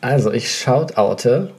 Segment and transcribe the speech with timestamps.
[0.00, 1.50] Also ich shoutoute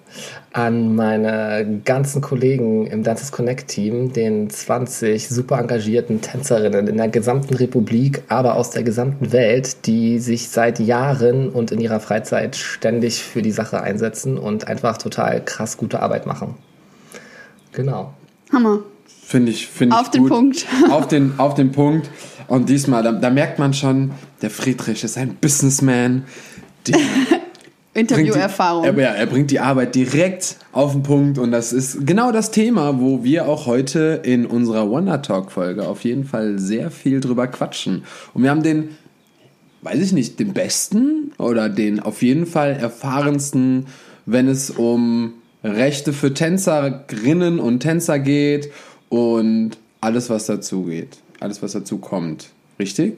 [0.53, 7.09] an meine ganzen Kollegen im Dances Connect Team, den 20 super engagierten Tänzerinnen in der
[7.09, 12.55] gesamten Republik, aber aus der gesamten Welt, die sich seit Jahren und in ihrer Freizeit
[12.55, 16.55] ständig für die Sache einsetzen und einfach total krass gute Arbeit machen.
[17.73, 18.13] Genau.
[18.51, 18.79] Hammer.
[19.23, 20.65] Finde ich, finde ich Auf den Punkt.
[20.89, 22.09] auf den, auf den Punkt.
[22.47, 24.11] Und diesmal, da, da merkt man schon,
[24.41, 26.23] der Friedrich ist ein Businessman.
[26.87, 26.95] Die,
[27.93, 28.83] Interviewerfahrung.
[28.83, 32.51] Er, ja, er bringt die Arbeit direkt auf den Punkt und das ist genau das
[32.51, 37.19] Thema, wo wir auch heute in unserer Wonder Talk Folge auf jeden Fall sehr viel
[37.19, 38.03] drüber quatschen.
[38.33, 38.89] Und wir haben den,
[39.81, 43.87] weiß ich nicht, den besten oder den auf jeden Fall erfahrensten,
[44.25, 45.33] wenn es um
[45.63, 48.71] Rechte für Tänzerinnen und Tänzer geht
[49.09, 52.51] und alles, was dazu geht, alles, was dazu kommt.
[52.79, 53.17] Richtig?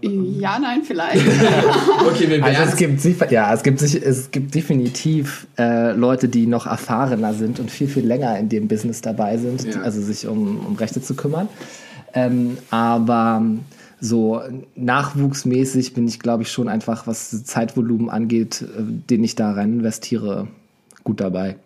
[0.00, 1.26] Ja, nein, vielleicht.
[2.06, 6.66] okay, wir also es gibt, ja, es gibt, es gibt definitiv äh, Leute, die noch
[6.66, 9.82] erfahrener sind und viel, viel länger in dem Business dabei sind, ja.
[9.82, 11.48] also sich um, um Rechte zu kümmern.
[12.14, 13.44] Ähm, aber
[14.00, 14.40] so
[14.74, 19.74] nachwuchsmäßig bin ich, glaube ich, schon einfach, was Zeitvolumen angeht, äh, den ich da rein
[19.74, 20.48] investiere,
[21.04, 21.56] gut dabei.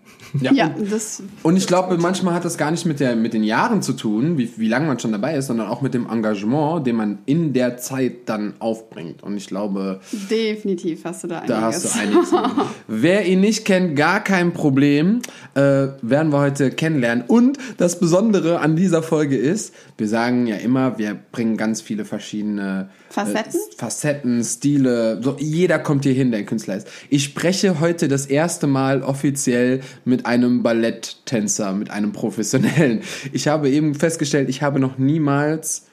[0.41, 1.23] Ja, ja und, das.
[1.43, 4.39] Und ich glaube, manchmal hat das gar nicht mit, der, mit den Jahren zu tun,
[4.39, 7.53] wie, wie lange man schon dabei ist, sondern auch mit dem Engagement, den man in
[7.53, 9.23] der Zeit dann aufbringt.
[9.23, 10.01] Und ich glaube.
[10.31, 11.57] Definitiv hast du da einiges.
[11.57, 12.35] Da hast du einiges.
[12.89, 15.21] Wer ihn nicht kennt, gar kein Problem.
[15.55, 17.25] Äh, werden wir heute kennenlernen.
[17.27, 22.05] Und das Besondere an dieser Folge ist, wir sagen ja immer, wir bringen ganz viele
[22.05, 25.21] verschiedene Facetten, äh, Facetten Stile.
[25.23, 26.89] So, jeder kommt hier hin, der Künstler ist.
[27.09, 33.01] Ich spreche heute das erste Mal offiziell mit einem Balletttänzer, mit einem professionellen.
[33.33, 35.87] Ich habe eben festgestellt, ich habe noch niemals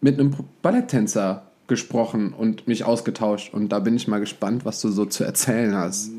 [0.00, 3.52] mit einem Balletttänzer gesprochen und mich ausgetauscht.
[3.52, 6.10] Und da bin ich mal gespannt, was du so zu erzählen hast.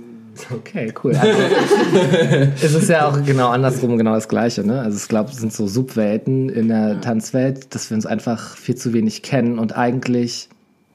[0.52, 1.16] Okay, cool.
[1.16, 1.40] Also,
[2.62, 4.66] es ist ja auch genau andersrum genau das Gleiche.
[4.66, 4.82] Ne?
[4.82, 8.76] Also ich glaube, es sind so Subwelten in der Tanzwelt, dass wir uns einfach viel
[8.76, 10.50] zu wenig kennen und eigentlich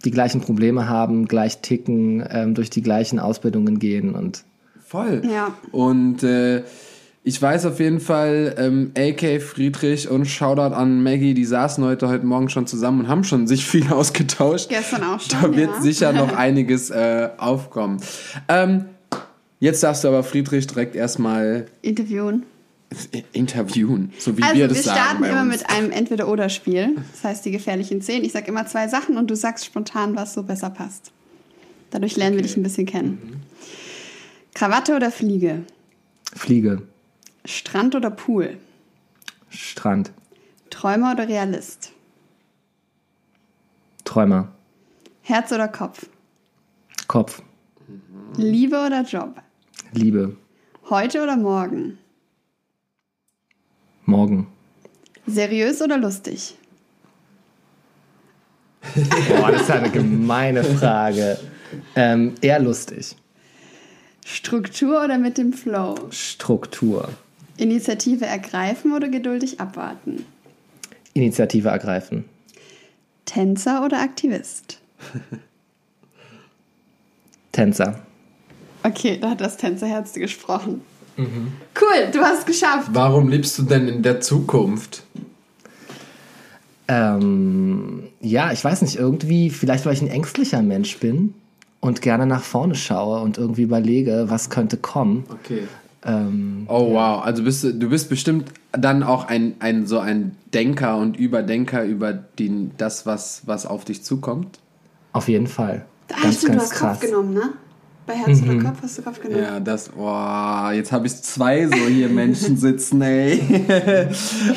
[0.04, 4.44] die gleichen Probleme haben, gleich ticken, ähm, durch die gleichen Ausbildungen gehen und
[4.84, 5.22] voll.
[5.28, 5.54] Ja.
[5.72, 6.62] Und äh,
[7.24, 12.08] ich weiß auf jeden Fall, ähm, AK Friedrich und Shoutout an Maggie, die saßen heute,
[12.08, 14.68] heute Morgen schon zusammen und haben schon sich viel ausgetauscht.
[14.68, 15.38] Gestern auch schon.
[15.42, 15.80] Da wird ja.
[15.82, 18.00] sicher noch einiges äh, aufkommen.
[18.48, 18.86] Ähm,
[19.60, 22.44] Jetzt darfst du aber Friedrich direkt erstmal interviewen.
[23.32, 24.96] Interviewen, so wie also, wir das sagen.
[24.96, 26.96] Wir starten immer mit einem Entweder-Oder-Spiel.
[27.12, 28.24] Das heißt die gefährlichen Zehn.
[28.24, 31.12] Ich sage immer zwei Sachen und du sagst spontan, was so besser passt.
[31.90, 32.44] Dadurch lernen okay.
[32.44, 33.18] wir dich ein bisschen kennen.
[33.22, 33.40] Mhm.
[34.54, 35.64] Krawatte oder Fliege?
[36.34, 36.82] Fliege.
[37.44, 38.56] Strand oder Pool?
[39.50, 40.12] Strand.
[40.70, 41.92] Träumer oder Realist?
[44.04, 44.48] Träumer.
[45.22, 46.06] Herz oder Kopf?
[47.06, 47.42] Kopf.
[48.36, 49.42] Liebe oder Job?
[49.92, 50.36] Liebe.
[50.88, 51.98] Heute oder morgen?
[54.04, 54.46] Morgen.
[55.26, 56.54] Seriös oder lustig?
[59.28, 61.38] Boah, das ist eine gemeine Frage.
[61.94, 63.16] Ähm, eher lustig.
[64.24, 65.96] Struktur oder mit dem Flow?
[66.10, 67.10] Struktur.
[67.58, 70.24] Initiative ergreifen oder geduldig abwarten?
[71.12, 72.24] Initiative ergreifen.
[73.24, 74.80] Tänzer oder Aktivist?
[77.52, 78.06] Tänzer.
[78.88, 80.80] Okay, da hat das Tänzerherz gesprochen.
[81.16, 81.52] Mhm.
[81.78, 82.90] Cool, du hast es geschafft.
[82.92, 85.02] Warum lebst du denn in der Zukunft?
[86.86, 91.34] Ähm, ja, ich weiß nicht, irgendwie, vielleicht weil ich ein ängstlicher Mensch bin
[91.80, 95.24] und gerne nach vorne schaue und irgendwie überlege, was könnte kommen.
[95.28, 95.64] Okay.
[96.04, 96.94] Ähm, oh ja.
[96.94, 101.16] wow, also bist du, du bist bestimmt dann auch ein, ein so ein Denker und
[101.18, 104.60] Überdenker über den, das, was, was auf dich zukommt?
[105.12, 105.84] Auf jeden Fall.
[106.06, 107.00] Da ganz, stimmt, ganz du hast krass.
[107.00, 107.50] Kopf genommen, ne?
[108.08, 108.48] Bei Herz mhm.
[108.48, 109.42] oder Kopf hast du Kopf genommen.
[109.42, 113.38] Ja, das, oh, jetzt habe ich zwei so hier Menschen sitzen, ey.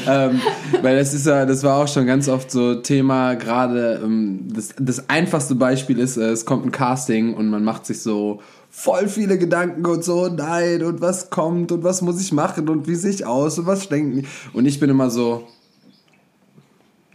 [0.08, 0.42] ähm,
[0.82, 4.70] weil das ist ja, das war auch schon ganz oft so Thema, gerade ähm, das,
[4.80, 9.10] das einfachste Beispiel ist, äh, es kommt ein Casting und man macht sich so voll
[9.10, 12.96] viele Gedanken und so, nein, und was kommt und was muss ich machen und wie
[12.96, 14.26] sehe ich aus und was denken.
[14.54, 15.46] Und ich bin immer so,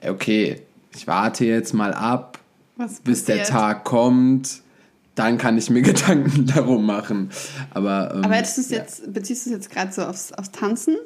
[0.06, 0.60] okay,
[0.94, 2.38] ich warte jetzt mal ab,
[3.04, 4.65] bis der Tag kommt
[5.16, 7.30] dann kann ich mir Gedanken darum machen.
[7.74, 10.96] Aber, ähm, Aber hättest du's jetzt, beziehst du es jetzt gerade so aufs, aufs Tanzen?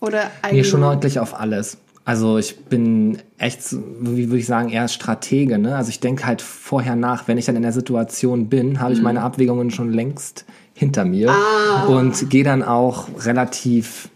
[0.00, 1.78] Oder Nee, schon ordentlich auf alles.
[2.04, 5.58] Also ich bin echt, wie würde ich sagen, eher Stratege.
[5.58, 5.76] Ne?
[5.76, 8.98] Also ich denke halt vorher nach, wenn ich dann in der Situation bin, habe ich
[8.98, 9.04] mhm.
[9.04, 10.44] meine Abwägungen schon längst
[10.74, 11.86] hinter mir ah.
[11.86, 14.08] und gehe dann auch relativ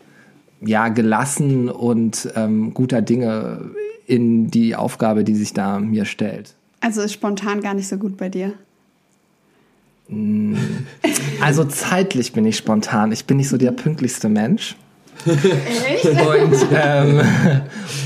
[0.61, 3.71] ja gelassen und ähm, guter Dinge
[4.07, 6.55] in die Aufgabe, die sich da mir stellt.
[6.81, 8.55] Also ist spontan gar nicht so gut bei dir.
[10.09, 10.57] Mm,
[11.41, 13.13] Also zeitlich bin ich spontan.
[13.13, 14.77] Ich bin nicht so der pünktlichste Mensch.
[15.27, 16.05] Echt?
[16.05, 17.21] Und, ähm,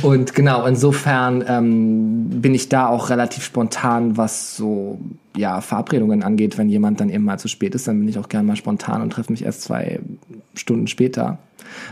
[0.03, 4.99] und genau, insofern ähm, bin ich da auch relativ spontan, was so
[5.37, 6.57] ja, Verabredungen angeht.
[6.57, 9.03] Wenn jemand dann eben mal zu spät ist, dann bin ich auch gerne mal spontan
[9.03, 10.01] und treffe mich erst zwei
[10.55, 11.39] Stunden später,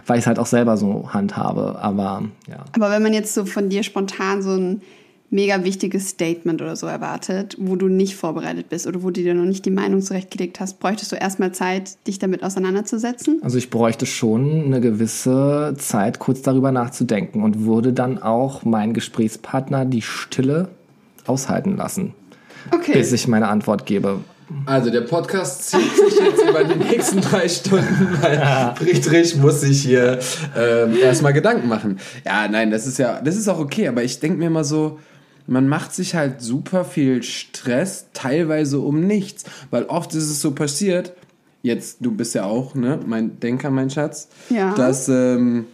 [0.06, 1.78] weil ich es halt auch selber so handhabe.
[1.80, 2.64] Aber ja.
[2.72, 4.82] Aber wenn man jetzt so von dir spontan so ein
[5.30, 9.34] mega wichtiges Statement oder so erwartet, wo du nicht vorbereitet bist oder wo du dir
[9.34, 13.40] noch nicht die Meinung zurechtgelegt hast, bräuchtest du erstmal Zeit, dich damit auseinanderzusetzen?
[13.42, 18.94] Also ich bräuchte schon eine gewisse Zeit, kurz darüber nachzudenken und würde dann auch meinen
[18.94, 20.68] Gesprächspartner die Stille
[21.26, 22.14] aushalten lassen,
[22.72, 22.94] okay.
[22.94, 24.20] bis ich meine Antwort gebe.
[24.64, 28.74] Also der Podcast zieht sich jetzt über die nächsten drei Stunden, weil ja.
[28.78, 30.20] Friedrich muss sich hier
[30.56, 31.98] äh, erstmal Gedanken machen.
[32.24, 34.98] Ja, nein, das ist ja, das ist auch okay, aber ich denke mir immer so,
[35.48, 39.44] man macht sich halt super viel Stress, teilweise um nichts.
[39.70, 41.14] Weil oft ist es so passiert,
[41.62, 44.74] jetzt, du bist ja auch, ne, mein Denker, mein Schatz, ja.
[44.74, 45.66] dass, ähm,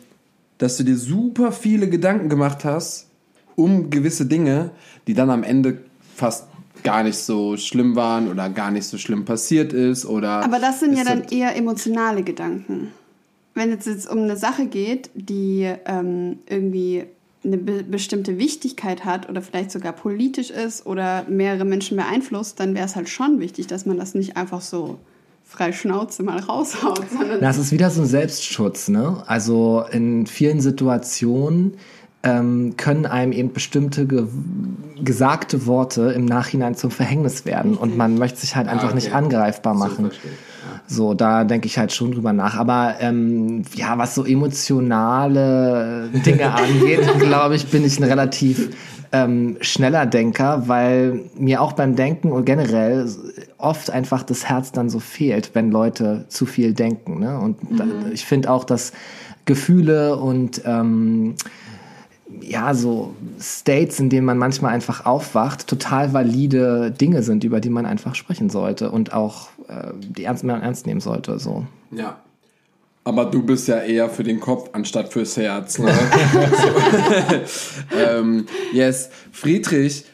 [0.58, 3.08] dass du dir super viele Gedanken gemacht hast
[3.56, 4.70] um gewisse Dinge,
[5.06, 5.78] die dann am Ende
[6.14, 6.46] fast
[6.82, 10.44] gar nicht so schlimm waren oder gar nicht so schlimm passiert ist oder.
[10.44, 12.92] Aber das sind ja dann eher emotionale Gedanken.
[13.54, 17.04] Wenn es jetzt um eine Sache geht, die ähm, irgendwie
[17.44, 22.74] eine be bestimmte Wichtigkeit hat oder vielleicht sogar politisch ist oder mehrere Menschen beeinflusst, dann
[22.74, 24.98] wäre es halt schon wichtig, dass man das nicht einfach so
[25.44, 27.04] frei Schnauze mal raushaut.
[27.40, 29.22] Das ist wieder so ein Selbstschutz, ne?
[29.26, 31.74] Also in vielen Situationen
[32.24, 34.26] ähm, können einem eben bestimmte ge
[35.02, 38.94] gesagte Worte im Nachhinein zum Verhängnis werden und man möchte sich halt einfach ah, okay.
[38.94, 40.10] nicht angreifbar machen.
[40.86, 42.56] So, so, da denke ich halt schon drüber nach.
[42.56, 48.70] Aber ähm, ja, was so emotionale Dinge angeht, glaube ich, bin ich ein relativ
[49.12, 53.08] ähm, schneller Denker, weil mir auch beim Denken und generell
[53.58, 57.20] oft einfach das Herz dann so fehlt, wenn Leute zu viel denken.
[57.20, 57.38] Ne?
[57.38, 57.76] Und mhm.
[57.76, 58.92] da, ich finde auch, dass
[59.44, 61.34] Gefühle und ähm,
[62.40, 67.70] ja, so States, in denen man manchmal einfach aufwacht, total valide Dinge sind, über die
[67.70, 71.38] man einfach sprechen sollte und auch äh, die ernst, man ernst nehmen sollte.
[71.38, 71.66] So.
[71.90, 72.18] Ja.
[73.04, 75.78] Aber du bist ja eher für den Kopf anstatt fürs Herz.
[75.78, 75.92] Ne?
[77.96, 80.04] ähm, yes, Friedrich,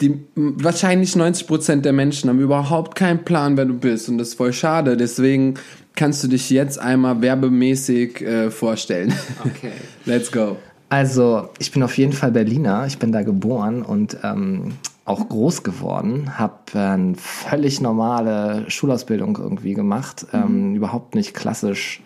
[0.00, 4.08] die, wahrscheinlich 90% der Menschen haben überhaupt keinen Plan, wer du bist.
[4.08, 4.96] Und das ist voll schade.
[4.96, 5.54] Deswegen
[5.94, 9.12] kannst du dich jetzt einmal werbemäßig äh, vorstellen.
[9.44, 9.72] Okay.
[10.04, 10.56] Let's go.
[10.90, 12.84] Also, ich bin auf jeden Fall Berliner.
[12.86, 14.72] Ich bin da geboren und ähm,
[15.04, 16.36] auch groß geworden.
[16.36, 20.26] Habe eine völlig normale Schulausbildung irgendwie gemacht.
[20.32, 20.74] Ähm, mhm.
[20.74, 22.02] überhaupt nicht klassisch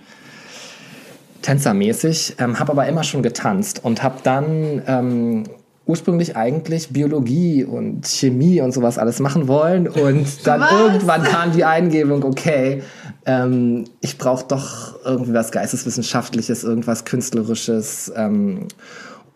[1.40, 2.36] tänzermäßig.
[2.38, 5.44] Ähm, habe aber immer schon getanzt und habe dann ähm,
[5.86, 9.86] ursprünglich eigentlich Biologie und Chemie und sowas alles machen wollen.
[9.88, 10.72] Und dann Was?
[10.72, 12.82] irgendwann kam die Eingebung, okay,
[13.26, 18.68] ähm, ich brauche doch irgendwie was Geisteswissenschaftliches, irgendwas Künstlerisches ähm,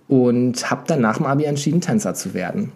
[0.09, 2.73] und habe dann nach dem Abi entschieden, Tänzer zu werden.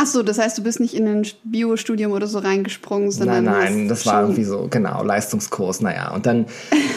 [0.00, 3.42] Ach so, das heißt, du bist nicht in ein Biostudium oder so reingesprungen, sondern.
[3.42, 6.12] Nein, nein, das war irgendwie so, genau, Leistungskurs, naja.
[6.12, 6.46] Und dann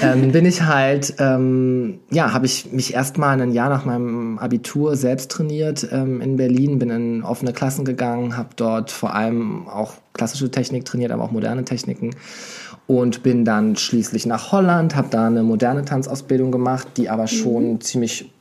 [0.03, 4.95] ähm, bin ich halt, ähm, ja, habe ich mich erstmal ein Jahr nach meinem Abitur
[4.95, 9.93] selbst trainiert ähm, in Berlin, bin in offene Klassen gegangen, habe dort vor allem auch
[10.13, 12.11] klassische Technik trainiert, aber auch moderne Techniken
[12.87, 17.73] und bin dann schließlich nach Holland, habe da eine moderne Tanzausbildung gemacht, die aber schon
[17.73, 17.81] mhm.
[17.81, 18.31] ziemlich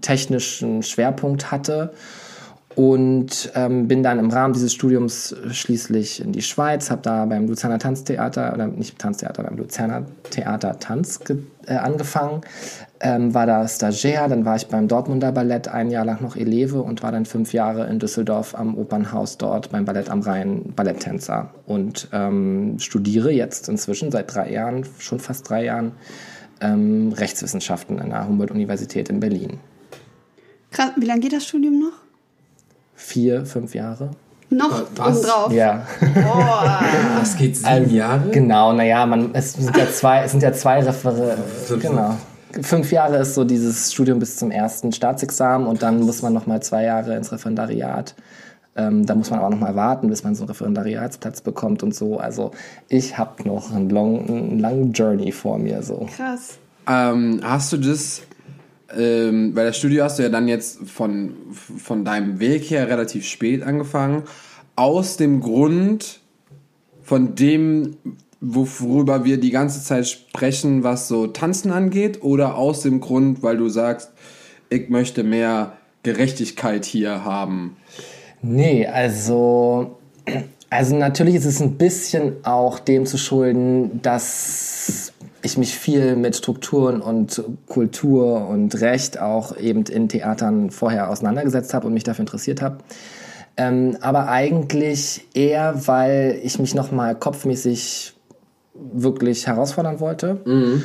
[0.00, 1.92] technischen Schwerpunkt hatte
[2.74, 7.46] und ähm, bin dann im Rahmen dieses Studiums schließlich in die Schweiz, habe da beim
[7.46, 11.20] Luzerner Tanztheater, oder nicht Tanztheater, beim Luzerner Theater Tanz
[11.66, 12.42] äh, angefangen,
[13.02, 16.80] ähm, war da Stagiaire, dann war ich beim Dortmunder Ballett ein Jahr lang noch Eleve
[16.80, 21.50] und war dann fünf Jahre in Düsseldorf am Opernhaus dort beim Ballett am Rhein Balletttänzer
[21.66, 25.92] und ähm, studiere jetzt inzwischen seit drei Jahren, schon fast drei Jahren,
[26.60, 29.58] ähm, Rechtswissenschaften an der Humboldt-Universität in Berlin.
[30.70, 32.02] Krass, wie lange geht das Studium noch?
[33.02, 34.10] vier, fünf Jahre.
[34.50, 35.50] Noch obendrauf?
[35.50, 35.86] Ja.
[36.14, 36.84] Boah.
[37.18, 38.30] Das geht sieben also, Jahre?
[38.30, 41.38] Genau, naja, man, es sind ja zwei, es sind ja zwei Referate.
[41.80, 42.16] Genau.
[42.60, 46.46] Fünf Jahre ist so dieses Studium bis zum ersten Staatsexamen und dann muss man noch
[46.46, 48.14] mal zwei Jahre ins Referendariat.
[48.74, 51.94] Ähm, da muss man aber noch mal warten, bis man so einen Referendariatsplatz bekommt und
[51.94, 52.18] so.
[52.18, 52.52] Also
[52.88, 55.82] ich habe noch einen, long, einen langen Journey vor mir.
[55.82, 56.08] So.
[56.16, 56.58] Krass.
[56.88, 58.22] Ähm, hast du das
[58.96, 63.26] ähm, bei der Studio hast du ja dann jetzt von, von deinem Weg her relativ
[63.26, 64.24] spät angefangen.
[64.76, 66.20] Aus dem Grund,
[67.02, 67.96] von dem,
[68.42, 73.56] worüber wir die ganze Zeit sprechen, was so Tanzen angeht, oder aus dem Grund, weil
[73.56, 74.10] du sagst,
[74.68, 75.72] ich möchte mehr
[76.02, 77.76] Gerechtigkeit hier haben?
[78.42, 79.96] Nee, also
[80.72, 86.34] Also natürlich ist es ein bisschen auch dem zu schulden, dass ich mich viel mit
[86.34, 92.22] Strukturen und Kultur und Recht auch eben in Theatern vorher auseinandergesetzt habe und mich dafür
[92.22, 92.78] interessiert habe.
[93.58, 98.14] Ähm, aber eigentlich eher, weil ich mich nochmal kopfmäßig
[98.74, 100.40] wirklich herausfordern wollte.
[100.44, 100.82] Mhm.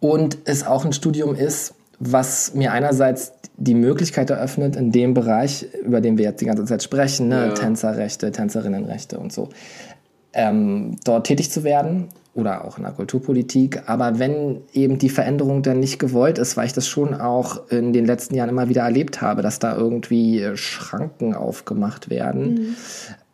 [0.00, 5.66] Und es auch ein Studium ist, was mir einerseits die Möglichkeit eröffnet, in dem Bereich,
[5.84, 7.52] über den wir jetzt die ganze Zeit sprechen, ne, ja.
[7.52, 9.50] Tänzerrechte, Tänzerinnenrechte und so,
[10.32, 13.82] ähm, dort tätig zu werden oder auch in der Kulturpolitik.
[13.86, 17.92] Aber wenn eben die Veränderung dann nicht gewollt ist, weil ich das schon auch in
[17.92, 22.76] den letzten Jahren immer wieder erlebt habe, dass da irgendwie Schranken aufgemacht werden, mhm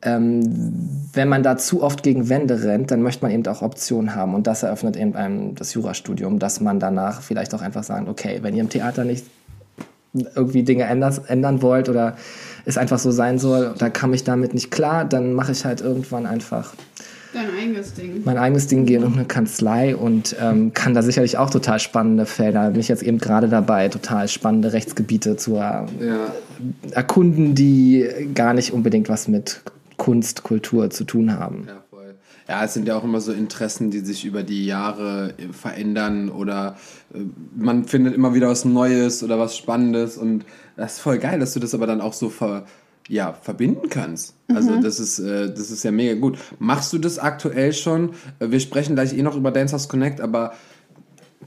[0.07, 4.15] ähm, wenn man da zu oft gegen Wände rennt, dann möchte man eben auch Optionen
[4.15, 4.35] haben.
[4.35, 8.39] Und das eröffnet eben einem das Jurastudium, dass man danach vielleicht auch einfach sagt, okay,
[8.43, 9.27] wenn ihr im Theater nicht
[10.35, 12.17] irgendwie Dinge ändern, ändern wollt oder
[12.65, 15.81] es einfach so sein soll, da kam ich damit nicht klar, dann mache ich halt
[15.81, 16.73] irgendwann einfach
[17.37, 18.23] Dein eigenes Ding.
[18.25, 22.25] Mein eigenes Ding gehen um eine Kanzlei und ähm, kann da sicherlich auch total spannende
[22.25, 22.71] Felder.
[22.71, 25.85] Bin ich jetzt eben gerade dabei, total spannende Rechtsgebiete zu äh, ja.
[26.93, 29.61] erkunden, die gar nicht unbedingt was mit
[30.07, 31.65] Kunst, Kultur zu tun haben.
[31.67, 32.15] Ja, voll.
[32.49, 36.29] Ja, es sind ja auch immer so Interessen, die sich über die Jahre äh, verändern
[36.29, 36.77] oder
[37.13, 37.19] äh,
[37.57, 40.45] man findet immer wieder was Neues oder was Spannendes und
[40.77, 42.67] das ist voll geil, dass du das aber dann auch so ver,
[43.09, 44.37] ja, verbinden kannst.
[44.47, 44.81] Also mhm.
[44.81, 46.39] das ist, äh, das ist ja mega gut.
[46.61, 48.11] Machst du das aktuell schon?
[48.39, 50.53] Wir sprechen gleich eh noch über Dancers Connect, aber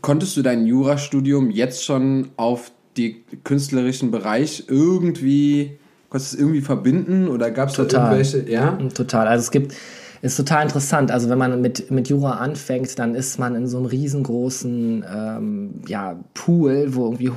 [0.02, 6.62] konntest du dein Jurastudium jetzt schon auf den künstlerischen Bereich irgendwie Konntest du es irgendwie
[6.62, 8.50] verbinden oder gab es da irgendwelche?
[8.50, 9.28] Ja, total.
[9.28, 9.76] Also es gibt,
[10.22, 11.12] ist total interessant.
[11.12, 15.74] Also wenn man mit, mit Jura anfängt, dann ist man in so einem riesengroßen ähm,
[15.88, 17.32] ja, Pool, wo irgendwie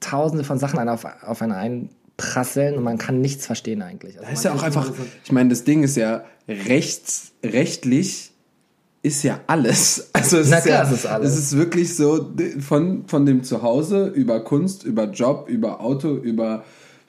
[0.00, 4.18] tausende von Sachen auf, auf einen einprasseln und man kann nichts verstehen eigentlich.
[4.18, 4.90] Also das ist ja auch einfach,
[5.24, 8.32] ich meine, das Ding ist ja rechts, rechtlich
[9.02, 10.10] ist ja alles.
[10.22, 11.32] Also es, Na ist, klar, ja, es ist alles.
[11.32, 16.62] Es ist wirklich so von, von dem Zuhause über Kunst, über Job, über Auto, über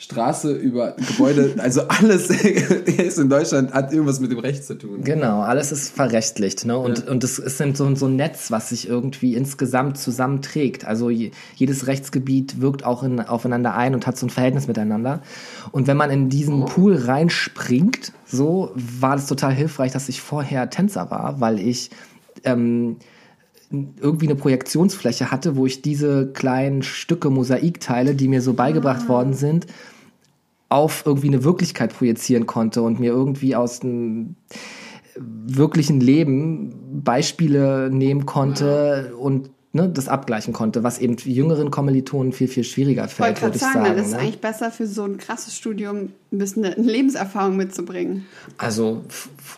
[0.03, 5.01] Straße, über Gebäude, also alles ist in Deutschland hat irgendwas mit dem Recht zu tun.
[5.01, 6.65] Genau, alles ist verrechtlicht.
[6.65, 6.77] Ne?
[6.77, 7.11] Und, ja.
[7.11, 10.83] und es ist so, so ein Netz, was sich irgendwie insgesamt zusammenträgt.
[10.83, 15.21] Also jedes Rechtsgebiet wirkt auch in, aufeinander ein und hat so ein Verhältnis miteinander.
[15.71, 16.65] Und wenn man in diesen oh.
[16.65, 21.91] Pool reinspringt, so war es total hilfreich, dass ich vorher Tänzer war, weil ich
[22.43, 22.97] ähm,
[23.71, 29.09] irgendwie eine Projektionsfläche hatte, wo ich diese kleinen Stücke Mosaikteile, die mir so beigebracht ah.
[29.09, 29.65] worden sind,
[30.73, 34.35] auf irgendwie eine Wirklichkeit projizieren konnte und mir irgendwie aus dem
[35.15, 42.47] wirklichen Leben Beispiele nehmen konnte und ne, das abgleichen konnte, was eben jüngeren Kommilitonen viel,
[42.47, 43.85] viel schwieriger fällt, würde ich sagen.
[43.85, 44.19] sagen ist ne?
[44.19, 48.25] eigentlich besser für so ein krasses Studium ein bisschen eine Lebenserfahrung mitzubringen.
[48.57, 49.01] Also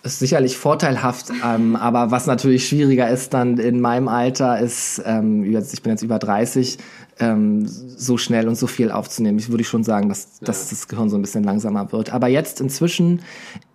[0.04, 5.44] ist sicherlich vorteilhaft, ähm, aber was natürlich schwieriger ist dann in meinem Alter ist, ähm,
[5.44, 6.78] ich bin jetzt über 30,
[7.20, 9.40] ähm, so schnell und so viel aufzunehmen.
[9.40, 10.48] Ich würde schon sagen, dass, ja.
[10.48, 12.12] dass das Gehirn so ein bisschen langsamer wird.
[12.12, 13.22] Aber jetzt inzwischen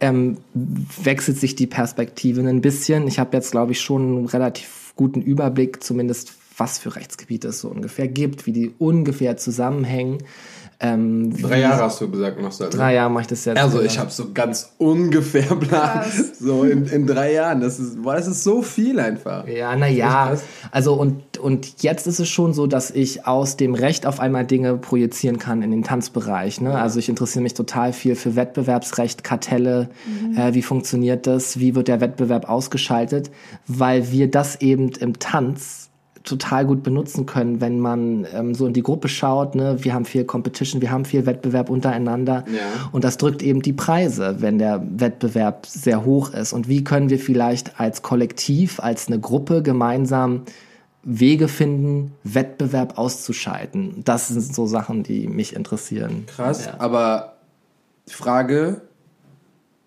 [0.01, 0.39] ähm,
[1.03, 3.07] wechselt sich die Perspektive ein bisschen.
[3.07, 7.61] Ich habe jetzt, glaube ich, schon einen relativ guten Überblick, zumindest was für Rechtsgebiete es
[7.61, 10.19] so ungefähr gibt, wie die ungefähr zusammenhängen.
[10.83, 12.75] Ähm, drei Jahre hast du gesagt, machst du das.
[12.75, 13.59] Drei Jahre mache ich das jetzt.
[13.59, 16.05] Also ich habe so ganz ungefähr Plan.
[16.41, 17.61] So in, in drei Jahren.
[17.61, 19.47] Das ist, boah, das ist so viel einfach.
[19.47, 20.35] Ja, naja.
[20.71, 24.47] Also und, und jetzt ist es schon so, dass ich aus dem Recht auf einmal
[24.47, 26.63] Dinge projizieren kann in den Tanzbereich.
[26.63, 26.79] Ne?
[26.79, 29.91] Also ich interessiere mich total viel für Wettbewerbsrecht, Kartelle.
[30.07, 30.39] Mhm.
[30.39, 31.59] Äh, wie funktioniert das?
[31.59, 33.31] Wie wird der Wettbewerb ausgeschaltet?
[33.67, 35.80] Weil wir das eben im Tanz
[36.25, 39.55] total gut benutzen können, wenn man ähm, so in die Gruppe schaut.
[39.55, 39.79] Ne?
[39.81, 42.89] Wir haben viel Competition, wir haben viel Wettbewerb untereinander ja.
[42.93, 46.53] und das drückt eben die Preise, wenn der Wettbewerb sehr hoch ist.
[46.53, 50.43] Und wie können wir vielleicht als Kollektiv, als eine Gruppe gemeinsam
[51.03, 54.03] Wege finden, Wettbewerb auszuschalten?
[54.05, 56.27] Das sind so Sachen, die mich interessieren.
[56.27, 56.75] Krass, ja.
[56.79, 57.37] aber
[58.07, 58.83] Frage,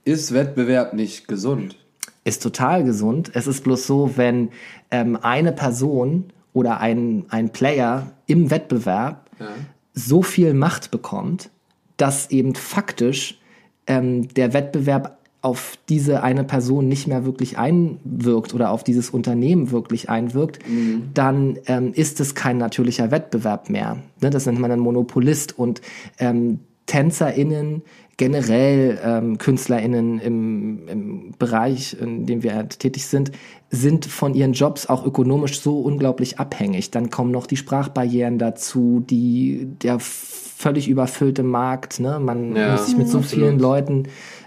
[0.03, 1.75] ist Wettbewerb nicht gesund?
[2.23, 3.31] Ist total gesund.
[3.33, 4.49] Es ist bloß so, wenn
[4.91, 9.47] ähm, eine Person oder ein, ein Player im Wettbewerb ja.
[9.93, 11.49] so viel Macht bekommt,
[11.97, 13.39] dass eben faktisch
[13.87, 19.71] ähm, der Wettbewerb auf diese eine Person nicht mehr wirklich einwirkt oder auf dieses Unternehmen
[19.71, 21.09] wirklich einwirkt, mhm.
[21.13, 23.97] dann ähm, ist es kein natürlicher Wettbewerb mehr.
[24.21, 24.29] Ne?
[24.29, 25.81] Das nennt man dann Monopolist und
[26.17, 27.81] ähm, TänzerInnen
[28.17, 33.31] generell ähm, KünstlerInnen im, im Bereich, in dem wir halt tätig sind,
[33.69, 36.91] sind von ihren Jobs auch ökonomisch so unglaublich abhängig.
[36.91, 41.99] Dann kommen noch die Sprachbarrieren dazu, die der völlig überfüllte Markt.
[41.99, 42.19] Ne?
[42.19, 43.45] Man ja, muss sich mit so absolut.
[43.45, 44.03] vielen Leuten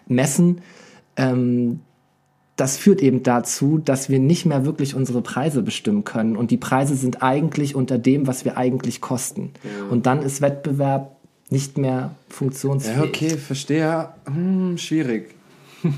[0.06, 0.60] messen.
[1.16, 1.80] ähm,
[2.56, 6.36] das führt eben dazu, dass wir nicht mehr wirklich unsere Preise bestimmen können.
[6.36, 9.52] Und die Preise sind eigentlich unter dem, was wir eigentlich kosten.
[9.62, 9.90] Ja.
[9.90, 11.15] Und dann ist Wettbewerb
[11.50, 12.96] nicht mehr funktionsfähig.
[12.96, 14.08] Ja, okay, verstehe.
[14.26, 15.34] Hm, schwierig.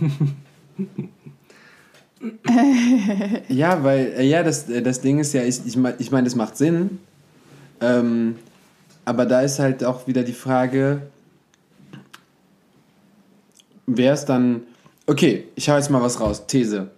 [3.48, 6.24] ja, weil, äh, ja, das, äh, das Ding ist ja, ich, ich meine, ich mein,
[6.24, 6.98] das macht Sinn.
[7.80, 8.36] Ähm,
[9.04, 11.02] aber da ist halt auch wieder die Frage,
[13.86, 14.62] wäre es dann,
[15.06, 16.90] okay, ich hau jetzt mal was raus, These.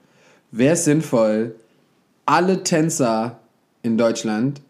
[0.51, 1.55] Wäre es sinnvoll,
[2.27, 3.39] alle Tänzer
[3.83, 4.61] in Deutschland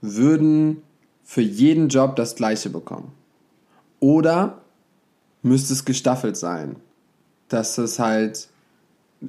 [0.00, 0.82] würden
[1.24, 3.12] für jeden Job das gleiche bekommen?
[4.00, 4.60] Oder
[5.42, 6.76] müsste es gestaffelt sein?
[7.48, 8.48] Dass es halt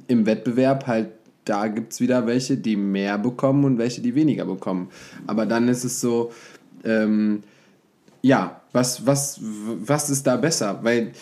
[0.08, 1.08] im Wettbewerb halt,
[1.44, 4.90] da gibt es wieder welche, die mehr bekommen und welche, die weniger bekommen.
[5.26, 6.32] Aber dann ist es so,
[6.84, 7.42] ähm,
[8.22, 10.80] ja, was, was, was ist da besser?
[10.82, 11.12] Weil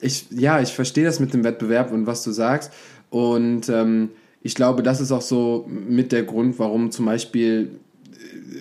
[0.00, 2.72] ich, ja, ich verstehe das mit dem Wettbewerb und was du sagst.
[3.10, 4.10] Und ähm,
[4.42, 7.80] ich glaube, das ist auch so mit der Grund, warum zum Beispiel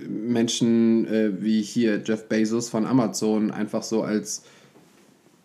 [0.07, 4.43] Menschen äh, wie hier Jeff Bezos von Amazon einfach so als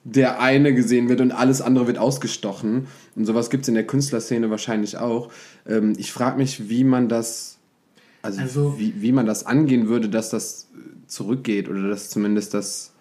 [0.05, 2.87] der eine gesehen wird und alles andere wird ausgestochen.
[3.15, 5.31] Und sowas gibt es in der Künstlerszene wahrscheinlich auch.
[5.67, 7.59] Ähm, ich frage mich, wie man das,
[8.23, 10.69] also, also wie, wie man das angehen würde, dass das
[11.07, 12.93] zurückgeht oder dass zumindest das.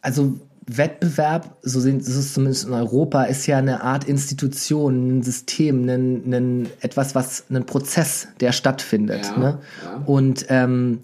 [0.00, 5.88] Also Wettbewerb, so ist es zumindest in Europa, ist ja eine Art Institution, ein System,
[5.88, 9.26] ein, ein, etwas, was, ein Prozess, der stattfindet.
[9.26, 9.58] Ja, ne?
[9.84, 10.02] Ja.
[10.06, 11.00] Und ähm,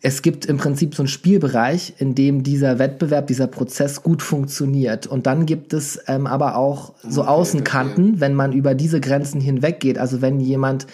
[0.00, 5.06] es gibt im Prinzip so einen Spielbereich, in dem dieser Wettbewerb, dieser Prozess gut funktioniert.
[5.06, 8.20] Und dann gibt es ähm, aber auch so okay, Außenkanten, okay.
[8.20, 9.98] wenn man über diese Grenzen hinweggeht.
[9.98, 10.86] Also wenn jemand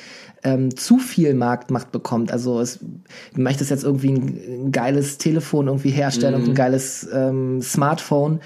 [0.45, 2.31] ähm, zu viel Marktmacht bekommt.
[2.31, 6.41] Also es, du möchtest jetzt irgendwie ein, ein geiles Telefon irgendwie herstellen mhm.
[6.43, 8.41] und ein geiles ähm, Smartphone.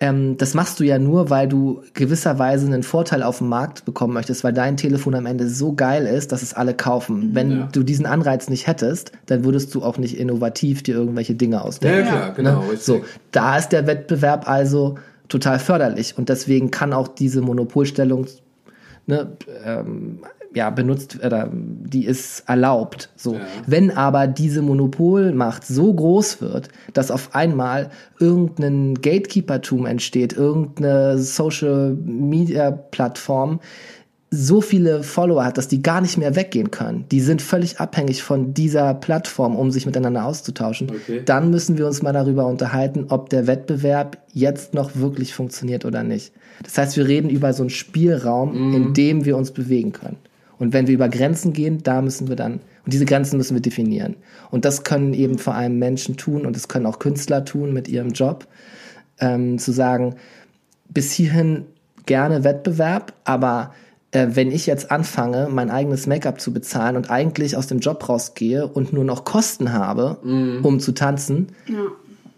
[0.00, 4.14] Ähm, das machst du ja nur, weil du gewisserweise einen Vorteil auf dem Markt bekommen
[4.14, 7.30] möchtest, weil dein Telefon am Ende so geil ist, dass es alle kaufen.
[7.34, 7.68] Wenn ja.
[7.72, 12.06] du diesen Anreiz nicht hättest, dann würdest du auch nicht innovativ dir irgendwelche Dinge ausdenken.
[12.06, 12.64] Ja, klar, genau.
[12.64, 12.76] Ne?
[12.78, 14.96] So, da ist der Wettbewerb also
[15.28, 18.26] total förderlich und deswegen kann auch diese Monopolstellung
[19.06, 20.20] ne, ähm,
[20.54, 23.10] ja, benutzt oder die ist erlaubt.
[23.16, 23.34] So.
[23.34, 23.40] Ja.
[23.66, 31.94] Wenn aber diese Monopolmacht so groß wird, dass auf einmal irgendein Gatekeepertum entsteht, irgendeine Social
[31.94, 33.60] Media Plattform,
[34.36, 37.04] so viele Follower hat, dass die gar nicht mehr weggehen können.
[37.10, 40.90] Die sind völlig abhängig von dieser Plattform, um sich miteinander auszutauschen.
[40.90, 41.22] Okay.
[41.24, 46.02] Dann müssen wir uns mal darüber unterhalten, ob der Wettbewerb jetzt noch wirklich funktioniert oder
[46.02, 46.32] nicht.
[46.62, 48.74] Das heißt, wir reden über so einen Spielraum, mm.
[48.74, 50.16] in dem wir uns bewegen können.
[50.64, 53.60] Und wenn wir über Grenzen gehen, da müssen wir dann, und diese Grenzen müssen wir
[53.60, 54.16] definieren.
[54.50, 57.86] Und das können eben vor allem Menschen tun und das können auch Künstler tun mit
[57.86, 58.46] ihrem Job,
[59.20, 60.14] ähm, zu sagen,
[60.88, 61.66] bis hierhin
[62.06, 63.74] gerne Wettbewerb, aber
[64.12, 68.08] äh, wenn ich jetzt anfange, mein eigenes Make-up zu bezahlen und eigentlich aus dem Job
[68.08, 70.64] rausgehe und nur noch Kosten habe, mm.
[70.64, 71.76] um zu tanzen, ja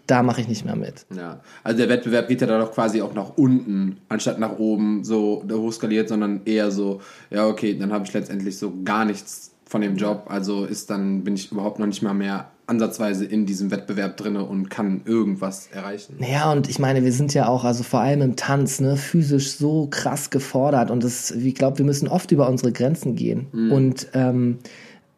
[0.07, 1.05] da mache ich nicht mehr mit.
[1.15, 5.03] Ja, also der Wettbewerb geht ja dann doch quasi auch nach unten, anstatt nach oben
[5.03, 9.81] so hochskaliert, sondern eher so, ja, okay, dann habe ich letztendlich so gar nichts von
[9.81, 13.71] dem Job, also ist dann, bin ich überhaupt noch nicht mal mehr ansatzweise in diesem
[13.71, 16.15] Wettbewerb drinne und kann irgendwas erreichen.
[16.19, 19.51] Naja, und ich meine, wir sind ja auch, also vor allem im Tanz, ne, physisch
[19.51, 23.47] so krass gefordert und das, ich glaube, wir müssen oft über unsere Grenzen gehen.
[23.51, 23.71] Mhm.
[23.71, 24.59] Und ähm,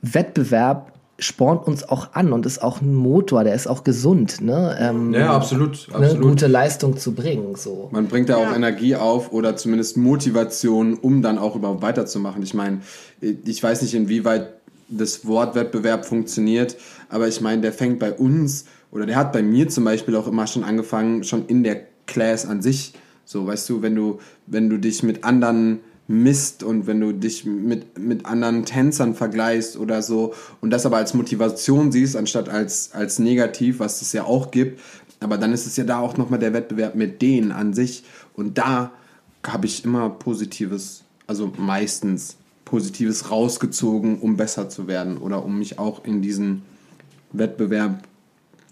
[0.01, 4.77] Wettbewerb spornt uns auch an und ist auch ein Motor, der ist auch gesund, ne?
[4.79, 6.03] Ähm, ja, absolut, absolut.
[6.03, 7.55] Eine gute Leistung zu bringen.
[7.55, 7.89] So.
[7.91, 12.43] Man bringt da auch Energie auf oder zumindest Motivation, um dann auch überhaupt weiterzumachen.
[12.43, 12.81] Ich meine,
[13.21, 14.53] ich weiß nicht, inwieweit
[14.89, 16.75] das Wort Wettbewerb funktioniert,
[17.09, 20.27] aber ich meine, der fängt bei uns oder der hat bei mir zum Beispiel auch
[20.27, 22.93] immer schon angefangen, schon in der Class an sich.
[23.25, 27.45] So, weißt du, wenn du, wenn du dich mit anderen Mist und wenn du dich
[27.45, 32.93] mit, mit anderen Tänzern vergleichst oder so und das aber als Motivation siehst, anstatt als,
[32.93, 34.81] als negativ, was es ja auch gibt,
[35.19, 38.57] aber dann ist es ja da auch nochmal der Wettbewerb mit denen an sich und
[38.57, 38.91] da
[39.45, 45.77] habe ich immer Positives, also meistens Positives rausgezogen, um besser zu werden oder um mich
[45.77, 46.63] auch in diesen
[47.33, 48.01] Wettbewerb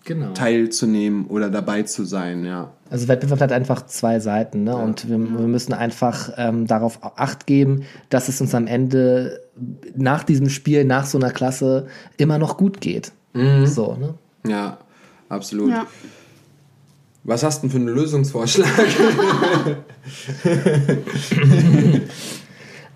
[0.06, 0.34] genau.
[0.34, 2.72] teilzunehmen oder dabei zu sein, ja.
[2.90, 4.72] Also Wettbewerb hat einfach zwei Seiten, ne?
[4.72, 4.78] Ja.
[4.78, 9.42] Und wir, wir, müssen einfach ähm, darauf Acht geben, dass es uns am Ende
[9.96, 13.12] nach diesem Spiel, nach so einer Klasse immer noch gut geht.
[13.34, 13.66] Mhm.
[13.66, 14.14] So, ne?
[14.50, 14.78] Ja,
[15.30, 15.72] absolut.
[15.72, 15.88] Ja.
[17.24, 18.70] Was hast du denn für einen Lösungsvorschlag?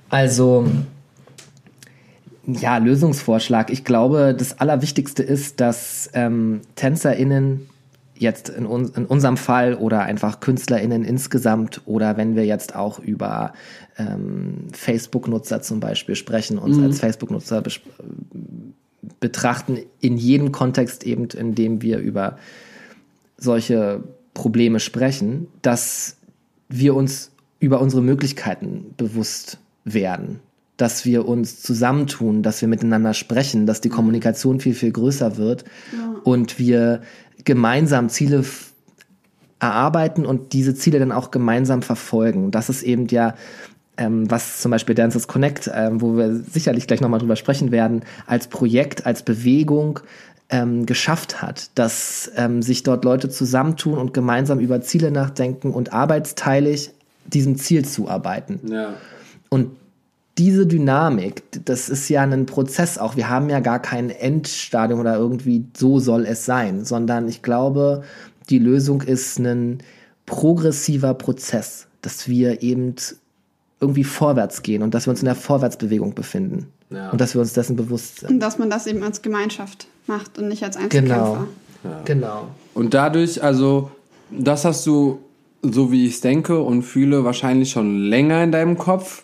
[0.10, 0.68] also,
[2.48, 3.70] ja, Lösungsvorschlag.
[3.70, 7.70] Ich glaube, das Allerwichtigste ist, dass ähm, TänzerInnen
[8.22, 13.00] jetzt in, uns, in unserem Fall oder einfach KünstlerInnen insgesamt oder wenn wir jetzt auch
[13.00, 13.54] über
[13.98, 16.84] ähm, Facebook-Nutzer zum Beispiel sprechen, uns mhm.
[16.84, 17.64] als Facebook-Nutzer
[19.20, 22.38] betrachten, in jedem Kontext eben, in dem wir über
[23.38, 24.04] solche
[24.36, 26.18] Probleme sprechen, dass
[26.70, 30.40] wir uns über unsere Möglichkeiten bewusst werden,
[30.78, 33.94] dass wir uns zusammentun, dass wir miteinander sprechen, dass die mhm.
[33.94, 36.16] Kommunikation viel, viel größer wird ja.
[36.24, 37.02] und wir
[37.46, 38.44] gemeinsam Ziele
[39.60, 42.52] erarbeiten und diese Ziele dann auch gemeinsam verfolgen.
[42.52, 43.36] Das ist eben ja,
[43.98, 48.02] ähm, was zum Beispiel Dancers Connect, ähm, wo wir sicherlich gleich nochmal drüber sprechen werden,
[48.26, 50.00] als Projekt, als Bewegung
[50.50, 55.94] ähm, geschafft hat, dass ähm, sich dort Leute zusammentun und gemeinsam über Ziele nachdenken und
[55.94, 56.92] arbeitsteilig
[57.26, 58.60] diesem Ziel zuarbeiten.
[58.68, 58.96] Ja.
[59.50, 59.72] Und
[60.38, 63.16] diese Dynamik, das ist ja ein Prozess auch.
[63.16, 68.04] Wir haben ja gar kein Endstadium oder irgendwie so soll es sein, sondern ich glaube,
[68.50, 69.80] die Lösung ist ein
[70.26, 72.96] progressiver Prozess, dass wir eben
[73.80, 76.68] irgendwie vorwärts gehen und dass wir uns in der Vorwärtsbewegung befinden.
[76.90, 77.10] Ja.
[77.10, 78.30] Und dass wir uns dessen bewusst sind.
[78.30, 81.48] Und dass man das eben als Gemeinschaft macht und nicht als Einzelkämpfer.
[81.84, 81.96] Genau.
[81.96, 82.02] Ja.
[82.06, 82.48] genau.
[82.74, 83.92] Und dadurch, also,
[84.30, 85.20] das hast du,
[85.62, 89.24] so wie ich es denke und fühle, wahrscheinlich schon länger in deinem Kopf.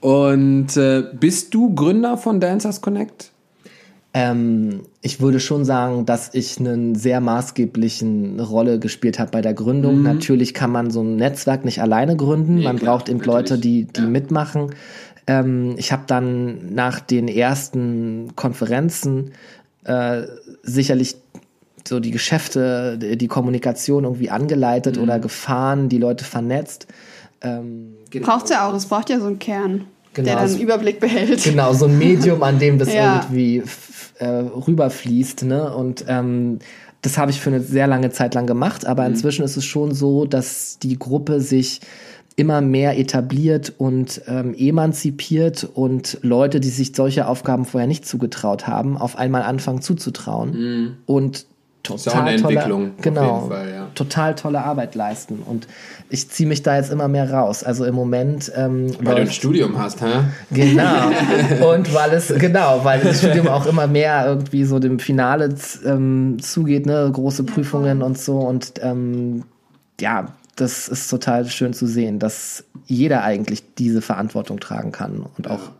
[0.00, 3.30] Und äh, bist du Gründer von Dancers Connect?
[4.16, 9.54] Ähm, ich würde schon sagen, dass ich eine sehr maßgeblichen Rolle gespielt habe bei der
[9.54, 9.98] Gründung.
[9.98, 10.02] Mhm.
[10.04, 12.56] Natürlich kann man so ein Netzwerk nicht alleine gründen.
[12.56, 13.50] Nee, man klar, braucht eben natürlich.
[13.50, 14.06] Leute, die, die ja.
[14.06, 14.70] mitmachen.
[15.26, 19.32] Ähm, ich habe dann nach den ersten Konferenzen
[19.82, 20.22] äh,
[20.62, 21.16] sicherlich
[21.86, 25.02] so die Geschäfte, die Kommunikation irgendwie angeleitet mhm.
[25.02, 26.86] oder gefahren, die Leute vernetzt.
[27.42, 28.26] Ähm, genau.
[28.26, 31.00] Braucht es ja auch, es braucht ja so einen Kern genau, der dann einen Überblick
[31.00, 31.42] behält.
[31.44, 33.22] Genau, so ein Medium, an dem das ja.
[33.22, 33.62] irgendwie
[34.18, 35.44] äh, rüberfließt.
[35.44, 35.74] Ne?
[35.74, 36.58] Und ähm,
[37.02, 39.10] das habe ich für eine sehr lange Zeit lang gemacht, aber mhm.
[39.10, 41.80] inzwischen ist es schon so, dass die Gruppe sich
[42.36, 48.66] immer mehr etabliert und ähm, emanzipiert und Leute, die sich solche Aufgaben vorher nicht zugetraut
[48.66, 50.96] haben, auf einmal anfangen zuzutrauen mhm.
[51.06, 51.46] und
[51.84, 53.86] total tolle, genau, Fall, ja.
[53.94, 55.40] total tolle Arbeit leisten.
[55.46, 55.68] Und
[56.08, 57.62] ich ziehe mich da jetzt immer mehr raus.
[57.62, 58.50] Also im Moment.
[58.56, 60.24] Ähm, weil du ein Studium hast, hä?
[60.50, 61.10] Genau.
[61.72, 66.38] Und weil es, genau, weil das Studium auch immer mehr irgendwie so dem Finale ähm,
[66.40, 67.08] zugeht, ne?
[67.12, 68.38] Große Prüfungen und so.
[68.38, 69.44] Und ähm,
[70.00, 75.48] ja, das ist total schön zu sehen, dass jeder eigentlich diese Verantwortung tragen kann und
[75.48, 75.70] auch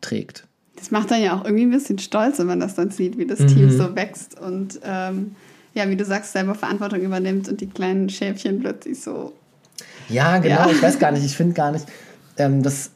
[0.00, 0.44] trägt.
[0.76, 3.26] Das macht dann ja auch irgendwie ein bisschen stolz, wenn man das dann sieht, wie
[3.26, 3.46] das mhm.
[3.46, 5.36] Team so wächst und ähm,
[5.74, 9.32] ja, wie du sagst, selber Verantwortung übernimmt und die kleinen Schäfchen plötzlich so.
[10.08, 10.70] Ja, genau, ja.
[10.70, 11.86] ich weiß gar nicht, ich finde gar nicht,
[12.36, 12.90] ähm, das,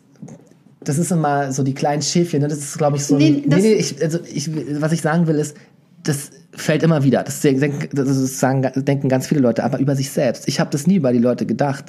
[0.80, 2.48] das ist immer so die kleinen Schäfchen, ne?
[2.48, 3.16] das ist, glaube ich, so.
[3.16, 5.56] Nee, nee, nee ich, also ich, was ich sagen will, ist,
[6.02, 7.22] das fällt immer wieder.
[7.22, 10.48] Das, denk, das sagen, denken ganz viele Leute, aber über sich selbst.
[10.48, 11.86] Ich habe das nie über die Leute gedacht.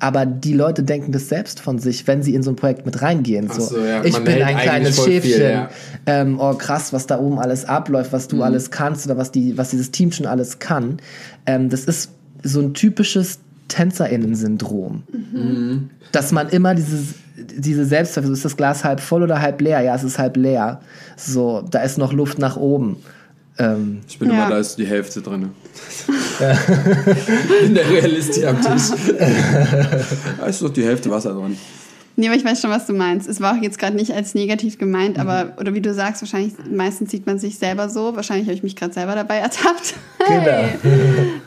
[0.00, 3.02] Aber die Leute denken das selbst von sich, wenn sie in so ein Projekt mit
[3.02, 3.50] reingehen.
[3.50, 5.20] So, so ja, ich bin ein kleines Schäfchen.
[5.20, 5.68] Viel, ja.
[6.06, 8.42] ähm, oh krass, was da oben alles abläuft, was du mhm.
[8.42, 10.96] alles kannst oder was, die, was dieses Team schon alles kann.
[11.44, 15.02] Ähm, das ist so ein typisches TänzerInnen-Syndrom.
[15.12, 15.90] Mhm.
[16.12, 19.82] Dass man immer dieses, diese Selbstzweifel, ist das Glas halb voll oder halb leer?
[19.82, 20.80] Ja, es ist halb leer.
[21.16, 22.96] So, da ist noch Luft nach oben.
[23.60, 24.36] Ähm, ich bin ja.
[24.36, 25.50] immer, da ist die Hälfte drin.
[27.64, 28.90] In der Realistik am Tisch.
[30.38, 31.58] da ist doch die Hälfte Wasser drin.
[32.16, 33.28] Nee, aber ich weiß schon, was du meinst.
[33.28, 35.22] Es war auch jetzt gerade nicht als negativ gemeint, mhm.
[35.22, 38.16] aber, oder wie du sagst, wahrscheinlich, meistens sieht man sich selber so.
[38.16, 39.94] Wahrscheinlich habe ich mich gerade selber dabei ertappt.
[40.28, 40.68] Genau.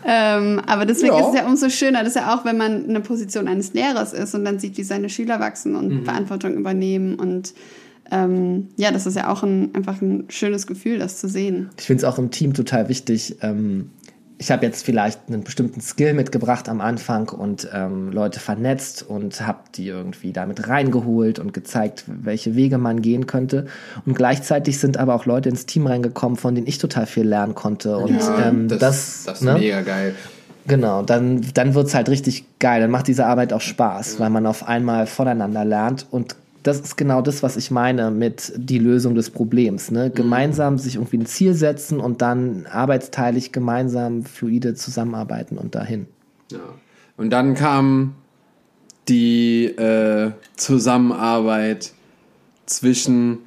[0.03, 1.19] ähm, aber deswegen ja.
[1.21, 4.13] ist es ja umso schöner, dass ja auch, wenn man in der Position eines Lehrers
[4.13, 6.03] ist und dann sieht, wie seine Schüler wachsen und mhm.
[6.03, 7.53] Verantwortung übernehmen und
[8.11, 11.69] ähm, ja, das ist ja auch ein, einfach ein schönes Gefühl, das zu sehen.
[11.79, 13.37] Ich finde es auch im Team total wichtig.
[13.41, 13.89] Ähm,
[14.37, 19.47] ich habe jetzt vielleicht einen bestimmten Skill mitgebracht am Anfang und ähm, Leute vernetzt und
[19.47, 23.67] habe die irgendwie damit reingeholt und gezeigt, welche Wege man gehen könnte.
[24.05, 27.55] Und gleichzeitig sind aber auch Leute ins Team reingekommen, von denen ich total viel lernen
[27.55, 27.97] konnte.
[27.97, 29.53] Und ja, ähm, das, das, das ist ne?
[29.53, 30.13] mega geil.
[30.67, 32.81] Genau, dann, dann wird es halt richtig geil.
[32.81, 36.95] Dann macht diese Arbeit auch Spaß, weil man auf einmal voneinander lernt und das ist
[36.95, 39.91] genau das, was ich meine mit die Lösung des Problems.
[39.91, 40.09] Ne?
[40.09, 40.15] Mhm.
[40.15, 46.07] Gemeinsam sich irgendwie ein Ziel setzen und dann arbeitsteilig gemeinsam fluide zusammenarbeiten und dahin.
[46.51, 46.59] Ja.
[47.17, 48.15] Und dann kam
[49.07, 51.91] die äh, Zusammenarbeit
[52.65, 53.39] zwischen,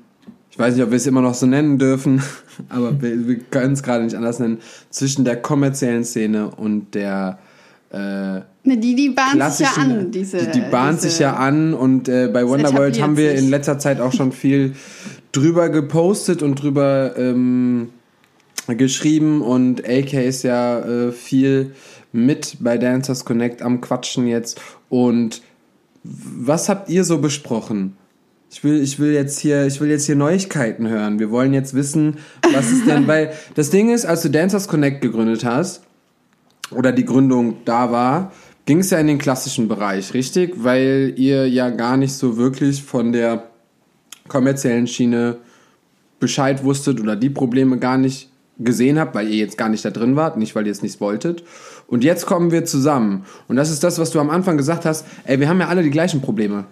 [0.50, 2.22] ich weiß nicht, ob wir es immer noch so nennen dürfen,
[2.68, 4.58] aber wir, wir können es gerade nicht anders nennen,
[4.90, 7.38] zwischen der kommerziellen Szene und der
[7.90, 10.38] äh, Ne, die, die bahnt sich ja an, diese.
[10.38, 13.38] Die, die bahnt diese, sich ja an und äh, bei Wonderworld haben wir sich.
[13.38, 14.74] in letzter Zeit auch schon viel
[15.30, 17.90] drüber gepostet und drüber ähm,
[18.66, 21.74] geschrieben und AK ist ja äh, viel
[22.10, 24.60] mit bei Dancers Connect am Quatschen jetzt.
[24.88, 25.42] Und
[26.02, 27.96] was habt ihr so besprochen?
[28.50, 31.20] Ich will, ich will jetzt hier, ich will jetzt hier Neuigkeiten hören.
[31.20, 32.16] Wir wollen jetzt wissen,
[32.52, 35.82] was ist denn, weil das Ding ist, als du Dancers Connect gegründet hast,
[36.70, 38.32] oder die Gründung da war,
[38.66, 40.54] ging es ja in den klassischen Bereich, richtig?
[40.56, 43.44] Weil ihr ja gar nicht so wirklich von der
[44.28, 45.38] kommerziellen Schiene
[46.18, 49.90] Bescheid wusstet oder die Probleme gar nicht gesehen habt, weil ihr jetzt gar nicht da
[49.90, 51.44] drin wart, nicht weil ihr es nicht wolltet.
[51.86, 53.24] Und jetzt kommen wir zusammen.
[53.48, 55.06] Und das ist das, was du am Anfang gesagt hast.
[55.24, 56.64] Ey, wir haben ja alle die gleichen Probleme.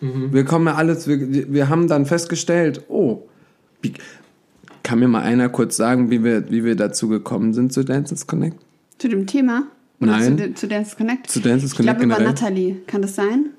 [0.00, 0.32] Mhm.
[0.32, 3.22] Wir kommen ja alles, wir, wir haben dann festgestellt, oh,
[3.82, 3.94] wie,
[4.82, 8.26] kann mir mal einer kurz sagen, wie wir, wie wir dazu gekommen sind zu Dances
[8.26, 8.56] Connect?
[8.98, 9.64] Zu dem Thema?
[10.00, 10.38] Oder Nein.
[10.38, 11.30] Zu, zu Dances Connect?
[11.30, 12.76] Zu Dances Connect Ich glaube über Nathalie.
[12.86, 13.50] Kann das sein?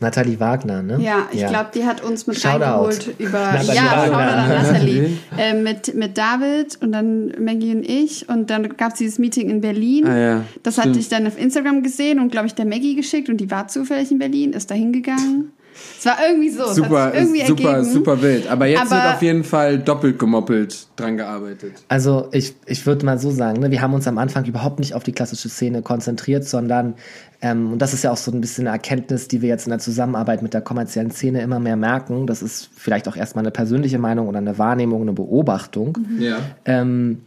[0.00, 0.98] Nathalie Wagner, ne?
[1.00, 1.48] Ja, ich ja.
[1.48, 2.62] glaube, die hat uns mit Shoutout.
[2.62, 5.18] reingeholt über Nathalie ja, an Nathalie.
[5.36, 8.28] äh, mit, mit David und dann Maggie und ich.
[8.28, 10.06] Und dann gab es dieses Meeting in Berlin.
[10.06, 10.44] Ah, ja.
[10.62, 10.88] Das Stimmt.
[10.88, 13.66] hatte ich dann auf Instagram gesehen und glaube ich der Maggie geschickt und die war
[13.66, 15.50] zufällig in Berlin, ist da hingegangen.
[15.98, 16.66] Es war irgendwie so.
[16.72, 17.92] Super, irgendwie super, ergeben.
[17.92, 18.48] super wild.
[18.48, 21.72] Aber jetzt Aber wird auf jeden Fall doppelt gemoppelt dran gearbeitet.
[21.88, 24.94] Also ich, ich würde mal so sagen, ne, wir haben uns am Anfang überhaupt nicht
[24.94, 26.94] auf die klassische Szene konzentriert, sondern,
[27.42, 29.70] ähm, und das ist ja auch so ein bisschen eine Erkenntnis, die wir jetzt in
[29.70, 32.26] der Zusammenarbeit mit der kommerziellen Szene immer mehr merken.
[32.26, 35.98] Das ist vielleicht auch erstmal eine persönliche Meinung oder eine Wahrnehmung, eine Beobachtung.
[35.98, 36.22] Mhm.
[36.22, 36.38] Ja.
[36.64, 37.22] Ähm,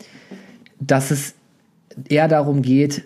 [0.79, 1.33] dass es
[2.07, 3.03] eher darum geht,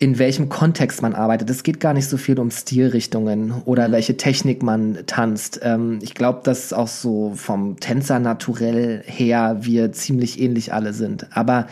[0.00, 1.50] in welchem Kontext man arbeitet.
[1.50, 3.92] Es geht gar nicht so viel um Stilrichtungen oder mhm.
[3.92, 5.58] welche Technik man tanzt.
[5.62, 11.26] Ähm, ich glaube, dass auch so vom Tänzer naturell her wir ziemlich ähnlich alle sind.
[11.36, 11.66] Aber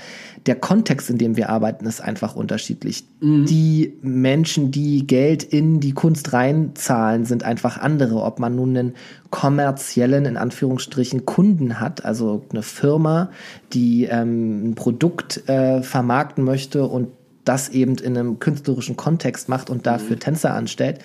[0.47, 3.05] der Kontext, in dem wir arbeiten, ist einfach unterschiedlich.
[3.21, 3.47] Mhm.
[3.47, 8.23] Die Menschen, die Geld in die Kunst reinzahlen, sind einfach andere.
[8.23, 8.95] Ob man nun einen
[9.31, 13.31] kommerziellen, in Anführungsstrichen, Kunden hat, also eine Firma,
[13.73, 17.09] die ähm, ein Produkt äh, vermarkten möchte und
[17.49, 20.21] das eben in einem künstlerischen Kontext macht und dafür mhm.
[20.21, 21.01] Tänzer anstellt.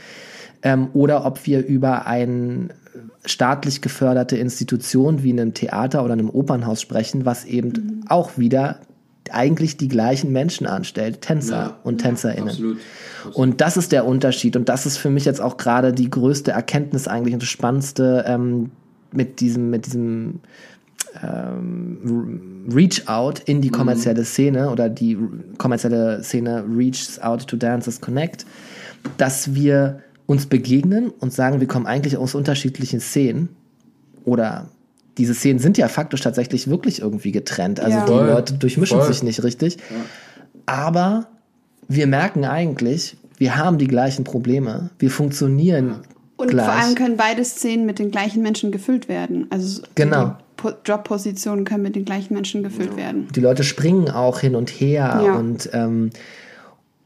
[0.63, 2.69] Ähm, oder ob wir über eine
[3.25, 8.03] staatlich geförderte Institution wie einem Theater oder einem Opernhaus sprechen, was eben mhm.
[8.07, 8.79] auch wieder
[9.31, 12.49] eigentlich die gleichen Menschen anstellt, Tänzer ja, und TänzerInnen.
[12.49, 12.77] Absolut,
[13.19, 13.35] absolut.
[13.35, 14.55] Und das ist der Unterschied.
[14.55, 18.25] Und das ist für mich jetzt auch gerade die größte Erkenntnis eigentlich und das Spannendste
[18.27, 18.71] ähm,
[19.13, 20.41] mit diesem, mit diesem
[21.21, 23.73] ähm, Reach Out in die mhm.
[23.73, 25.17] kommerzielle Szene oder die
[25.57, 28.45] kommerzielle Szene reaches out to Dancers Connect,
[29.17, 33.49] dass wir uns begegnen und sagen, wir kommen eigentlich aus unterschiedlichen Szenen
[34.23, 34.69] oder
[35.17, 37.79] diese Szenen sind ja faktisch tatsächlich wirklich irgendwie getrennt.
[37.79, 38.05] Also ja.
[38.05, 38.27] die Voll.
[38.27, 39.07] Leute durchmischen Voll.
[39.07, 39.75] sich nicht richtig.
[39.75, 39.81] Ja.
[40.65, 41.27] Aber
[41.87, 44.91] wir merken eigentlich, wir haben die gleichen Probleme.
[44.99, 46.01] Wir funktionieren
[46.37, 46.65] und gleich.
[46.65, 49.47] vor allem können beide Szenen mit den gleichen Menschen gefüllt werden.
[49.49, 50.37] Also genau.
[50.85, 53.27] Jobpositionen können mit den gleichen Menschen gefüllt werden.
[53.35, 55.35] Die Leute springen auch hin und her ja.
[55.35, 56.11] und ähm,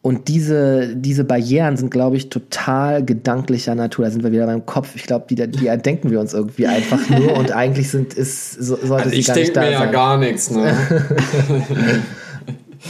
[0.06, 4.06] und diese, diese Barrieren sind, glaube ich, total gedanklicher Natur.
[4.06, 4.96] Da sind wir wieder beim Kopf.
[4.96, 8.76] Ich glaube, die, die erdenken wir uns irgendwie einfach nur und eigentlich sind, ist, so,
[8.76, 9.72] sollte also sie gar nicht da sein.
[9.72, 10.76] Ich denke mir ja gar nichts, ne?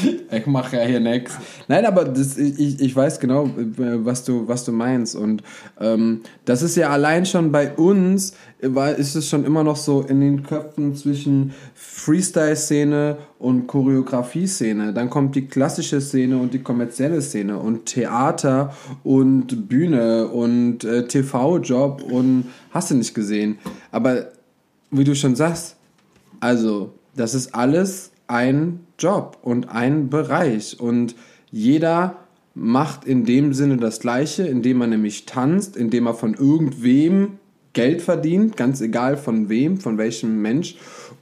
[0.32, 1.38] ich mache ja hier nichts.
[1.68, 5.16] Nein, aber das, ich, ich weiß genau, was du, was du meinst.
[5.16, 5.44] Und
[5.80, 10.02] ähm, das ist ja allein schon bei uns, war, ist es schon immer noch so
[10.02, 14.94] in den Köpfen zwischen Freestyle-Szene und Choreografie-Szene.
[14.94, 21.08] Dann kommt die klassische Szene und die kommerzielle Szene und Theater und Bühne und äh,
[21.08, 23.58] TV-Job und hast du nicht gesehen.
[23.92, 24.28] Aber
[24.92, 25.76] wie du schon sagst,
[26.40, 31.16] also das ist alles ein Job und ein Bereich und
[31.52, 32.18] jeder
[32.54, 37.40] macht in dem Sinne das Gleiche, indem er nämlich tanzt, indem er von irgendwem
[37.74, 40.78] Geld verdient, ganz egal von wem, von welchem Mensch.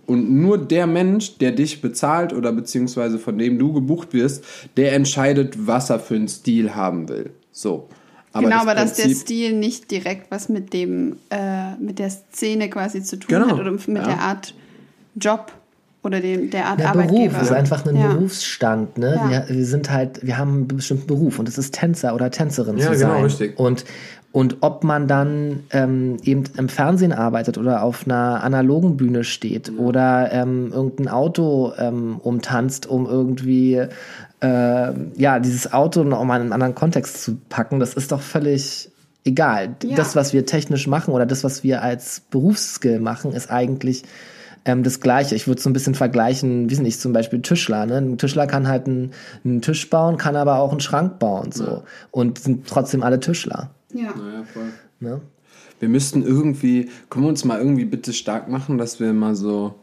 [0.06, 4.44] Und nur der Mensch, der dich bezahlt oder beziehungsweise von dem du gebucht wirst,
[4.78, 7.32] der entscheidet, was er für einen Stil haben will.
[7.52, 7.90] So.
[8.32, 12.10] Aber genau, das aber dass der Stil nicht direkt was mit dem, äh, mit der
[12.10, 13.48] Szene quasi zu tun genau.
[13.48, 14.04] hat oder mit ja.
[14.04, 14.54] der Art
[15.16, 15.52] Job
[16.04, 17.30] oder dem, der Art der Arbeitgeber.
[17.30, 18.14] Beruf ist einfach ein ja.
[18.14, 18.98] Berufsstand.
[18.98, 19.16] Ne?
[19.16, 19.30] Ja.
[19.30, 22.78] Wir, wir, sind halt, wir haben einen bestimmten Beruf und es ist Tänzer oder Tänzerin
[22.78, 23.24] ja, zu genau, sein.
[23.24, 23.60] Richtig.
[23.60, 23.86] Und
[24.34, 29.68] und ob man dann ähm, eben im Fernsehen arbeitet oder auf einer analogen Bühne steht
[29.68, 29.76] ja.
[29.76, 36.42] oder ähm, irgendein Auto ähm, umtanzt, um irgendwie äh, ja dieses Auto noch mal in
[36.42, 38.90] einen anderen Kontext zu packen, das ist doch völlig
[39.24, 39.76] egal.
[39.84, 39.96] Ja.
[39.96, 44.02] Das, was wir technisch machen oder das, was wir als Berufsskill machen, ist eigentlich
[44.66, 45.36] ähm, das Gleiche.
[45.36, 47.86] Ich würde so ein bisschen vergleichen, wie nicht, zum Beispiel Tischler.
[47.86, 47.98] Ne?
[47.98, 49.12] Ein Tischler kann halt einen,
[49.44, 51.84] einen Tisch bauen, kann aber auch einen Schrank bauen so ja.
[52.12, 53.72] und sind trotzdem alle Tischler.
[53.94, 54.14] Ja.
[54.16, 54.72] Naja, voll.
[55.00, 55.22] Ne?
[55.80, 59.76] Wir müssten irgendwie, können wir uns mal irgendwie bitte stark machen, dass wir mal so,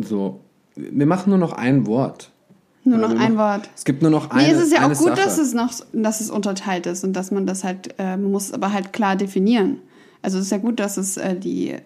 [0.00, 0.40] so
[0.74, 2.30] wir machen nur noch ein Wort.
[2.82, 3.68] Nur noch ein Wort.
[3.76, 5.20] Es gibt nur noch eine Nee, es ist ja auch gut, Sache.
[5.20, 8.46] dass es noch, dass es unterteilt ist und dass man das halt, äh, man muss
[8.46, 9.78] es aber halt klar definieren.
[10.22, 11.76] Also es ist ja gut, dass es äh, die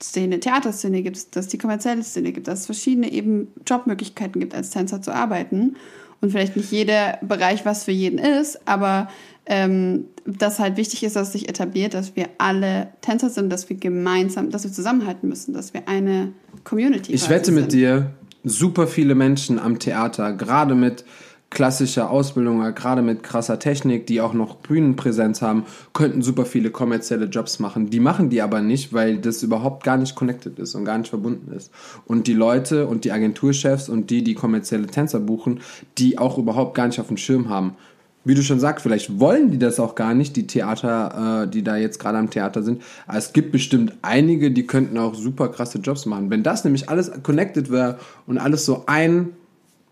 [0.00, 4.54] Szene, Theaterszene gibt, dass es die kommerzielle Szene gibt, dass es verschiedene eben Jobmöglichkeiten gibt,
[4.54, 5.76] als Tänzer zu arbeiten.
[6.20, 9.08] Und vielleicht nicht jeder Bereich was für jeden ist, aber
[9.46, 13.68] ähm, dass halt wichtig ist, dass es sich etabliert, dass wir alle Tänzer sind, dass
[13.68, 16.32] wir gemeinsam, dass wir zusammenhalten müssen, dass wir eine
[16.64, 21.04] Community Ich wette mit dir, super viele Menschen am Theater, gerade mit
[21.50, 27.26] klassischer Ausbildung, gerade mit krasser Technik, die auch noch Bühnenpräsenz haben, könnten super viele kommerzielle
[27.26, 27.90] Jobs machen.
[27.90, 31.10] Die machen die aber nicht, weil das überhaupt gar nicht connected ist und gar nicht
[31.10, 31.70] verbunden ist.
[32.06, 35.60] Und die Leute und die Agenturchefs und die, die kommerzielle Tänzer buchen,
[35.96, 37.76] die auch überhaupt gar nicht auf dem Schirm haben.
[38.24, 41.62] Wie du schon sagst, vielleicht wollen die das auch gar nicht, die Theater, äh, die
[41.62, 42.82] da jetzt gerade am Theater sind.
[43.06, 46.30] Aber es gibt bestimmt einige, die könnten auch super krasse Jobs machen.
[46.30, 49.30] Wenn das nämlich alles connected wäre und alles so ein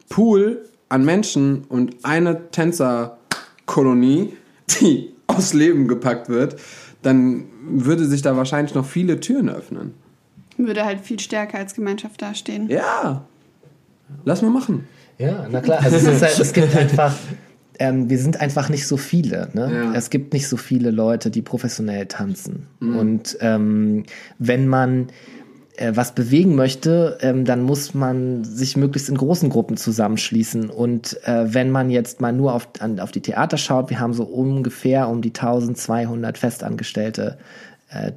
[0.08, 4.34] Pool an Menschen und eine Tänzerkolonie,
[4.80, 6.56] die aus Leben gepackt wird,
[7.00, 9.94] dann würde sich da wahrscheinlich noch viele Türen öffnen.
[10.58, 12.68] Würde halt viel stärker als Gemeinschaft dastehen.
[12.68, 13.24] Ja,
[14.24, 14.86] lass mal machen.
[15.18, 15.82] Ja, na klar.
[15.82, 17.16] Also es, ist halt, es gibt einfach,
[17.78, 19.48] ähm, wir sind einfach nicht so viele.
[19.54, 19.72] Ne?
[19.72, 19.94] Ja.
[19.94, 22.66] Es gibt nicht so viele Leute, die professionell tanzen.
[22.80, 24.04] Und ähm,
[24.38, 25.08] wenn man
[25.82, 30.70] äh, was bewegen möchte, ähm, dann muss man sich möglichst in großen Gruppen zusammenschließen.
[30.70, 34.12] Und äh, wenn man jetzt mal nur auf, an, auf die Theater schaut, wir haben
[34.12, 37.36] so ungefähr um die 1200 Festangestellte
[37.90, 38.12] äh,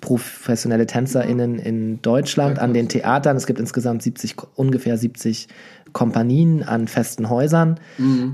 [0.00, 3.36] professionelle TänzerInnen in Deutschland an den Theatern.
[3.36, 5.48] Es gibt insgesamt 70, ungefähr 70
[5.92, 7.80] Kompanien an festen Häusern.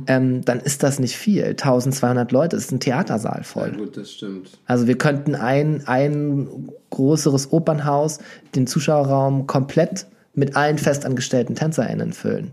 [0.06, 1.44] Ähm, dann ist das nicht viel.
[1.44, 3.72] 1200 Leute ist ein Theatersaal voll.
[3.72, 4.50] gut, das stimmt.
[4.66, 8.18] Also wir könnten ein, ein größeres Opernhaus,
[8.54, 12.50] den Zuschauerraum komplett mit allen festangestellten TänzerInnen füllen.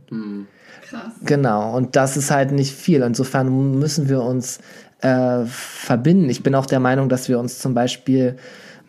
[0.88, 1.14] Krass.
[1.26, 3.02] Genau, und das ist halt nicht viel.
[3.02, 4.60] Insofern müssen wir uns
[5.02, 6.30] äh, verbinden.
[6.30, 8.38] Ich bin auch der Meinung, dass wir uns zum Beispiel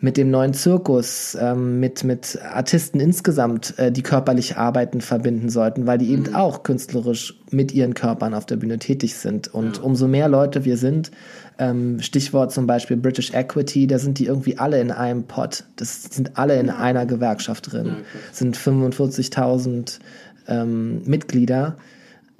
[0.03, 5.87] mit dem neuen Zirkus, ähm, mit, mit Artisten insgesamt, äh, die körperlich arbeiten, verbinden sollten,
[5.87, 9.53] weil die eben auch künstlerisch mit ihren Körpern auf der Bühne tätig sind.
[9.53, 11.11] Und umso mehr Leute wir sind,
[11.57, 15.63] ähm, Stichwort zum Beispiel British Equity, da sind die irgendwie alle in einem Pot.
[15.77, 17.95] Das sind alle in einer Gewerkschaft drin.
[18.33, 19.99] sind 45.000
[20.49, 21.77] ähm, Mitglieder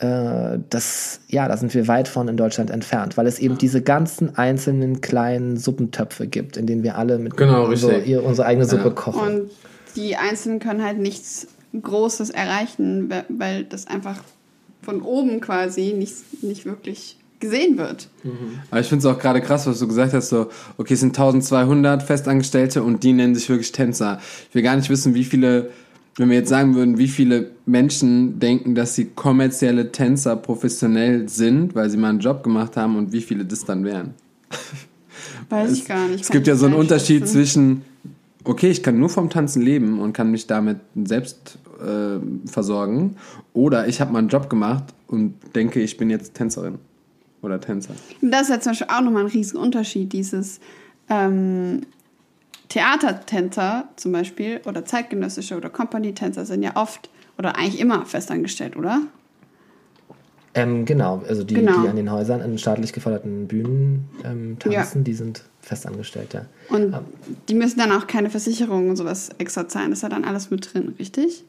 [0.04, 3.82] äh, das, ja, da sind wir weit von in Deutschland entfernt, weil es eben diese
[3.82, 8.06] ganzen einzelnen kleinen Suppentöpfe gibt, in denen wir alle mit Genau, richtig.
[8.08, 9.22] ihr, unsere eigene Suppe kochen.
[9.46, 9.52] Und
[9.96, 11.48] die Einzelnen können halt nichts
[11.82, 14.18] Großes erreichen, we- weil das einfach
[14.82, 18.10] von oben quasi nicht, nicht wirklich gesehen wird.
[18.72, 21.10] Aber ich finde es auch gerade krass, was du gesagt hast, so, okay, es sind
[21.18, 24.20] 1200 Festangestellte und die nennen sich wirklich Tänzer.
[24.50, 25.70] Ich will gar nicht wissen, wie viele,
[26.16, 31.74] wenn wir jetzt sagen würden, wie viele Menschen denken, dass sie kommerzielle Tänzer professionell sind,
[31.76, 34.14] weil sie mal einen Job gemacht haben und wie viele das dann wären.
[35.50, 36.22] Weiß ich gar nicht.
[36.24, 37.82] Es gibt ja so einen Unterschied zwischen,
[38.44, 43.18] okay, ich kann nur vom Tanzen leben und kann mich damit selbst äh, versorgen,
[43.54, 46.76] oder ich habe mal einen Job gemacht und denke, ich bin jetzt Tänzerin
[47.42, 47.94] oder Tänzer.
[48.22, 50.60] Das ist ja zum Beispiel auch nochmal ein riesen Unterschied, dieses
[51.10, 51.82] ähm,
[52.74, 59.02] Theatertänzer zum Beispiel oder zeitgenössische oder Company-Tänzer sind ja oft oder eigentlich immer festangestellt, oder?
[60.56, 61.82] Ähm, genau, also die, Genau.
[61.84, 66.48] die an den Häusern, an staatlich geförderten Bühnen ähm, tanzen, die sind festangestellte.
[66.70, 66.96] Und
[67.48, 69.92] die müssen dann auch keine Versicherung und sowas extra zahlen.
[69.92, 71.44] Das ist ja dann alles mit drin, richtig?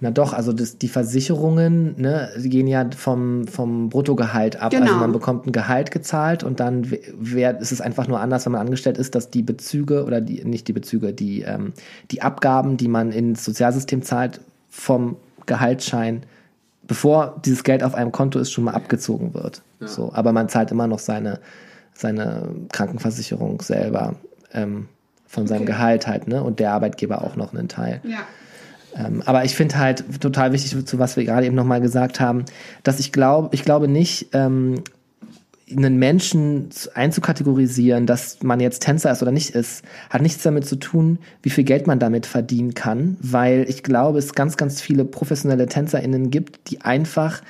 [0.00, 4.70] Na doch, also das, die Versicherungen ne, die gehen ja vom, vom Bruttogehalt ab.
[4.70, 4.82] Genau.
[4.84, 8.44] Also man bekommt ein Gehalt gezahlt und dann w- wer, ist es einfach nur anders,
[8.44, 11.72] wenn man angestellt ist, dass die Bezüge oder die, nicht die Bezüge, die, ähm,
[12.10, 16.24] die Abgaben, die man ins Sozialsystem zahlt, vom Gehaltsschein,
[16.86, 19.62] bevor dieses Geld auf einem Konto ist, schon mal abgezogen wird.
[19.80, 21.40] So, aber man zahlt immer noch seine,
[21.94, 24.14] seine Krankenversicherung selber
[24.52, 24.88] ähm,
[25.26, 25.72] von seinem Okay.
[25.72, 26.42] Gehalt halt, ne?
[26.42, 28.00] Und der Arbeitgeber auch noch einen Teil.
[28.02, 28.20] Ja.
[28.96, 32.44] Ähm, aber ich finde halt total wichtig, zu was wir gerade eben nochmal gesagt haben,
[32.82, 34.82] dass ich glaube, ich glaube nicht, ähm,
[35.74, 40.66] einen Menschen zu- einzukategorisieren, dass man jetzt Tänzer ist oder nicht ist, hat nichts damit
[40.66, 44.80] zu tun, wie viel Geld man damit verdienen kann, weil ich glaube, es ganz, ganz
[44.82, 47.40] viele professionelle TänzerInnen gibt, die einfach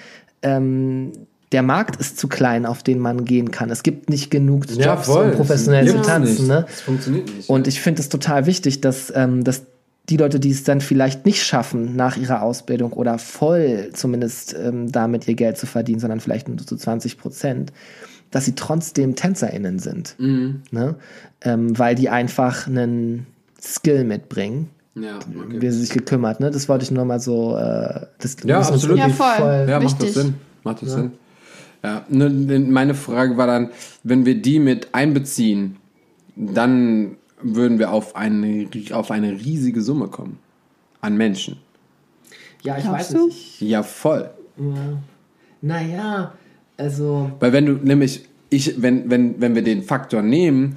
[0.43, 1.11] ähm,
[1.51, 3.71] der Markt ist zu klein, auf den man gehen kann.
[3.71, 6.47] Es gibt nicht genug Jobs, um professionell zu tanzen.
[6.47, 6.66] Ne?
[6.68, 7.49] Das funktioniert nicht.
[7.49, 9.62] Und ich finde es total wichtig, dass, ähm, dass
[10.11, 14.93] die Leute, die es dann vielleicht nicht schaffen nach ihrer Ausbildung oder voll zumindest ähm,
[14.93, 17.73] damit ihr Geld zu verdienen, sondern vielleicht nur zu 20 Prozent,
[18.31, 20.17] dass sie trotzdem TänzerInnen sind.
[20.71, 20.97] Ne?
[21.41, 23.27] Ähm, weil die einfach einen
[23.63, 25.61] Skill mitbringen, ja, okay.
[25.61, 26.41] wie sie sich gekümmert.
[26.41, 26.51] Ne?
[26.51, 27.57] Das wollte ich nur mal so.
[27.57, 28.99] Äh, das ja, absolut.
[28.99, 29.37] Ja, voll.
[29.37, 30.35] voll ja, macht das Sinn.
[30.65, 30.95] Macht das ja.
[30.97, 31.13] Sinn.
[31.83, 33.71] Ja, ne, ne, meine Frage war dann,
[34.03, 35.77] wenn wir die mit einbeziehen,
[36.35, 40.38] dann würden wir auf eine, auf eine riesige Summe kommen.
[41.01, 41.59] An Menschen.
[42.62, 43.61] Ja, ich Glaubst weiß nicht.
[43.61, 44.30] Ja, voll.
[44.57, 44.99] Ja.
[45.61, 46.34] Naja,
[46.76, 47.30] also.
[47.40, 50.74] Weil wenn du nämlich, ich, wenn, wenn, wenn wir den Faktor nehmen,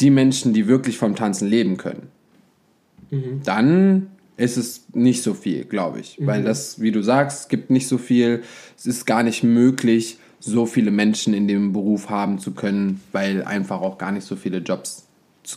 [0.00, 2.08] die Menschen, die wirklich vom Tanzen leben können,
[3.10, 3.40] mhm.
[3.44, 6.18] dann ist es nicht so viel, glaube ich.
[6.18, 6.26] Mhm.
[6.26, 8.42] Weil das, wie du sagst, gibt nicht so viel.
[8.76, 13.42] Es ist gar nicht möglich, so viele Menschen in dem Beruf haben zu können, weil
[13.42, 15.05] einfach auch gar nicht so viele Jobs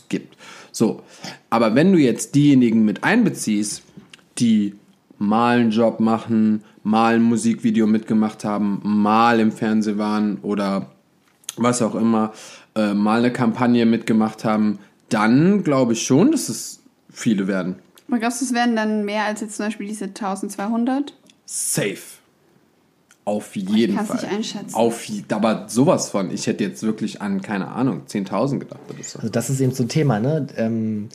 [0.08, 0.36] gibt.
[0.72, 1.02] So,
[1.50, 3.82] aber wenn du jetzt diejenigen mit einbeziehst,
[4.38, 4.74] die
[5.18, 10.90] mal einen Job machen, mal ein Musikvideo mitgemacht haben, mal im Fernsehen waren oder
[11.56, 12.32] was auch immer,
[12.74, 14.78] äh, mal eine Kampagne mitgemacht haben,
[15.08, 17.76] dann glaube ich schon, dass es viele werden.
[18.08, 21.14] Aber glaubst du, es werden dann mehr als jetzt zum Beispiel diese 1200?
[21.44, 21.98] Safe.
[23.30, 24.16] Auf jeden ich Fall.
[24.16, 24.74] Nicht einschätzen.
[24.74, 26.32] Auf, aber sowas von.
[26.32, 29.20] Ich hätte jetzt wirklich an, keine Ahnung, 10.000 gedacht oder so.
[29.20, 30.48] Also das ist eben so ein Thema, ne?
[30.56, 31.08] Ähm,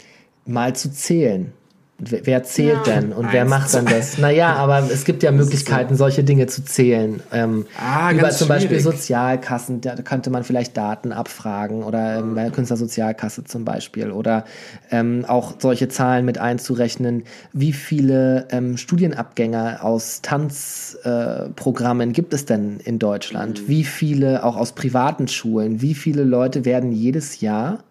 [0.45, 1.51] mal zu zählen.
[1.97, 2.95] Wer zählt ja.
[2.95, 4.17] denn und Eins, wer macht dann das?
[4.17, 7.21] Naja, aber es gibt ja Möglichkeiten, solche Dinge zu zählen.
[7.31, 8.63] Ähm, ah, über zum schwierig.
[8.63, 14.11] Beispiel Sozialkassen, da könnte man vielleicht Daten abfragen oder ähm, bei der Künstlersozialkasse zum Beispiel
[14.11, 14.43] oder
[14.91, 17.23] ähm, auch solche Zahlen mit einzurechnen,
[17.53, 23.61] wie viele ähm, Studienabgänger aus Tanzprogrammen äh, gibt es denn in Deutschland?
[23.61, 23.67] Mhm.
[23.69, 25.81] Wie viele auch aus privaten Schulen?
[25.81, 27.85] Wie viele Leute werden jedes Jahr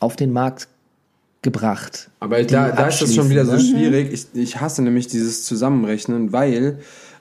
[0.00, 0.66] auf den Markt
[1.42, 2.10] gebracht.
[2.20, 3.60] Aber da, da ist das schon wieder so ne?
[3.60, 4.12] schwierig.
[4.12, 6.80] Ich, ich hasse nämlich dieses Zusammenrechnen, weil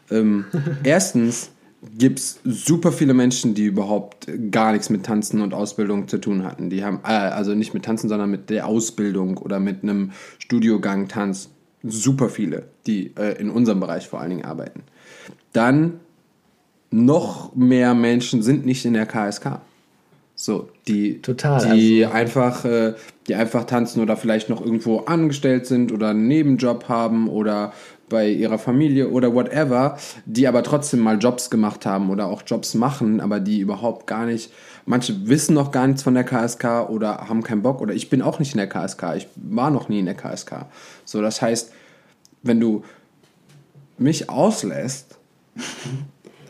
[0.09, 0.45] ähm,
[0.83, 1.51] erstens
[1.97, 6.43] gibt es super viele Menschen, die überhaupt gar nichts mit Tanzen und Ausbildung zu tun
[6.43, 6.69] hatten.
[6.69, 11.07] Die haben, äh, also nicht mit Tanzen, sondern mit der Ausbildung oder mit einem Studiogang
[11.07, 11.49] Tanz.
[11.87, 14.81] Super viele, die äh, in unserem Bereich vor allen Dingen arbeiten.
[15.53, 15.99] Dann
[16.89, 19.59] noch mehr Menschen sind nicht in der KSK.
[20.35, 22.15] So, die, Total, die also.
[22.15, 22.93] einfach, äh,
[23.27, 27.71] die einfach tanzen oder vielleicht noch irgendwo angestellt sind oder einen Nebenjob haben oder
[28.09, 32.73] bei ihrer Familie oder whatever, die aber trotzdem mal Jobs gemacht haben oder auch Jobs
[32.73, 34.51] machen, aber die überhaupt gar nicht,
[34.85, 38.21] manche wissen noch gar nichts von der KSK oder haben keinen Bock oder ich bin
[38.21, 40.65] auch nicht in der KSK, ich war noch nie in der KSK.
[41.05, 41.71] So, das heißt,
[42.43, 42.83] wenn du
[43.97, 45.17] mich auslässt,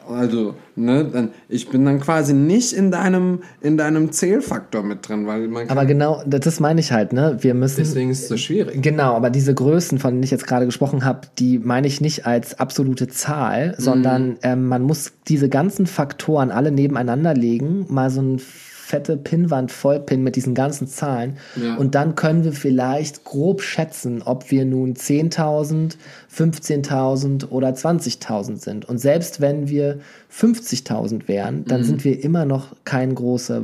[0.08, 5.28] also, ne, dann, ich bin dann quasi nicht in deinem, in deinem Zählfaktor mit drin,
[5.28, 7.38] weil man Aber genau, das meine ich halt, ne?
[7.41, 7.78] Wir müssen.
[7.78, 8.82] Deswegen ist es so schwierig.
[8.82, 12.26] Genau, aber diese Größen, von denen ich jetzt gerade gesprochen habe, die meine ich nicht
[12.26, 13.82] als absolute Zahl, mhm.
[13.82, 18.41] sondern ähm, man muss diese ganzen Faktoren alle nebeneinander legen, mal so ein
[18.86, 21.38] fette Pinnwand vollpinnen mit diesen ganzen Zahlen.
[21.56, 21.76] Ja.
[21.76, 25.96] Und dann können wir vielleicht grob schätzen, ob wir nun 10.000,
[26.32, 28.86] 15.000 oder 20.000 sind.
[28.86, 30.00] Und selbst wenn wir
[30.32, 31.86] 50.000 wären, dann mhm.
[31.86, 33.64] sind wir immer noch kein großer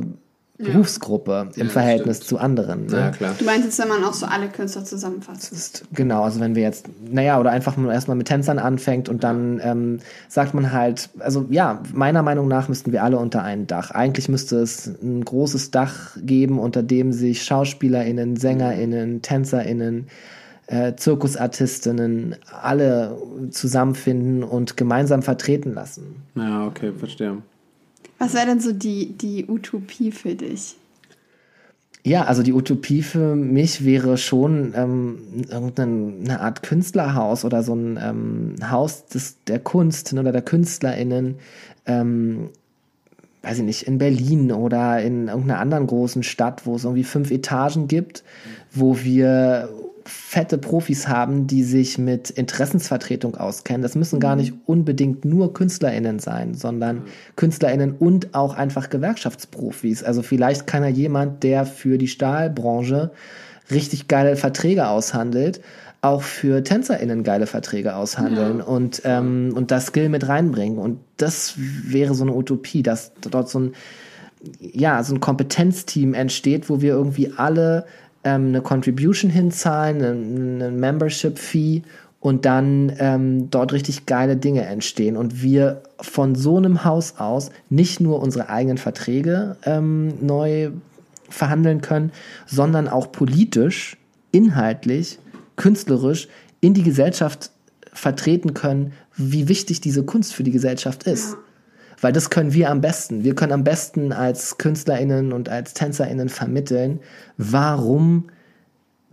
[0.58, 2.28] Berufsgruppe im ja, Verhältnis stimmt.
[2.28, 2.86] zu anderen.
[2.86, 2.96] Ne?
[2.96, 3.34] Ja, klar.
[3.38, 5.50] Du meinst jetzt, wenn man auch so alle Künstler zusammenfasst?
[5.50, 9.24] Ist, genau, also wenn wir jetzt, naja, oder einfach nur erstmal mit Tänzern anfängt und
[9.24, 9.98] dann ähm,
[10.28, 13.90] sagt man halt, also ja, meiner Meinung nach müssten wir alle unter ein Dach.
[13.90, 20.08] Eigentlich müsste es ein großes Dach geben, unter dem sich SchauspielerInnen, SängerInnen, TänzerInnen,
[20.66, 23.16] äh, Zirkusartistinnen alle
[23.50, 26.22] zusammenfinden und gemeinsam vertreten lassen.
[26.34, 27.38] Ja, okay, verstehe.
[28.22, 30.76] Was wäre denn so die, die Utopie für dich?
[32.04, 35.18] Ja, also die Utopie für mich wäre schon ähm,
[35.50, 41.34] irgendeine Art Künstlerhaus oder so ein ähm, Haus des, der Kunst oder der KünstlerInnen,
[41.86, 42.50] ähm,
[43.42, 47.32] weiß ich nicht, in Berlin oder in irgendeiner anderen großen Stadt, wo es irgendwie fünf
[47.32, 48.22] Etagen gibt,
[48.70, 49.68] wo wir
[50.04, 53.82] fette Profis haben, die sich mit Interessensvertretung auskennen.
[53.82, 54.40] Das müssen gar mhm.
[54.40, 57.02] nicht unbedingt nur KünstlerInnen sein, sondern mhm.
[57.36, 60.02] KünstlerInnen und auch einfach Gewerkschaftsprofis.
[60.02, 63.12] Also vielleicht kann ja jemand, der für die Stahlbranche
[63.70, 65.60] richtig geile Verträge aushandelt,
[66.00, 68.64] auch für TänzerInnen geile Verträge aushandeln ja.
[68.64, 70.78] und, ähm, und das Skill mit reinbringen.
[70.78, 73.72] Und das wäre so eine Utopie, dass dort so ein,
[74.58, 77.86] ja, so ein Kompetenzteam entsteht, wo wir irgendwie alle
[78.24, 81.82] ähm, eine Contribution hinzahlen, eine, eine Membership-Fee
[82.20, 87.50] und dann ähm, dort richtig geile Dinge entstehen und wir von so einem Haus aus
[87.68, 90.70] nicht nur unsere eigenen Verträge ähm, neu
[91.28, 92.12] verhandeln können,
[92.46, 93.96] sondern auch politisch,
[94.30, 95.18] inhaltlich,
[95.56, 96.28] künstlerisch
[96.60, 97.50] in die Gesellschaft
[97.92, 101.32] vertreten können, wie wichtig diese Kunst für die Gesellschaft ist.
[101.32, 101.38] Ja.
[102.02, 103.24] Weil das können wir am besten.
[103.24, 106.98] Wir können am besten als KünstlerInnen und als TänzerInnen vermitteln,
[107.38, 108.28] warum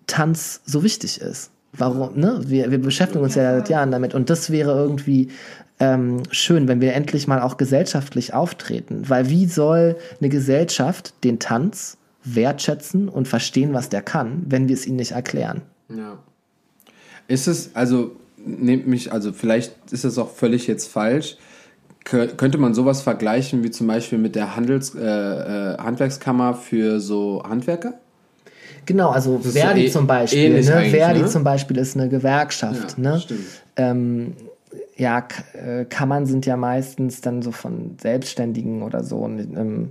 [0.08, 1.52] Tanz so wichtig ist.
[1.72, 2.42] Warum, ne?
[2.48, 4.16] Wir, wir beschäftigen uns ja, ja seit Jahren damit.
[4.16, 5.30] Und das wäre irgendwie
[5.80, 9.04] ähm, schön, wenn wir endlich mal auch gesellschaftlich auftreten.
[9.08, 14.74] Weil wie soll eine Gesellschaft den Tanz wertschätzen und verstehen, was der kann, wenn wir
[14.74, 15.62] es ihnen nicht erklären?
[15.90, 16.18] Ja.
[17.28, 21.38] Ist es, also, nehmt mich, also vielleicht ist es auch völlig jetzt falsch.
[22.04, 27.44] Könnte man sowas vergleichen wie zum Beispiel mit der Handels, äh, äh, Handwerkskammer für so
[27.48, 27.96] Handwerker?
[28.86, 30.50] Genau, also Verdi so zum Beispiel.
[30.50, 30.64] Ne?
[30.64, 31.28] Verdi ne?
[31.28, 32.98] zum Beispiel ist eine Gewerkschaft.
[32.98, 33.24] Ja, ne?
[33.76, 34.34] Ähm,
[34.98, 39.26] ja, äh, Kammern sind ja meistens dann so von Selbstständigen oder so.
[39.26, 39.90] Ähm,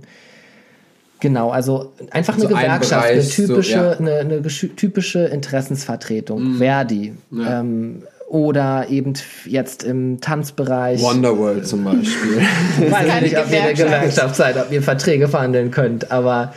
[1.19, 3.91] genau, also einfach eine so Gewerkschaft, ein Bereich, eine typische, so, ja.
[3.91, 6.43] eine, eine, typische Interessensvertretung.
[6.43, 6.57] Mhm.
[6.57, 7.13] Verdi.
[7.31, 7.61] Ja.
[7.61, 9.13] Ähm, oder eben
[9.45, 11.01] jetzt im Tanzbereich.
[11.01, 12.41] Wonderworld zum Beispiel.
[12.79, 16.53] Ich weiß nicht, ob ihr eine Gewerkschaft seid, ob ihr Verträge verhandeln könnt, aber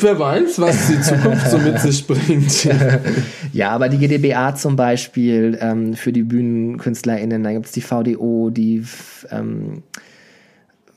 [0.00, 2.68] Wer weiß, was die Zukunft so mit sich bringt.
[3.52, 8.50] ja, aber die GdBA zum Beispiel ähm, für die BühnenkünstlerInnen, da gibt es die VDO,
[8.50, 8.84] die
[9.30, 9.82] ähm,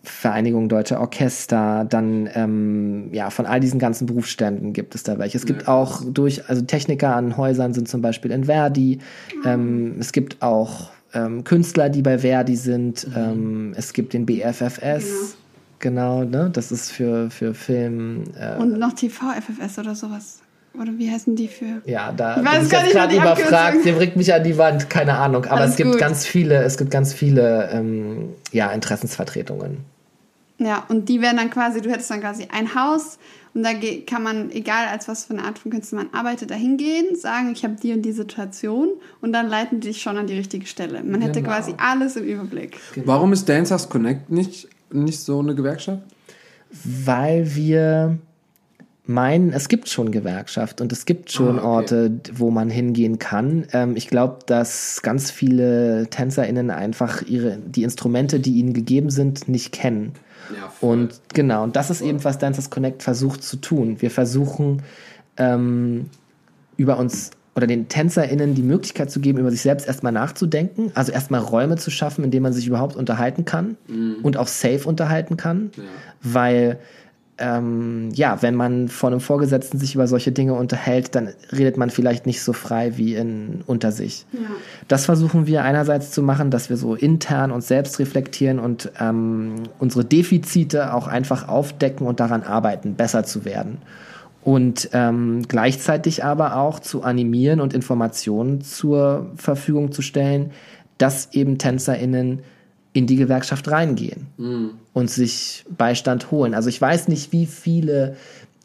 [0.09, 5.37] Vereinigung Deutscher Orchester, dann ähm, ja, von all diesen ganzen Berufsständen gibt es da welche.
[5.37, 5.67] Es gibt ja.
[5.69, 8.99] auch durch, also Techniker an Häusern sind zum Beispiel in Verdi.
[9.45, 13.07] Ähm, es gibt auch ähm, Künstler, die bei Verdi sind.
[13.07, 13.13] Mhm.
[13.15, 14.81] Ähm, es gibt den BFFS.
[14.81, 15.37] Ja.
[15.79, 16.49] Genau, ne?
[16.51, 18.25] Das ist für, für Film.
[18.37, 20.39] Äh, Und noch TV-FFS oder sowas.
[20.79, 21.81] Oder wie heißen die für?
[21.85, 25.17] Ja, da ich weiß bin ich gerade überfragt, der bringt mich an die Wand, keine
[25.17, 25.45] Ahnung.
[25.45, 25.99] Aber Alles es gibt gut.
[25.99, 29.77] ganz viele, es gibt ganz viele ähm, ja, Interessensvertretungen.
[30.59, 33.17] Ja, und die werden dann quasi, du hättest dann quasi ein Haus
[33.53, 33.69] und da
[34.05, 37.51] kann man, egal als was für eine Art von Künstler man arbeitet, da hingehen, sagen,
[37.51, 38.89] ich habe die und die Situation
[39.21, 41.01] und dann leiten die dich schon an die richtige Stelle.
[41.03, 41.53] Man hätte genau.
[41.53, 42.77] quasi alles im Überblick.
[42.93, 43.07] Genau.
[43.07, 46.03] Warum ist Dancers Connect nicht nicht so eine Gewerkschaft?
[46.71, 48.19] Weil wir
[49.05, 51.67] meinen, es gibt schon Gewerkschaft und es gibt schon ah, okay.
[51.67, 53.65] Orte, wo man hingehen kann.
[53.73, 59.47] Ähm, ich glaube, dass ganz viele TänzerInnen einfach ihre, die Instrumente, die ihnen gegeben sind,
[59.47, 60.13] nicht kennen.
[60.55, 64.01] Ja, und genau, und das ist eben, was Dancers Connect versucht zu tun.
[64.01, 64.81] Wir versuchen,
[65.37, 66.09] ähm,
[66.77, 71.11] über uns oder den TänzerInnen die Möglichkeit zu geben, über sich selbst erstmal nachzudenken, also
[71.11, 74.17] erstmal Räume zu schaffen, in denen man sich überhaupt unterhalten kann mhm.
[74.23, 75.83] und auch safe unterhalten kann, ja.
[76.21, 76.79] weil
[77.39, 81.89] ähm, ja, wenn man vor einem Vorgesetzten sich über solche Dinge unterhält, dann redet man
[81.89, 84.25] vielleicht nicht so frei wie in unter sich.
[84.33, 84.39] Ja.
[84.87, 89.63] Das versuchen wir einerseits zu machen, dass wir so intern uns selbst reflektieren und ähm,
[89.79, 93.79] unsere Defizite auch einfach aufdecken und daran arbeiten, besser zu werden
[94.43, 100.51] und ähm, gleichzeitig aber auch zu animieren und Informationen zur Verfügung zu stellen,
[100.97, 102.41] dass eben TänzerInnen
[102.93, 104.71] in die Gewerkschaft reingehen mhm.
[104.93, 106.53] und sich Beistand holen.
[106.53, 108.15] Also ich weiß nicht, wie viele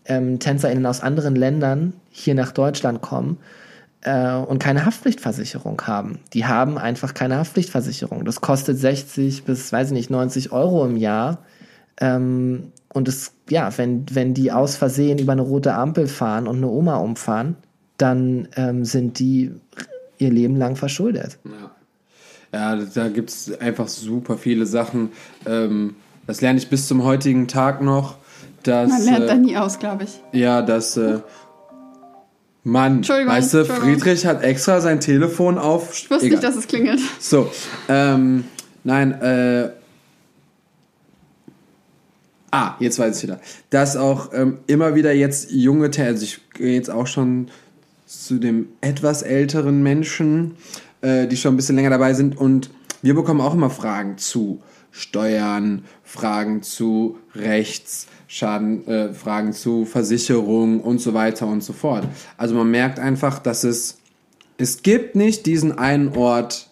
[0.06, 3.38] ähm, TänzerInnen aus anderen Ländern hier nach Deutschland kommen
[4.02, 6.20] äh, und keine Haftpflichtversicherung haben.
[6.32, 8.24] Die haben einfach keine Haftpflichtversicherung.
[8.24, 11.38] Das kostet 60 bis, weiß ich nicht, 90 Euro im Jahr.
[12.00, 16.58] Ähm, und es, ja, wenn, wenn die aus Versehen über eine rote Ampel fahren und
[16.58, 17.56] eine Oma umfahren,
[17.98, 19.52] dann ähm, sind die
[20.18, 21.38] ihr Leben lang verschuldet.
[21.44, 21.73] Ja,
[22.54, 25.10] ja da gibt es einfach super viele Sachen.
[25.46, 25.96] Ähm,
[26.26, 28.16] das lerne ich bis zum heutigen Tag noch.
[28.62, 30.20] Dass, Man lernt äh, da nie aus, glaube ich.
[30.32, 30.96] Ja, dass.
[30.96, 31.20] Äh,
[32.66, 35.92] Mann, weißt du, Friedrich hat extra sein Telefon auf.
[35.92, 36.38] Ich wusste Egal.
[36.38, 36.98] nicht, dass es klingelt.
[37.20, 37.50] So,
[37.90, 38.44] ähm,
[38.84, 39.68] nein, äh,
[42.50, 43.40] Ah, jetzt weiß ich wieder.
[43.70, 47.48] Dass auch ähm, immer wieder jetzt junge, also ich gehe jetzt auch schon
[48.06, 50.54] zu dem etwas älteren Menschen,
[51.04, 52.70] äh, die schon ein bisschen länger dabei sind und
[53.02, 60.80] wir bekommen auch immer Fragen zu Steuern, Fragen zu Rechts, Schaden, äh, Fragen zu Versicherung
[60.80, 62.08] und so weiter und so fort.
[62.36, 63.98] Also man merkt einfach, dass es
[64.56, 66.70] es gibt nicht diesen einen Ort,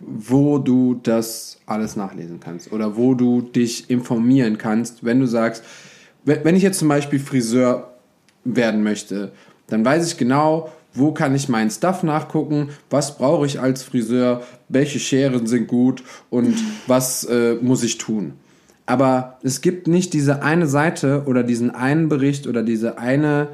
[0.00, 5.62] wo du das alles nachlesen kannst oder wo du dich informieren kannst, wenn du sagst,
[6.24, 7.94] wenn ich jetzt zum Beispiel Friseur
[8.44, 9.32] werden möchte,
[9.68, 14.42] dann weiß ich genau, wo kann ich meinen Stuff nachgucken, was brauche ich als Friseur,
[14.68, 18.34] welche Scheren sind gut und was äh, muss ich tun.
[18.86, 23.48] Aber es gibt nicht diese eine Seite oder diesen einen Bericht oder diese eine,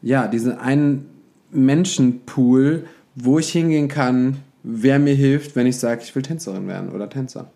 [0.00, 1.06] ja, diesen einen
[1.50, 2.84] Menschenpool,
[3.16, 7.08] wo ich hingehen kann, wer mir hilft, wenn ich sage, ich will Tänzerin werden oder
[7.08, 7.50] Tänzer.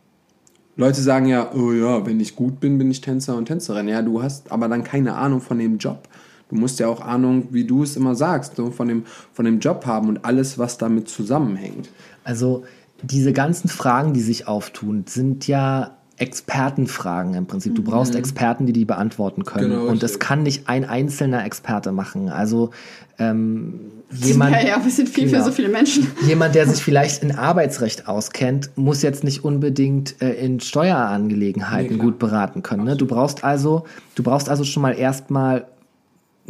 [0.76, 3.86] Leute sagen ja, oh ja, wenn ich gut bin, bin ich Tänzer und Tänzerin.
[3.86, 6.08] Ja, du hast aber dann keine Ahnung von dem Job.
[6.50, 9.60] Du musst ja auch Ahnung, wie du es immer sagst, so von dem, von dem
[9.60, 11.88] Job haben und alles, was damit zusammenhängt.
[12.24, 12.64] Also
[13.02, 17.74] diese ganzen Fragen, die sich auftun, sind ja Expertenfragen im Prinzip.
[17.74, 18.18] Du brauchst mhm.
[18.18, 19.70] Experten, die die beantworten können.
[19.70, 22.28] Genau, und das kann nicht ein einzelner Experte machen.
[22.28, 22.72] Also
[23.18, 23.80] ähm,
[24.10, 24.52] jemand.
[24.52, 26.08] Ja, ja, wir sind viel genau, für so viele Menschen.
[26.26, 32.02] Jemand, der sich vielleicht in Arbeitsrecht auskennt, muss jetzt nicht unbedingt äh, in Steuerangelegenheiten nee,
[32.02, 32.84] gut beraten können.
[32.84, 32.96] Ne?
[32.96, 33.84] Du brauchst also,
[34.14, 35.66] du brauchst also schon mal erstmal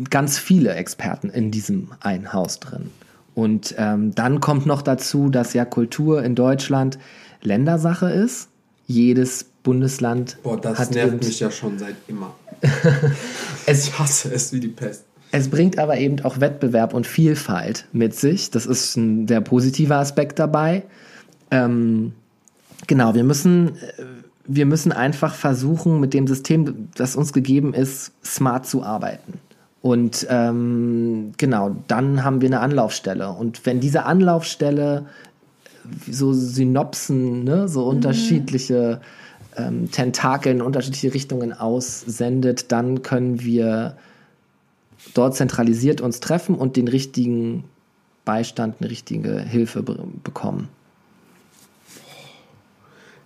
[0.08, 2.90] ganz viele Experten in diesem einen Haus drin.
[3.34, 6.98] Und ähm, dann kommt noch dazu, dass ja Kultur in Deutschland
[7.42, 8.48] Ländersache ist.
[8.86, 12.34] Jedes Bundesland Boah, das hat nervt mich ja schon seit immer.
[13.66, 15.04] es, ich hasse es wie die Pest.
[15.32, 18.50] Es bringt aber eben auch Wettbewerb und Vielfalt mit sich.
[18.50, 20.82] Das ist ein sehr positiver Aspekt dabei.
[21.52, 22.12] Ähm,
[22.86, 24.04] genau, wir müssen, äh,
[24.46, 29.34] wir müssen einfach versuchen, mit dem System, das uns gegeben ist, smart zu arbeiten.
[29.82, 33.30] Und ähm, genau, dann haben wir eine Anlaufstelle.
[33.30, 35.06] Und wenn diese Anlaufstelle
[36.08, 37.96] so Synopsen, ne, so mhm.
[37.96, 39.00] unterschiedliche
[39.56, 43.96] ähm, Tentakel in unterschiedliche Richtungen aussendet, dann können wir
[45.14, 47.64] dort zentralisiert uns treffen und den richtigen
[48.24, 50.68] Beistand, eine richtige Hilfe be bekommen.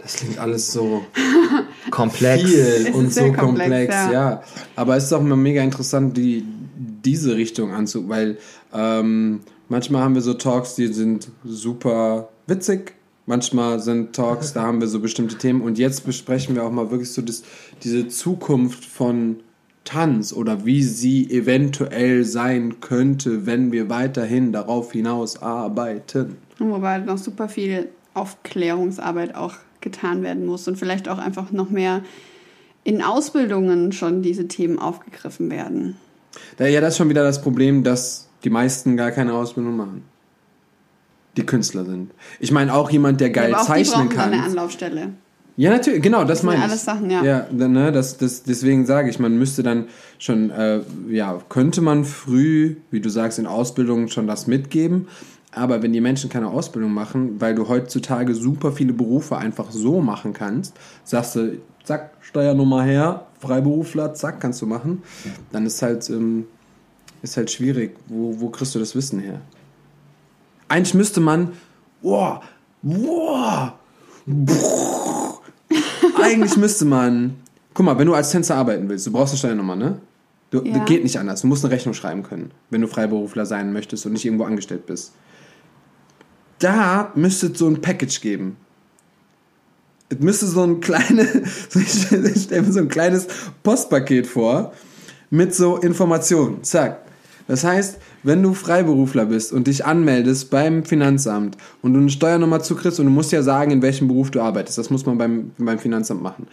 [0.04, 1.02] Das klingt alles so
[1.90, 4.12] komplex viel und so komplex, komplex ja.
[4.12, 4.42] ja.
[4.76, 6.44] Aber es ist auch immer mega interessant, die,
[6.76, 8.38] diese Richtung anzugucken, weil
[8.74, 9.40] ähm,
[9.70, 12.94] manchmal haben wir so Talks, die sind super witzig.
[13.24, 15.62] Manchmal sind Talks, da haben wir so bestimmte Themen.
[15.62, 17.42] Und jetzt besprechen wir auch mal wirklich so das,
[17.82, 19.36] diese Zukunft von
[19.84, 26.36] Tanz oder wie sie eventuell sein könnte, wenn wir weiterhin darauf hinaus arbeiten.
[26.58, 31.70] Wobei halt noch super viel Aufklärungsarbeit auch getan werden muss und vielleicht auch einfach noch
[31.70, 32.02] mehr
[32.82, 35.96] in Ausbildungen schon diese Themen aufgegriffen werden.
[36.58, 40.02] Ja, das ist schon wieder das Problem, dass die meisten gar keine Ausbildung machen
[41.36, 42.12] die Künstler sind.
[42.40, 44.32] Ich meine auch jemand, der geil ja, aber auch zeichnen die kann.
[44.32, 45.10] eine Anlaufstelle.
[45.56, 46.64] Ja, natürlich, genau, das, das meine ich.
[46.64, 47.22] Alles Sachen, ja.
[47.22, 49.86] Ja, ne, das, das, deswegen sage ich, man müsste dann
[50.18, 55.06] schon, äh, ja, könnte man früh, wie du sagst, in Ausbildung schon das mitgeben.
[55.54, 60.00] Aber wenn die Menschen keine Ausbildung machen, weil du heutzutage super viele Berufe einfach so
[60.00, 60.74] machen kannst,
[61.04, 65.02] sagst du, zack, Steuernummer her, Freiberufler, zack, kannst du machen,
[65.52, 66.46] dann ist halt, ähm,
[67.22, 67.96] ist halt schwierig.
[68.08, 69.40] Wo, wo kriegst du das Wissen her?
[70.68, 71.52] Eigentlich müsste man,
[72.02, 72.42] boah,
[72.82, 73.78] boah,
[74.26, 75.40] boah.
[76.20, 77.36] eigentlich müsste man,
[77.74, 79.98] guck mal, wenn du als Tänzer arbeiten willst, du brauchst eine Steuernummer, ne?
[80.50, 80.78] Du, ja.
[80.78, 81.42] Das geht nicht anders.
[81.42, 84.86] Du musst eine Rechnung schreiben können, wenn du Freiberufler sein möchtest und nicht irgendwo angestellt
[84.86, 85.12] bist.
[86.58, 88.56] Da müsste es so ein Package geben.
[90.08, 93.26] Es müsste so ein kleines, ich stelle mir so ein kleines
[93.62, 94.72] Postpaket vor
[95.30, 96.62] mit so Informationen.
[96.62, 97.00] Zack.
[97.46, 102.60] Das heißt, wenn du Freiberufler bist und dich anmeldest beim Finanzamt und du eine Steuernummer
[102.60, 105.50] zukriegst und du musst ja sagen, in welchem Beruf du arbeitest, das muss man beim,
[105.58, 106.46] beim Finanzamt machen.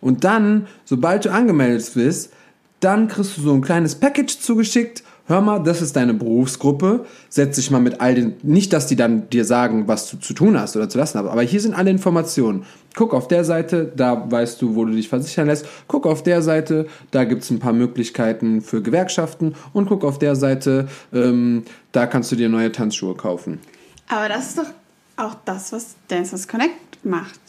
[0.00, 2.32] Und dann, sobald du angemeldet bist,
[2.80, 7.56] dann kriegst du so ein kleines Package zugeschickt hör mal, das ist deine Berufsgruppe, setz
[7.56, 10.58] dich mal mit all den, nicht, dass die dann dir sagen, was du zu tun
[10.58, 12.64] hast oder zu lassen hast, aber hier sind alle Informationen.
[12.94, 15.66] Guck auf der Seite, da weißt du, wo du dich versichern lässt.
[15.86, 20.18] Guck auf der Seite, da gibt es ein paar Möglichkeiten für Gewerkschaften und guck auf
[20.18, 23.60] der Seite, ähm, da kannst du dir neue Tanzschuhe kaufen.
[24.08, 24.70] Aber das ist doch
[25.16, 27.40] auch das, was Dancers Connect macht.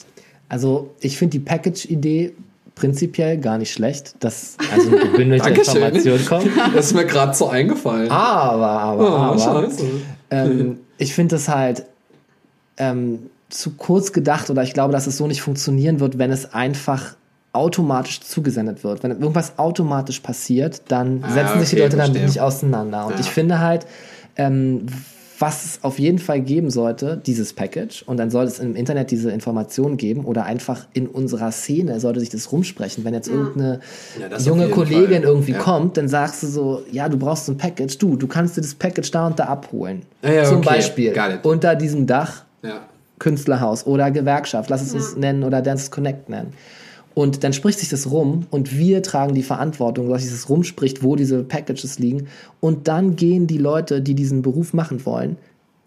[0.49, 2.33] Also ich finde die Package-Idee
[2.77, 6.47] prinzipiell gar nicht schlecht, dass also eine gebündelte Information kommt.
[6.73, 8.09] Das ist mir gerade so eingefallen.
[8.09, 9.69] Aber, aber, oh, aber.
[10.29, 11.85] Ähm, ich finde es halt
[12.77, 16.53] ähm, zu kurz gedacht oder ich glaube, dass es so nicht funktionieren wird, wenn es
[16.53, 17.15] einfach
[17.53, 19.03] automatisch zugesendet wird.
[19.03, 23.07] Wenn irgendwas automatisch passiert, dann ah, setzen okay, sich die Leute damit nicht auseinander.
[23.07, 23.19] Und ja.
[23.19, 23.87] ich finde halt,
[24.35, 24.85] ähm,
[25.39, 28.03] was es auf jeden Fall geben sollte, dieses Package.
[28.03, 32.19] Und dann soll es im Internet diese Informationen geben oder einfach in unserer Szene sollte
[32.19, 33.03] sich das rumsprechen.
[33.05, 33.35] Wenn jetzt ja.
[33.35, 33.79] irgendeine
[34.19, 35.23] ja, junge Kollegin Fall.
[35.23, 35.59] irgendwie ja.
[35.59, 37.97] kommt, dann sagst du so, ja, du brauchst ein Package.
[37.99, 40.01] Du, du kannst dir das Package da und da abholen.
[40.21, 40.65] Zum okay.
[40.65, 41.13] Beispiel
[41.43, 42.43] unter diesem Dach
[43.19, 46.53] Künstlerhaus oder Gewerkschaft, lass es uns nennen oder Dance Connect nennen.
[47.17, 51.01] Und dann spricht sich das rum und wir tragen die Verantwortung, dass sich das rumspricht,
[51.01, 52.27] wo diese Packages liegen.
[52.59, 55.35] Und dann gehen die Leute, die diesen Beruf machen wollen,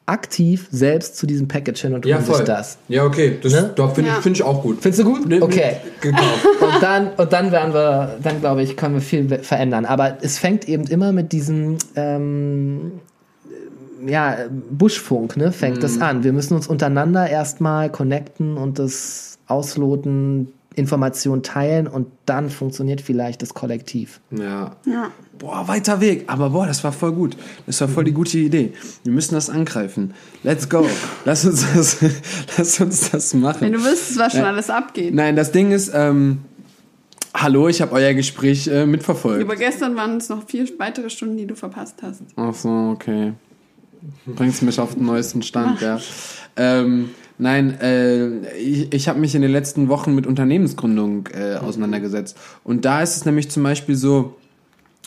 [0.07, 2.78] aktiv selbst zu diesem Package hin und holen ja, sich das.
[2.89, 3.39] Ja, okay.
[3.41, 3.72] Das ne?
[3.95, 4.16] finde ja.
[4.16, 4.78] ich, find ich auch gut.
[4.81, 5.28] Findest du gut?
[5.28, 5.76] Ne, okay.
[6.01, 6.47] Gekauft.
[6.61, 9.85] und dann, und dann werden wir, dann glaube ich, können wir viel verändern.
[9.85, 12.91] Aber es fängt eben immer mit diesem, ähm,
[14.05, 14.37] ja,
[14.72, 15.83] Buschfunk, ne, fängt mhm.
[15.83, 16.24] das an.
[16.24, 23.43] Wir müssen uns untereinander erstmal connecten und das ausloten, Informationen teilen und dann funktioniert vielleicht
[23.43, 24.21] das Kollektiv.
[24.31, 24.77] Ja.
[24.87, 25.11] Ja.
[25.39, 26.25] Boah, weiter Weg.
[26.29, 27.37] Aber boah, das war voll gut.
[27.66, 28.73] Das war voll die gute Idee.
[29.03, 30.14] Wir müssen das angreifen.
[30.45, 30.87] Let's go.
[31.25, 31.97] Lass uns das,
[32.57, 33.62] lass uns das machen.
[33.62, 34.49] Wenn du wüsstest, was schon Ja.
[34.49, 35.12] alles abgeht.
[35.14, 36.43] Nein, das Ding ist, ähm,
[37.35, 39.43] hallo, ich habe euer Gespräch äh, mitverfolgt.
[39.43, 42.23] Aber gestern waren es noch vier weitere Stunden, die du verpasst hast.
[42.37, 43.33] Ach so, okay.
[44.27, 45.99] Bringst mich auf den neuesten Stand, ja.
[46.57, 47.11] Ähm,
[47.41, 52.36] nein, äh, ich, ich habe mich in den letzten Wochen mit Unternehmensgründung äh, auseinandergesetzt.
[52.64, 54.36] Und da ist es nämlich zum Beispiel so,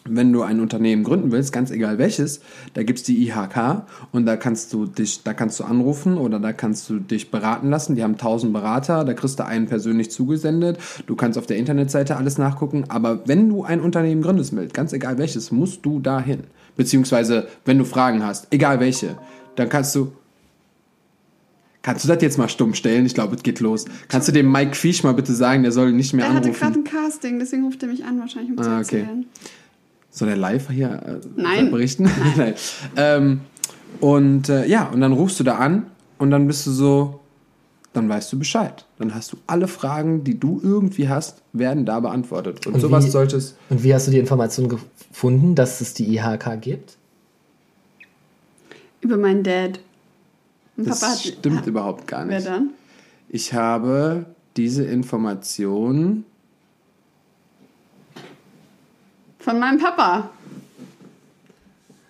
[0.05, 2.41] wenn du ein Unternehmen gründen willst, ganz egal welches,
[2.73, 6.51] da gibt's die IHK und da kannst du dich, da kannst du anrufen oder da
[6.51, 7.95] kannst du dich beraten lassen.
[7.95, 10.77] Die haben 1000 Berater, da kriegst du einen persönlich zugesendet.
[11.07, 12.86] Du kannst auf der Internetseite alles nachgucken.
[12.89, 16.41] Aber wenn du ein Unternehmen gründest, Mild, ganz egal welches, musst du dahin.
[16.75, 19.15] Beziehungsweise, wenn du Fragen hast, egal welche,
[19.55, 20.11] dann kannst du
[21.84, 23.05] Kannst du das jetzt mal stumm stellen?
[23.05, 23.86] Ich glaube, es geht los.
[24.07, 26.59] Kannst du dem Mike Fisch mal bitte sagen, der soll nicht mehr Er hatte anrufen?
[26.59, 29.01] gerade ein Casting, deswegen ruft er mich an, wahrscheinlich um zu Ah, okay.
[29.01, 29.25] erzählen.
[30.09, 31.71] Soll er live hier äh, Nein.
[31.71, 32.09] berichten?
[32.38, 32.53] Nein.
[32.95, 33.41] Ähm,
[33.99, 35.86] und äh, ja, und dann rufst du da an
[36.19, 37.19] und dann bist du so,
[37.91, 38.86] dann weißt du Bescheid.
[38.97, 42.65] Dann hast du alle Fragen, die du irgendwie hast, werden da beantwortet.
[42.65, 43.57] Und, Und sowas wie- solltest.
[43.69, 46.95] Und wie hast du die Information gefunden, dass es die IHK gibt?
[49.01, 49.79] Über meinen Dad.
[50.78, 51.19] Und Das Papa hat.
[51.19, 52.47] stimmt hat, überhaupt gar Wer nicht.
[52.47, 52.69] dann?
[53.30, 54.26] Ich habe
[54.57, 56.26] diese Information.
[59.39, 60.30] Von meinem Papa.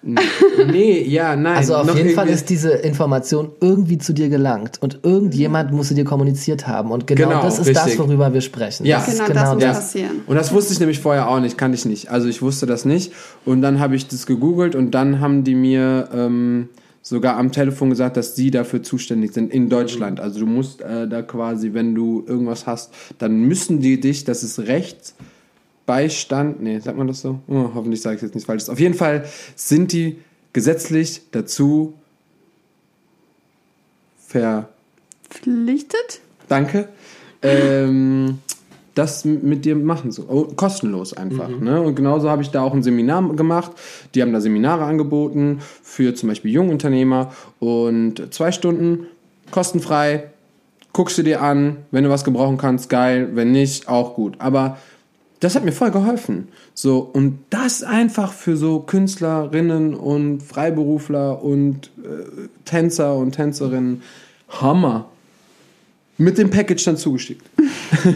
[0.06, 1.56] Nee, ja, nein.
[1.56, 5.88] Also auf noch jeden Fall ist diese Information irgendwie zu dir gelangt und irgendjemand muss
[5.88, 6.92] sie dir kommuniziert haben.
[6.92, 7.96] Und genau, Genau, das ist richtig.
[7.96, 8.86] das, worüber wir sprechen.
[8.86, 8.98] Ja.
[8.98, 9.72] das ist Genau, das muss Ja.
[9.74, 10.12] passieren.
[10.28, 12.12] Und das wusste ich nämlich vorher auch nicht, kannte ich nicht.
[12.12, 13.14] Also ich wusste das nicht.
[13.46, 16.68] Und dann habe ich das gegoogelt und dann haben die mir ähm,
[17.04, 20.20] sogar am Telefon gesagt, dass sie dafür zuständig sind in Deutschland.
[20.20, 24.42] Also du musst äh, da quasi, wenn du irgendwas hast, dann müssen die dich, das
[24.42, 27.40] ist Rechtsbeistand, nee, sagt man das so?
[27.48, 28.70] Oh, hoffentlich sage ich jetzt nichts Falsches.
[28.70, 29.26] Auf jeden Fall
[29.56, 30.18] sind die
[30.54, 31.94] gesetzlich dazu
[34.18, 34.70] ver
[35.30, 36.22] Verpflichtet?
[36.48, 36.88] Danke.
[37.42, 38.40] Ähm,
[38.96, 41.50] das mit dir machen so oh, kostenlos einfach.
[41.50, 41.82] Ne?
[41.82, 43.72] Und genauso habe ich da auch ein Seminar gemacht.
[44.14, 49.08] Die haben da Seminare angeboten für zum Beispiel Jungunternehmer und zwei Stunden
[49.52, 50.26] kostenfrei.
[50.94, 53.30] Guckst du dir an, wenn du was gebrauchen kannst, geil.
[53.34, 54.36] Wenn nicht, auch gut.
[54.38, 54.78] Aber
[55.40, 56.50] das hat mir voll geholfen.
[56.74, 64.04] So, und das einfach für so Künstlerinnen und Freiberufler und äh, Tänzer und Tänzerinnen.
[64.50, 65.10] Hammer.
[66.24, 67.44] Mit dem Package dann zugeschickt.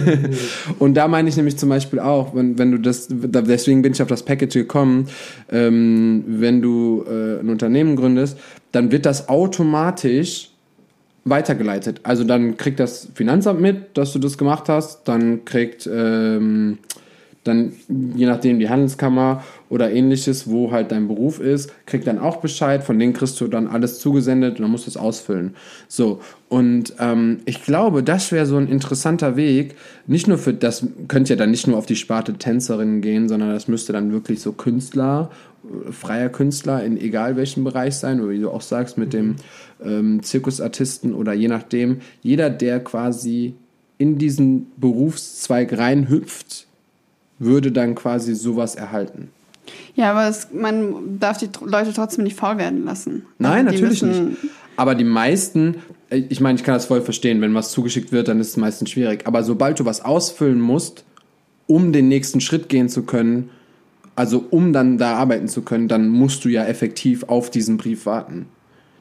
[0.79, 3.91] und da meine ich nämlich zum Beispiel auch, wenn, wenn du das, da- deswegen bin
[3.91, 5.07] ich auf das Package gekommen,
[5.51, 8.37] ähm, wenn du äh, ein Unternehmen gründest,
[8.71, 10.51] dann wird das automatisch
[11.25, 11.99] weitergeleitet.
[12.03, 16.77] Also dann kriegt das Finanzamt mit, dass du das gemacht hast, dann kriegt ähm,
[17.47, 22.37] dann je nachdem die Handelskammer oder ähnliches, wo halt dein Beruf ist, kriegt dann auch
[22.37, 25.55] Bescheid, von denen kriegst du dann alles zugesendet und dann musst du es ausfüllen.
[25.87, 26.19] So,
[26.49, 29.75] und ähm, ich glaube, das wäre so ein interessanter Weg,
[30.05, 33.49] nicht nur für, das könnte ja dann nicht nur auf die Sparte Tänzerinnen gehen, sondern
[33.49, 35.29] das müsste dann wirklich so Künstler,
[35.91, 39.35] freier Künstler in egal welchem Bereich sein, oder wie du auch sagst, mit dem
[39.83, 43.55] ähm, Zirkusartisten oder je nachdem, jeder, der quasi
[43.97, 46.66] in diesen Berufszweig reinhüpft,
[47.39, 49.29] würde dann quasi sowas erhalten.
[49.95, 53.25] Ja, aber es, man darf die Leute trotzdem nicht faul werden lassen.
[53.37, 54.37] Nein, Also natürlich nicht.
[54.75, 55.75] Aber die meisten,
[56.09, 58.57] äh, ich meine, ich kann das voll verstehen, wenn was zugeschickt wird, dann ist es
[58.57, 59.25] meistens schwierig.
[59.25, 61.03] Aber sobald du was ausfüllen musst,
[61.65, 63.49] um den nächsten Schritt gehen zu können,
[64.15, 68.05] also um dann da arbeiten zu können, dann musst du ja effektiv auf diesen Brief
[68.05, 68.47] warten.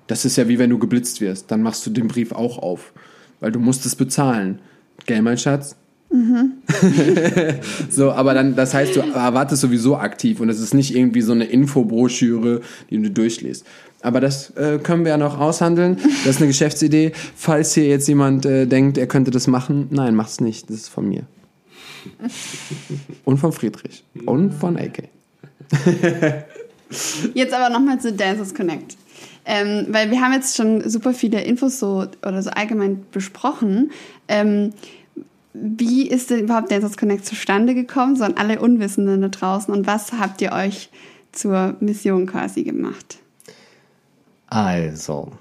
[0.09, 2.93] Das ist ja wie wenn du geblitzt wirst, dann machst du den Brief auch auf,
[3.41, 4.61] weil du musst es bezahlen.
[5.07, 5.77] Gell, mein Schatz?
[7.91, 11.33] so, aber dann, das heißt, du erwartest sowieso aktiv und es ist nicht irgendwie so
[11.33, 13.67] eine Infobroschüre, die du durchliest.
[14.03, 15.99] Aber das äh, können wir ja noch aushandeln.
[16.25, 17.13] Das ist eine Geschäftsidee.
[17.35, 20.71] Falls hier jetzt jemand äh, denkt, er könnte das machen, nein, macht's nicht.
[20.71, 21.25] Das ist von mir.
[23.25, 24.05] Und von Friedrich.
[24.27, 25.09] Und von AK.
[27.35, 28.97] Jetzt aber nochmal zu Dancers Connect.
[29.45, 33.93] Ähm, weil wir haben jetzt schon super viele Infos so oder so allgemein besprochen.
[34.29, 34.73] Ähm,
[35.63, 39.73] wie ist denn überhaupt Dancers Connect zustande gekommen, so an alle Unwissenden da draußen?
[39.73, 40.91] Und was habt ihr euch
[41.33, 43.19] zur Mission quasi gemacht?
[44.49, 45.33] Also,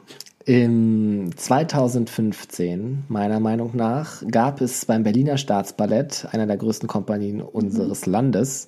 [0.45, 8.05] im 2015, meiner Meinung nach, gab es beim Berliner Staatsballett, einer der größten Kompanien unseres
[8.05, 8.68] Landes,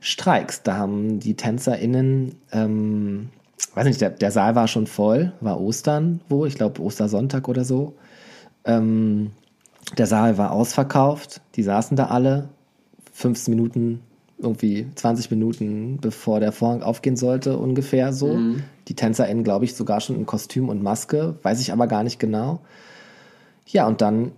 [0.00, 0.62] Streiks.
[0.62, 3.28] Da haben die TänzerInnen, ähm,
[3.74, 7.64] weiß nicht, der, der Saal war schon voll, war Ostern, wo, ich glaube Ostersonntag oder
[7.64, 7.94] so.
[8.64, 9.32] Ähm,
[9.96, 12.50] Der Saal war ausverkauft, die saßen da alle,
[13.12, 14.00] 15 Minuten,
[14.38, 18.34] irgendwie 20 Minuten bevor der Vorhang aufgehen sollte, ungefähr so.
[18.34, 18.62] Mhm.
[18.86, 22.20] Die TänzerInnen, glaube ich, sogar schon in Kostüm und Maske, weiß ich aber gar nicht
[22.20, 22.60] genau.
[23.66, 24.32] Ja, und dann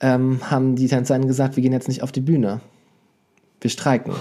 [0.00, 2.60] ähm, haben die TänzerInnen gesagt, wir gehen jetzt nicht auf die Bühne.
[3.60, 4.14] Wir streiken.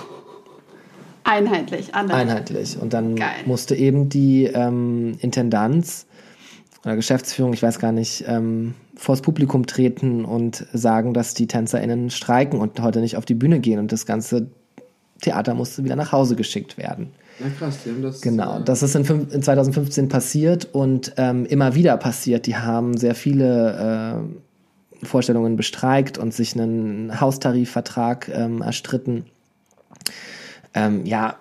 [1.23, 2.17] Einheitlich, anders.
[2.17, 2.77] Einheitlich.
[2.79, 3.29] Und dann Geil.
[3.45, 6.05] musste eben die ähm, Intendanz
[6.85, 12.11] oder Geschäftsführung, ich weiß gar nicht, ähm, vors Publikum treten und sagen, dass die TänzerInnen
[12.11, 14.47] streiken und heute nicht auf die Bühne gehen und das ganze
[15.21, 17.11] Theater musste wieder nach Hause geschickt werden.
[17.39, 18.21] Ja, krass, die haben das.
[18.21, 22.45] Genau, das ist in, in 2015 passiert und ähm, immer wieder passiert.
[22.45, 24.21] Die haben sehr viele
[25.01, 29.25] äh, Vorstellungen bestreikt und sich einen Haustarifvertrag ähm, erstritten.
[30.73, 31.37] Ähm, ja,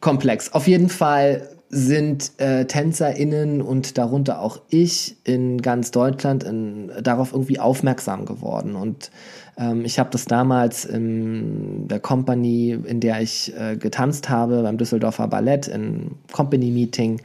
[0.00, 0.52] komplex.
[0.52, 7.32] Auf jeden Fall sind äh, TänzerInnen und darunter auch ich in ganz Deutschland in, darauf
[7.32, 8.76] irgendwie aufmerksam geworden.
[8.76, 9.10] Und
[9.56, 14.76] ähm, ich habe das damals in der Company, in der ich äh, getanzt habe, beim
[14.76, 17.22] Düsseldorfer Ballett, in Company Meeting,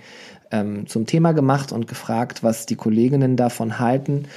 [0.50, 4.28] ähm, zum Thema gemacht und gefragt, was die Kolleginnen davon halten.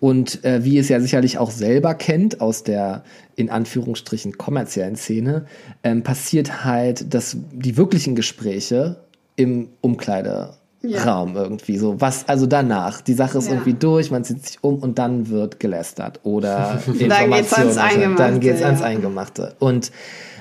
[0.00, 3.04] Und äh, wie es ja sicherlich auch selber kennt aus der
[3.36, 5.46] in Anführungsstrichen kommerziellen Szene,
[5.84, 9.03] ähm, passiert halt, dass die wirklichen Gespräche
[9.36, 11.24] im Umkleideraum ja.
[11.34, 12.00] irgendwie so.
[12.00, 13.00] Was, also danach.
[13.00, 13.54] Die Sache ist ja.
[13.54, 18.22] irgendwie durch, man zieht sich um und dann wird gelästert oder dann geht's ans Eingemachte.
[18.22, 18.66] Dann geht's ja.
[18.66, 19.54] ans Eingemachte.
[19.58, 19.90] Und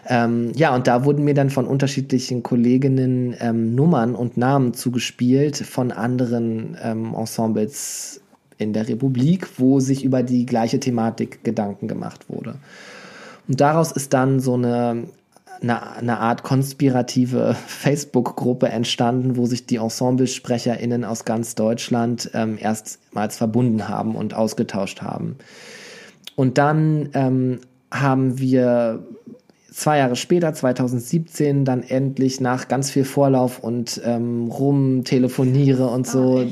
[0.07, 5.57] ähm, ja, und da wurden mir dann von unterschiedlichen Kolleginnen ähm, Nummern und Namen zugespielt
[5.57, 8.21] von anderen ähm, Ensembles
[8.57, 12.55] in der Republik, wo sich über die gleiche Thematik Gedanken gemacht wurde.
[13.47, 15.03] Und daraus ist dann so eine
[15.61, 23.37] eine, eine Art konspirative Facebook-Gruppe entstanden, wo sich die EnsemblesprecherInnen aus ganz Deutschland ähm, erstmals
[23.37, 25.37] verbunden haben und ausgetauscht haben.
[26.35, 27.59] Und dann ähm,
[27.91, 29.05] haben wir
[29.73, 36.41] zwei Jahre später, 2017, dann endlich nach ganz viel Vorlauf und ähm, rumtelefoniere und so,
[36.41, 36.45] oh,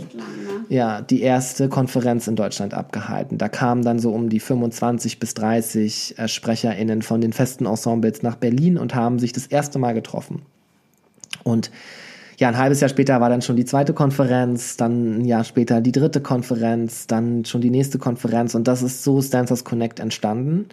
[0.69, 3.38] ja, die erste Konferenz in Deutschland abgehalten.
[3.38, 8.24] Da kamen dann so um die 25 bis 30 äh, SprecherInnen von den festen Ensembles
[8.24, 10.41] nach Berlin und haben sich das erste Mal getroffen.
[11.43, 11.72] Und
[12.42, 15.80] ja, ein halbes Jahr später war dann schon die zweite Konferenz, dann ein Jahr später
[15.80, 20.66] die dritte Konferenz, dann schon die nächste Konferenz und das ist so Dancers Connect entstanden.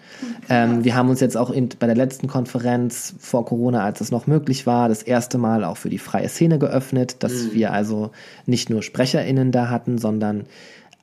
[0.48, 4.10] Ähm, wir haben uns jetzt auch in, bei der letzten Konferenz vor Corona, als es
[4.10, 7.52] noch möglich war, das erste Mal auch für die freie Szene geöffnet, dass mhm.
[7.52, 8.12] wir also
[8.46, 10.46] nicht nur SprecherInnen da hatten, sondern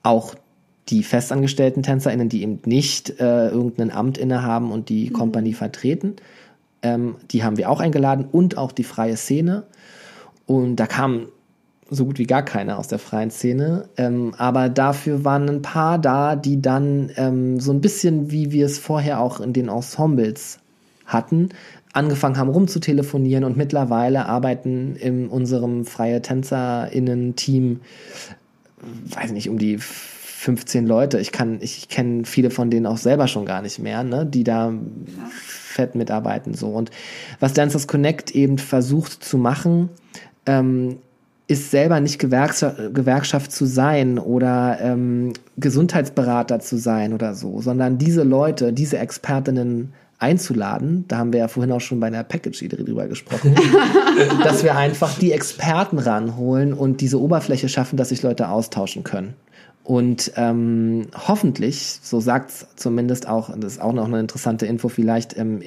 [0.01, 0.34] auch
[0.89, 5.13] die festangestellten TänzerInnen, die eben nicht äh, irgendein Amt innehaben und die mhm.
[5.13, 6.16] Company vertreten.
[6.82, 9.66] Ähm, die haben wir auch eingeladen und auch die freie Szene.
[10.45, 11.27] Und da kam
[11.89, 13.89] so gut wie gar keiner aus der freien Szene.
[13.97, 18.65] Ähm, aber dafür waren ein paar da, die dann ähm, so ein bisschen, wie wir
[18.65, 20.59] es vorher auch in den Ensembles
[21.05, 21.49] hatten,
[21.93, 27.81] angefangen haben rumzutelefonieren und mittlerweile arbeiten in unserem freie TänzerInnen-Team,
[29.05, 31.19] weiß nicht, um die 15 Leute.
[31.19, 34.43] Ich kann, ich kenne viele von denen auch selber schon gar nicht mehr, ne, die
[34.43, 34.73] da
[35.31, 36.67] fett mitarbeiten so.
[36.69, 36.91] Und
[37.39, 39.89] was Dancers Connect eben versucht zu machen,
[40.45, 40.97] ähm,
[41.47, 47.97] ist selber nicht Gewerkschaft, Gewerkschaft zu sein oder ähm, Gesundheitsberater zu sein oder so, sondern
[47.97, 52.77] diese Leute, diese Expertinnen einzuladen, da haben wir ja vorhin auch schon bei der Package-Idee
[52.77, 53.53] drüber gesprochen,
[54.43, 59.33] dass wir einfach die Experten ranholen und diese Oberfläche schaffen, dass sich Leute austauschen können.
[59.86, 64.89] Und ähm, hoffentlich, so sagt es zumindest auch, das ist auch noch eine interessante Info,
[64.89, 65.61] vielleicht, ähm,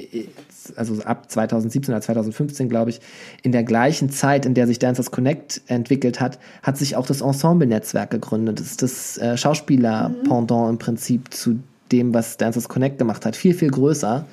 [0.74, 3.00] also ab 2017 oder 2015, glaube ich,
[3.44, 7.20] in der gleichen Zeit, in der sich Dancers Connect entwickelt hat, hat sich auch das
[7.20, 8.58] Ensemble-Netzwerk gegründet.
[8.58, 11.60] Das ist das äh, Schauspieler-Pendant im Prinzip zu
[11.92, 13.36] dem, was Dancers Connect gemacht hat.
[13.36, 14.26] Viel, viel größer.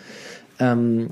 [0.57, 1.11] Ähm,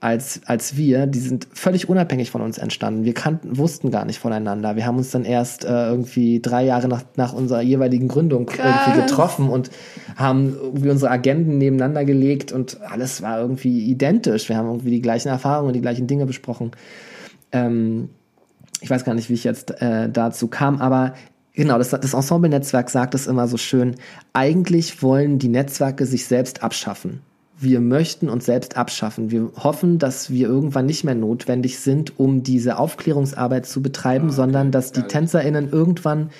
[0.00, 3.04] als, als wir, die sind völlig unabhängig von uns entstanden.
[3.04, 4.74] Wir kannten, wussten gar nicht voneinander.
[4.74, 8.86] Wir haben uns dann erst äh, irgendwie drei Jahre nach, nach unserer jeweiligen Gründung Krass.
[8.86, 9.70] irgendwie getroffen und
[10.16, 14.48] haben irgendwie unsere Agenten nebeneinander gelegt und alles war irgendwie identisch.
[14.48, 16.70] Wir haben irgendwie die gleichen Erfahrungen, die gleichen Dinge besprochen.
[17.52, 18.08] Ähm,
[18.80, 21.14] ich weiß gar nicht, wie ich jetzt äh, dazu kam, aber
[21.52, 23.96] Genau, das, das Ensemble-Netzwerk sagt es immer so schön.
[24.32, 27.20] Eigentlich wollen die Netzwerke sich selbst abschaffen
[27.60, 29.30] wir möchten uns selbst abschaffen.
[29.30, 34.36] Wir hoffen, dass wir irgendwann nicht mehr notwendig sind, um diese Aufklärungsarbeit zu betreiben, okay.
[34.36, 36.30] sondern dass die TänzerInnen irgendwann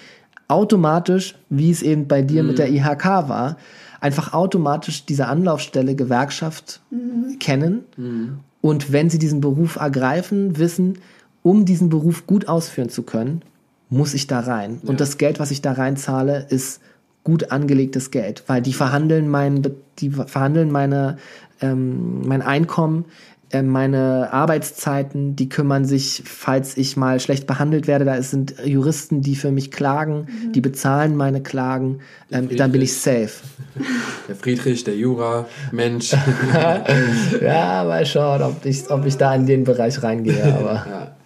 [0.48, 2.48] automatisch, wie es eben bei dir mhm.
[2.48, 3.56] mit der IHK war,
[4.00, 7.38] einfach automatisch diese Anlaufstelle Gewerkschaft mhm.
[7.38, 8.40] kennen mhm.
[8.60, 10.98] und wenn sie diesen Beruf ergreifen, wissen,
[11.42, 13.42] um diesen Beruf gut ausführen zu können,
[13.90, 14.80] muss ich da rein.
[14.82, 14.88] Ja.
[14.88, 16.80] Und das Geld, was ich da reinzahle, ist
[17.24, 19.62] gut angelegtes Geld, weil die verhandeln mein,
[19.98, 21.18] die verhandeln meine,
[21.60, 23.04] ähm, mein Einkommen,
[23.52, 29.22] äh, meine Arbeitszeiten, die kümmern sich, falls ich mal schlecht behandelt werde, da sind Juristen,
[29.22, 30.52] die für mich klagen, mhm.
[30.52, 31.98] die bezahlen meine Klagen,
[32.30, 33.30] ähm, dann bin ich safe.
[34.28, 36.12] Der Friedrich, der Jura, Mensch.
[37.42, 40.86] ja, mal schauen, ob ich, ob ich da in den Bereich reingehe, aber.
[40.88, 41.16] Ja.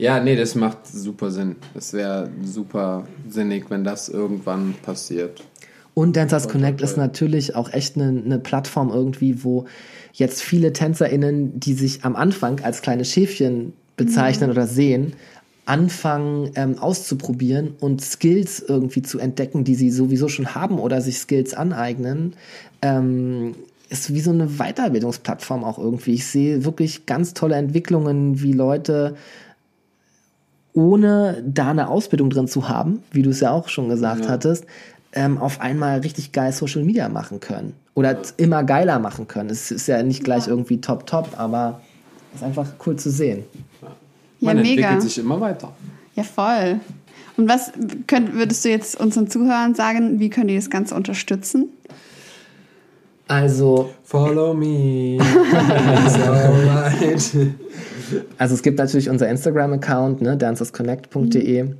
[0.00, 1.56] Ja, nee, das macht super Sinn.
[1.74, 5.42] Es wäre super sinnig, wenn das irgendwann passiert.
[5.92, 9.66] Und Dancers Connect ist natürlich auch echt eine, eine Plattform irgendwie, wo
[10.14, 14.56] jetzt viele TänzerInnen, die sich am Anfang als kleine Schäfchen bezeichnen mhm.
[14.56, 15.12] oder sehen,
[15.66, 21.18] anfangen ähm, auszuprobieren und Skills irgendwie zu entdecken, die sie sowieso schon haben oder sich
[21.18, 22.36] Skills aneignen.
[22.80, 23.54] Ähm,
[23.90, 26.14] ist wie so eine Weiterbildungsplattform auch irgendwie.
[26.14, 29.16] Ich sehe wirklich ganz tolle Entwicklungen, wie Leute
[30.72, 34.30] ohne da eine Ausbildung drin zu haben, wie du es ja auch schon gesagt ja.
[34.30, 34.66] hattest,
[35.12, 37.74] ähm, auf einmal richtig geil Social Media machen können.
[37.94, 38.20] Oder ja.
[38.36, 39.50] immer geiler machen können.
[39.50, 40.50] Es ist ja nicht gleich ja.
[40.50, 41.80] irgendwie top, top, aber
[42.32, 43.44] es ist einfach cool zu sehen.
[44.40, 44.82] Man ja, mega.
[44.82, 45.72] entwickelt sich immer weiter.
[46.14, 46.80] Ja, voll.
[47.36, 47.72] Und was
[48.06, 51.68] könnt, würdest du jetzt unseren Zuhörern sagen, wie können die das Ganze unterstützen?
[53.28, 53.90] Also.
[54.04, 55.18] Follow me.
[58.38, 61.62] Also es gibt natürlich unser Instagram-Account, ne, dancersconnect.de.
[61.64, 61.76] Mhm.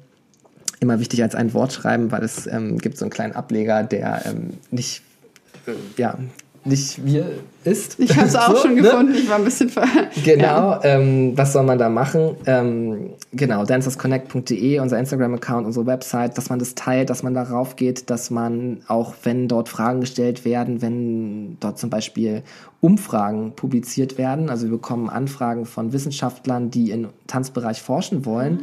[0.81, 4.23] Immer wichtig als ein Wort schreiben, weil es ähm, gibt so einen kleinen Ableger, der
[4.25, 5.03] ähm, nicht,
[5.67, 6.19] äh, ja,
[6.65, 7.27] nicht wir
[7.65, 7.99] ist.
[7.99, 8.83] Ich habe es auch so, schon ne?
[8.83, 9.87] gefunden, ich war ein bisschen ver.
[10.25, 10.81] Genau, ja.
[10.85, 12.37] ähm, was soll man da machen?
[12.47, 18.11] Ähm, genau, dancersconnect.de, unser Instagram-Account, unsere Website, dass man das teilt, dass man darauf geht,
[18.11, 22.43] dass man auch, wenn dort Fragen gestellt werden, wenn dort zum Beispiel
[22.81, 28.61] Umfragen publiziert werden, also wir bekommen Anfragen von Wissenschaftlern, die im Tanzbereich forschen wollen,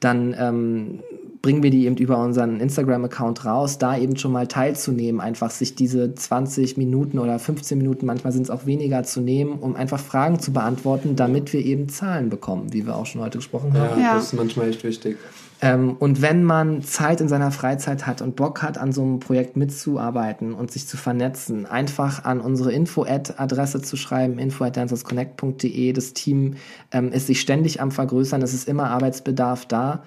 [0.00, 1.00] dann ähm,
[1.42, 5.74] bringen wir die eben über unseren Instagram-Account raus, da eben schon mal teilzunehmen, einfach sich
[5.74, 9.98] diese 20 Minuten oder 15 Minuten, manchmal sind es auch weniger zu nehmen, um einfach
[9.98, 14.00] Fragen zu beantworten, damit wir eben Zahlen bekommen, wie wir auch schon heute gesprochen haben.
[14.00, 15.18] Ja, das ist manchmal echt wichtig.
[15.64, 19.20] Ähm, und wenn man Zeit in seiner Freizeit hat und Bock hat, an so einem
[19.20, 25.92] Projekt mitzuarbeiten und sich zu vernetzen, einfach an unsere Info-Adresse zu schreiben, info@dancersconnect.de.
[25.92, 26.56] Das Team
[26.90, 30.02] ähm, ist sich ständig am Vergrößern, es ist immer Arbeitsbedarf da.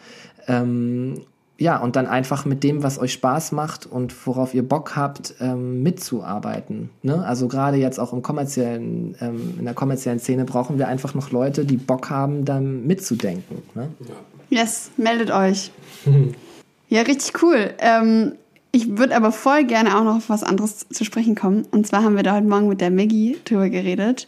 [0.47, 1.21] Ähm,
[1.57, 5.35] ja, und dann einfach mit dem, was euch Spaß macht und worauf ihr Bock habt,
[5.39, 6.89] ähm, mitzuarbeiten.
[7.01, 7.23] Ne?
[7.25, 11.31] Also gerade jetzt auch im kommerziellen, ähm, in der kommerziellen Szene brauchen wir einfach noch
[11.31, 13.61] Leute, die Bock haben, da mitzudenken.
[13.73, 13.89] Ne?
[14.01, 14.61] Ja.
[14.61, 15.71] Yes, meldet euch.
[16.89, 17.73] ja, richtig cool.
[17.79, 18.33] Ähm,
[18.71, 21.65] ich würde aber voll gerne auch noch auf was anderes zu sprechen kommen.
[21.71, 24.27] Und zwar haben wir da heute Morgen mit der Maggie drüber geredet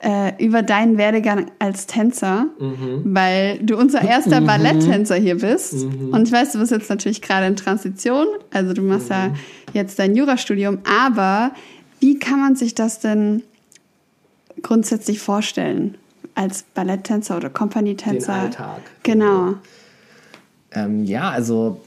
[0.00, 3.02] äh, über deinen Werdegang als Tänzer, mhm.
[3.04, 4.46] weil du unser erster mhm.
[4.46, 5.74] Balletttänzer hier bist.
[5.74, 6.12] Mhm.
[6.12, 9.34] Und ich weiß, du bist jetzt natürlich gerade in Transition, also du machst ja mhm.
[9.72, 11.52] jetzt dein Jurastudium, aber
[12.00, 13.42] wie kann man sich das denn
[14.62, 15.96] grundsätzlich vorstellen?
[16.34, 18.32] Als Balletttänzer oder Kompanietänzer?
[18.32, 18.80] Den Alltag.
[19.02, 19.54] Genau.
[20.70, 21.80] Ähm, ja, also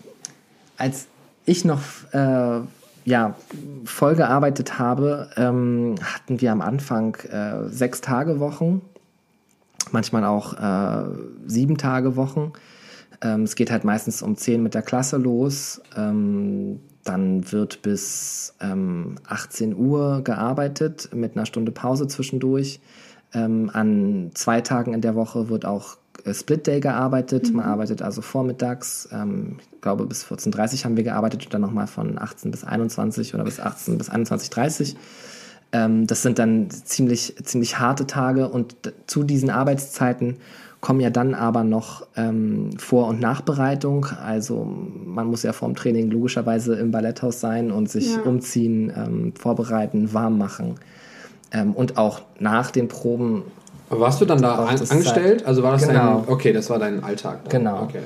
[0.76, 1.08] als
[1.46, 1.82] ich noch
[2.12, 2.60] äh,
[3.06, 3.36] ja,
[3.86, 8.82] voll gearbeitet habe, ähm, hatten wir am Anfang äh, sechs Tage Wochen,
[9.92, 11.10] manchmal auch äh,
[11.48, 12.54] sieben Tage Wochen.
[13.22, 15.82] Ähm, es geht halt meistens um zehn mit der Klasse los.
[15.96, 22.80] Ähm, dann wird bis 18 ähm, Uhr gearbeitet mit einer Stunde Pause zwischendurch.
[23.34, 25.98] Ähm, an zwei Tagen in der Woche wird auch
[26.34, 27.50] Split Day gearbeitet.
[27.50, 27.58] Mhm.
[27.58, 29.10] Man arbeitet also vormittags.
[29.12, 32.64] Ähm, ich glaube, bis 14.30 Uhr haben wir gearbeitet und dann nochmal von 18 bis
[32.64, 35.00] 21 oder bis 18 bis 21.30 Uhr.
[35.74, 38.76] Ähm, das sind dann ziemlich, ziemlich harte Tage und
[39.08, 40.38] zu diesen Arbeitszeiten
[40.82, 44.08] kommen ja dann aber noch ähm, Vor- und Nachbereitung.
[44.22, 48.22] Also man muss ja vorm Training logischerweise im Balletthaus sein und sich ja.
[48.24, 50.76] umziehen, ähm, vorbereiten, warm machen.
[51.54, 53.44] Ähm, und auch nach den Proben
[54.00, 55.46] warst du dann da an, angestellt?
[55.46, 56.24] Also war das genau.
[56.26, 57.40] dein, okay, das war dein Alltag.
[57.46, 57.64] Dann.
[57.64, 57.84] Genau.
[57.84, 58.00] Okay.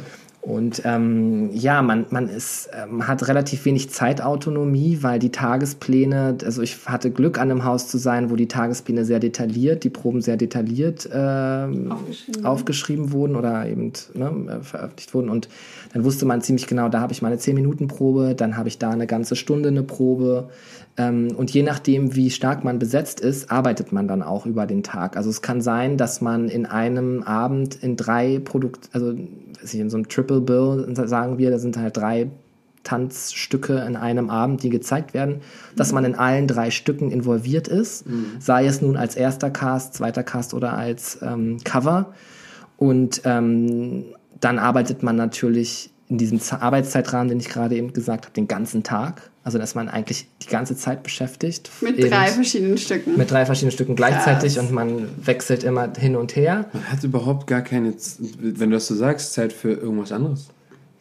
[0.46, 6.62] Und ähm, ja, man, man ist, ähm, hat relativ wenig Zeitautonomie, weil die Tagespläne, also
[6.62, 10.22] ich hatte Glück an einem Haus zu sein, wo die Tagespläne sehr detailliert, die Proben
[10.22, 12.46] sehr detailliert ähm, aufgeschrieben.
[12.46, 13.12] aufgeschrieben.
[13.12, 15.30] wurden oder eben ne, veröffentlicht wurden.
[15.30, 15.50] Und
[15.94, 19.08] dann wusste man ziemlich genau, da habe ich meine 10-Minuten-Probe, dann habe ich da eine
[19.08, 20.50] ganze Stunde eine Probe.
[20.96, 24.84] Ähm, und je nachdem, wie stark man besetzt ist, arbeitet man dann auch über den
[24.84, 25.18] Tag.
[25.18, 29.16] Also es kann sein, dass man in einem Abend in drei Produkt, also
[29.74, 32.30] in so einem Triple Bill sagen wir, da sind halt drei
[32.84, 35.42] Tanzstücke in einem Abend, die gezeigt werden,
[35.76, 38.38] dass man in allen drei Stücken involviert ist, mhm.
[38.40, 42.14] sei es nun als erster Cast, zweiter Cast oder als ähm, Cover.
[42.78, 44.06] Und ähm,
[44.40, 48.84] dann arbeitet man natürlich in diesem Arbeitszeitrahmen, den ich gerade eben gesagt habe, den ganzen
[48.84, 49.32] Tag.
[49.46, 51.70] Also dass man eigentlich die ganze Zeit beschäftigt.
[51.82, 53.16] Mit drei verschiedenen Stücken.
[53.16, 54.66] Mit drei verschiedenen Stücken gleichzeitig Krass.
[54.66, 56.66] und man wechselt immer hin und her.
[56.74, 60.48] Man hat überhaupt gar keine, wenn du das so sagst, Zeit für irgendwas anderes.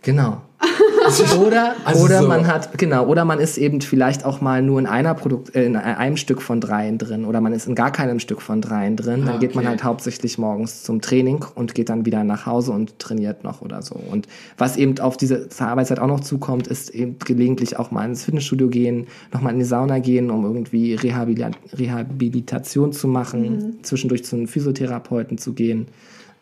[0.04, 0.40] Genau.
[1.38, 2.28] oder also oder so.
[2.28, 5.64] man hat genau oder man ist eben vielleicht auch mal nur in einer Produkt äh,
[5.64, 8.96] in einem Stück von dreien drin oder man ist in gar keinem Stück von dreien
[8.96, 9.20] drin.
[9.20, 9.46] Dann ah, okay.
[9.46, 13.44] geht man halt hauptsächlich morgens zum Training und geht dann wieder nach Hause und trainiert
[13.44, 13.96] noch oder so.
[13.96, 14.26] Und
[14.56, 18.68] was eben auf diese Arbeitszeit auch noch zukommt, ist eben gelegentlich auch mal ins Fitnessstudio
[18.68, 23.84] gehen, nochmal in die Sauna gehen, um irgendwie Rehabilit Rehabilitation zu machen, mhm.
[23.84, 25.88] zwischendurch zu einem Physiotherapeuten zu gehen.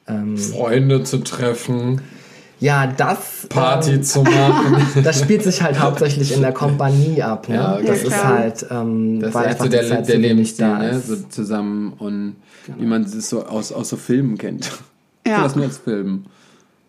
[0.07, 2.01] Ähm, Freunde zu treffen.
[2.63, 3.49] Ja, das.
[3.49, 4.87] Party ähm, zu machen.
[5.03, 7.49] das spielt sich halt hauptsächlich in der Kompanie ab.
[7.49, 7.57] Ne?
[7.57, 10.69] Ja, das ja, ist halt, ähm, das weil ist einfach so der, Zeit der Lebensstil,
[10.69, 11.01] ne?
[11.01, 12.79] so zusammen und genau.
[12.81, 14.71] wie man es so aus, aus so Filmen kennt.
[15.27, 15.43] Ja.
[15.43, 16.27] Das nur als Film.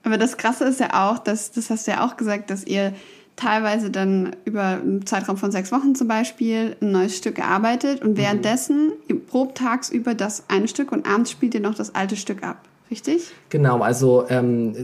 [0.03, 2.93] Aber das Krasse ist ja auch, dass, das hast du ja auch gesagt, dass ihr
[3.36, 8.11] teilweise dann über einen Zeitraum von sechs Wochen zum Beispiel ein neues Stück gearbeitet und
[8.11, 8.17] mhm.
[8.17, 8.91] währenddessen
[9.28, 12.57] probt tagsüber das eine Stück und abends spielt ihr noch das alte Stück ab.
[12.91, 13.24] Richtig?
[13.49, 14.76] Genau, also ähm,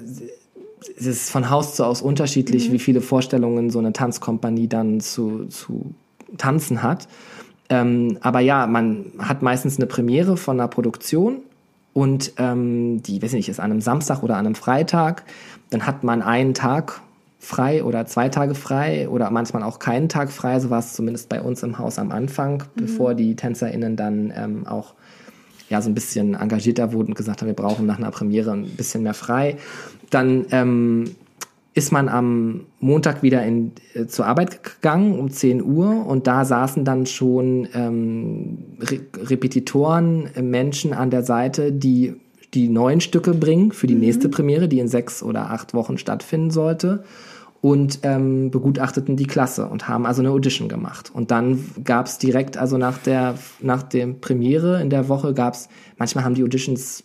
[0.98, 2.74] es ist von Haus zu Haus unterschiedlich, mhm.
[2.74, 5.94] wie viele Vorstellungen so eine Tanzkompanie dann zu, zu
[6.38, 7.08] tanzen hat.
[7.70, 11.38] Ähm, aber ja, man hat meistens eine Premiere von einer Produktion
[11.94, 15.24] und ähm, die, weiß nicht, ist an einem Samstag oder an einem Freitag.
[15.70, 17.02] Dann hat man einen Tag
[17.40, 20.60] frei oder zwei Tage frei oder manchmal auch keinen Tag frei.
[20.60, 22.82] So war es zumindest bei uns im Haus am Anfang, mhm.
[22.82, 24.94] bevor die TänzerInnen dann ähm, auch
[25.70, 28.70] ja, so ein bisschen engagierter wurden und gesagt haben, wir brauchen nach einer Premiere ein
[28.70, 29.57] bisschen mehr frei.
[30.09, 31.11] Dann ähm,
[31.74, 36.43] ist man am Montag wieder in, äh, zur Arbeit gegangen um 10 Uhr und da
[36.43, 42.15] saßen dann schon ähm, Re Repetitoren, äh, Menschen an der Seite, die
[42.55, 44.01] die neuen Stücke bringen für die mhm.
[44.01, 47.03] nächste Premiere, die in sechs oder acht Wochen stattfinden sollte
[47.62, 51.12] und ähm, begutachteten die Klasse und haben also eine Audition gemacht.
[51.14, 55.55] Und dann gab es direkt, also nach der, nach der Premiere in der Woche gab
[55.55, 57.03] es, manchmal haben die Auditions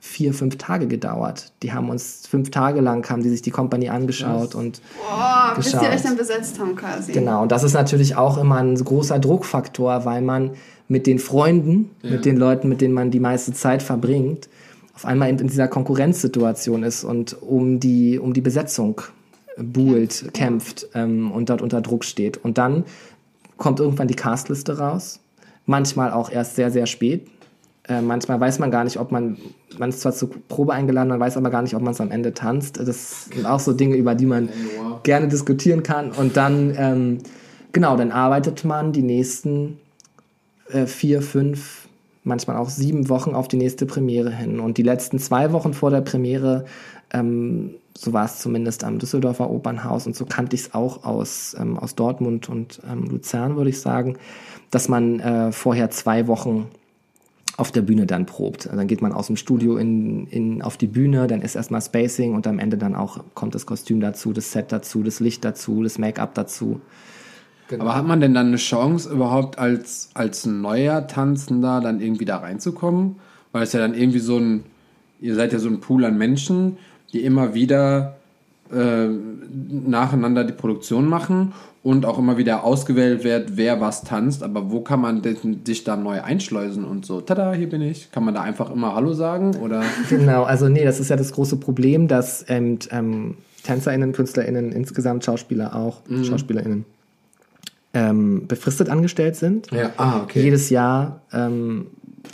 [0.00, 1.52] vier, fünf Tage gedauert.
[1.62, 4.54] Die haben uns fünf Tage lang, haben die sich die Kompanie angeschaut yes.
[4.56, 5.80] und Boah, geschaut.
[5.80, 7.12] bis die euch dann besetzt haben quasi.
[7.12, 10.50] Genau, und das ist natürlich auch immer ein großer Druckfaktor, weil man
[10.88, 12.10] mit den Freunden, ja.
[12.10, 14.48] mit den Leuten, mit denen man die meiste Zeit verbringt,
[14.92, 19.02] auf einmal in, dieser Konkurrenzsituation ist und um die, um die Besetzung
[19.56, 22.38] buhlt, kämpft, kämpft ähm, und dort unter Druck steht.
[22.38, 22.84] Und dann
[23.56, 25.20] kommt irgendwann die Castliste raus.
[25.66, 27.28] Manchmal auch erst sehr, sehr spät.
[27.88, 29.38] Äh, manchmal weiß man gar nicht, ob man,
[29.78, 32.10] man ist zwar zur Probe eingeladen, man weiß aber gar nicht, ob man es am
[32.10, 32.78] Ende tanzt.
[32.78, 35.00] Das sind auch so Dinge, über die man ja.
[35.02, 36.12] gerne diskutieren kann.
[36.12, 37.18] Und dann, ähm,
[37.72, 39.78] genau, dann arbeitet man die nächsten
[40.70, 41.88] äh, vier, fünf,
[42.24, 44.60] manchmal auch sieben Wochen auf die nächste Premiere hin.
[44.60, 46.64] Und die letzten zwei Wochen vor der Premiere,
[47.12, 51.54] ähm, so war es zumindest am Düsseldorfer Opernhaus und so kannte ich es auch aus,
[51.58, 54.16] ähm, aus Dortmund und ähm, Luzern, würde ich sagen,
[54.70, 56.68] dass man äh, vorher zwei Wochen
[57.58, 58.66] auf der Bühne dann probt.
[58.66, 61.82] Also dann geht man aus dem Studio in, in, auf die Bühne, dann ist erstmal
[61.82, 65.44] Spacing und am Ende dann auch kommt das Kostüm dazu, das Set dazu, das Licht
[65.44, 66.80] dazu, das Make-up dazu.
[67.68, 67.84] Genau.
[67.84, 72.38] Aber hat man denn dann eine Chance, überhaupt als, als neuer Tanzender dann irgendwie da
[72.38, 73.16] reinzukommen?
[73.52, 74.64] Weil es ja dann irgendwie so ein,
[75.20, 76.78] ihr seid ja so ein Pool an Menschen,
[77.12, 78.16] die immer wieder
[78.72, 79.08] äh,
[79.86, 81.52] nacheinander die Produktion machen
[81.82, 84.42] und auch immer wieder ausgewählt wird, wer was tanzt.
[84.42, 88.10] Aber wo kann man denn, sich da neu einschleusen und so, tada, hier bin ich.
[88.12, 89.56] Kann man da einfach immer Hallo sagen?
[89.56, 89.82] Oder?
[90.08, 95.24] Genau, also nee, das ist ja das große Problem, dass ähm, ähm, TänzerInnen, KünstlerInnen, insgesamt
[95.24, 96.24] Schauspieler auch, mhm.
[96.24, 96.84] SchauspielerInnen,
[97.94, 99.70] ähm, befristet angestellt sind.
[99.70, 99.90] Ja.
[99.96, 100.42] Ah, okay.
[100.42, 101.88] Jedes Jahr ähm,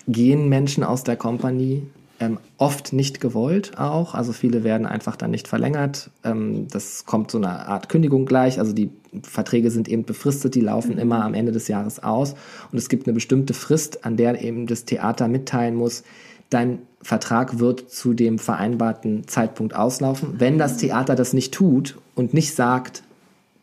[0.06, 1.84] gehen Menschen aus der Company
[2.20, 4.14] ähm, oft nicht gewollt auch.
[4.14, 6.10] Also viele werden einfach dann nicht verlängert.
[6.24, 8.58] Ähm, das kommt so eine Art Kündigung gleich.
[8.58, 8.90] Also die
[9.22, 10.98] Verträge sind eben befristet, die laufen mhm.
[10.98, 12.34] immer am Ende des Jahres aus.
[12.72, 16.02] Und es gibt eine bestimmte Frist, an der eben das Theater mitteilen muss,
[16.50, 20.34] dein Vertrag wird zu dem vereinbarten Zeitpunkt auslaufen.
[20.38, 23.02] Wenn das Theater das nicht tut und nicht sagt,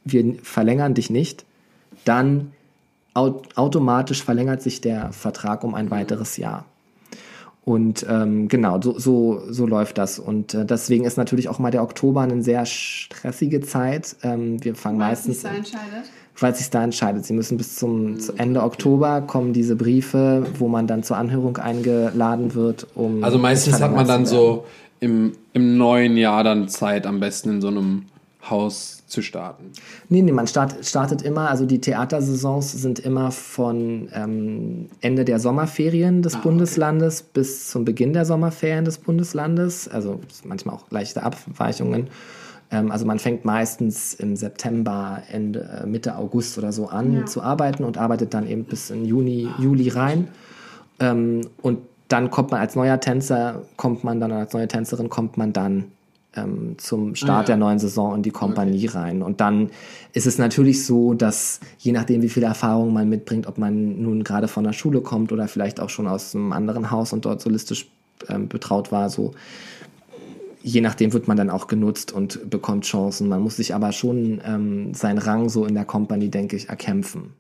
[0.06, 1.46] wir verlängern dich nicht,
[2.06, 2.52] dann
[3.14, 6.66] automatisch verlängert sich der Vertrag um ein weiteres Jahr.
[7.66, 10.20] Und ähm, genau, so, so, so läuft das.
[10.20, 14.16] Und äh, deswegen ist natürlich auch mal der Oktober eine sehr stressige Zeit.
[14.22, 15.42] Ähm, wir fangen weil meistens.
[15.42, 16.12] Sich da entscheidet?
[16.40, 17.26] Weil sich da entscheidet.
[17.26, 21.58] Sie müssen bis zum zu Ende Oktober kommen diese Briefe, wo man dann zur Anhörung
[21.58, 23.24] eingeladen wird, um.
[23.24, 24.66] Also meistens hat man dann so
[25.00, 28.04] im, im neuen Jahr dann Zeit, am besten in so einem
[28.50, 29.72] Haus zu starten?
[30.10, 35.40] Nee, nee, man start, startet immer, also die Theatersaisons sind immer von ähm, Ende der
[35.40, 37.30] Sommerferien des ah, Bundeslandes okay.
[37.34, 42.08] bis zum Beginn der Sommerferien des Bundeslandes, also manchmal auch leichte Abweichungen.
[42.72, 47.26] Ähm, also man fängt meistens im September, Ende, äh, Mitte August oder so an ja.
[47.26, 50.30] zu arbeiten und arbeitet dann eben bis in Juni, Juli rein.
[51.00, 55.38] Ähm, und dann kommt man als neuer Tänzer, kommt man dann als neue Tänzerin, kommt
[55.38, 55.92] man dann
[56.36, 57.46] ähm, zum Start ah, ja.
[57.46, 59.22] der neuen Saison in die Kompanie rein.
[59.22, 59.70] Und dann
[60.14, 64.24] ist es natürlich so, dass je nachdem, wie viel Erfahrung man mitbringt, ob man nun
[64.24, 67.42] gerade von der Schule kommt oder vielleicht auch schon aus einem anderen Haus und dort
[67.42, 67.88] solistisch
[68.30, 69.34] ähm, betraut war, so
[70.66, 73.30] je nachdem wird man dann auch genutzt und bekommt Chancen.
[73.30, 77.34] Man muss sich aber schon ähm, seinen Rang so in der Company, denke ich, erkämpfen.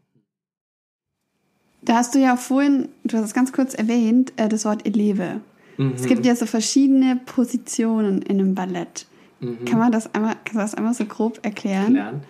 [1.82, 5.42] Da hast du ja vorhin, du hast es ganz kurz erwähnt, äh, das Wort Eleve.
[5.78, 5.94] Mhm.
[5.96, 9.06] Es gibt ja so verschiedene Positionen in einem Ballett.
[9.40, 9.66] Mhm.
[9.66, 11.96] Kann man das einmal, kannst du das einmal so grob erklären?
[11.96, 12.24] erklären?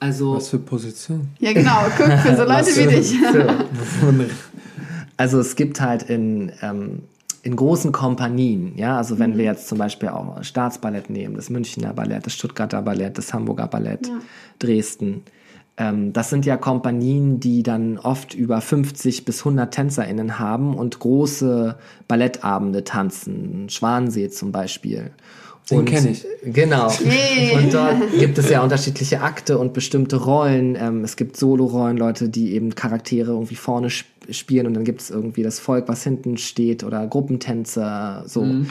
[0.00, 1.28] Also, Was für Position?
[1.38, 1.86] Ja, genau.
[1.96, 3.14] Guck, für so Leute wie dich.
[5.16, 7.02] also es gibt halt in ähm,
[7.44, 9.38] in großen Kompanien, ja, also wenn mhm.
[9.38, 13.68] wir jetzt zum Beispiel auch Staatsballett nehmen, das Münchner Ballett, das Stuttgarter Ballett, das Hamburger
[13.68, 14.18] Ballett, ja.
[14.58, 15.22] Dresden,
[15.76, 20.98] ähm, das sind ja Kompanien, die dann oft über 50 bis 100 TänzerInnen haben und
[21.00, 21.76] große
[22.06, 25.10] Ballettabende tanzen, Schwansee zum Beispiel.
[25.70, 26.26] Den kenne ich.
[26.44, 26.92] Genau.
[27.04, 27.58] Yeah.
[27.58, 30.76] Und dort gibt es ja unterschiedliche Akte und bestimmte Rollen.
[30.76, 35.10] Ähm, es gibt Solo-Rollen, Leute, die eben Charaktere irgendwie vorne spielen und dann gibt es
[35.10, 38.42] irgendwie das Volk, was hinten steht oder Gruppentänzer, so.
[38.42, 38.68] Mhm.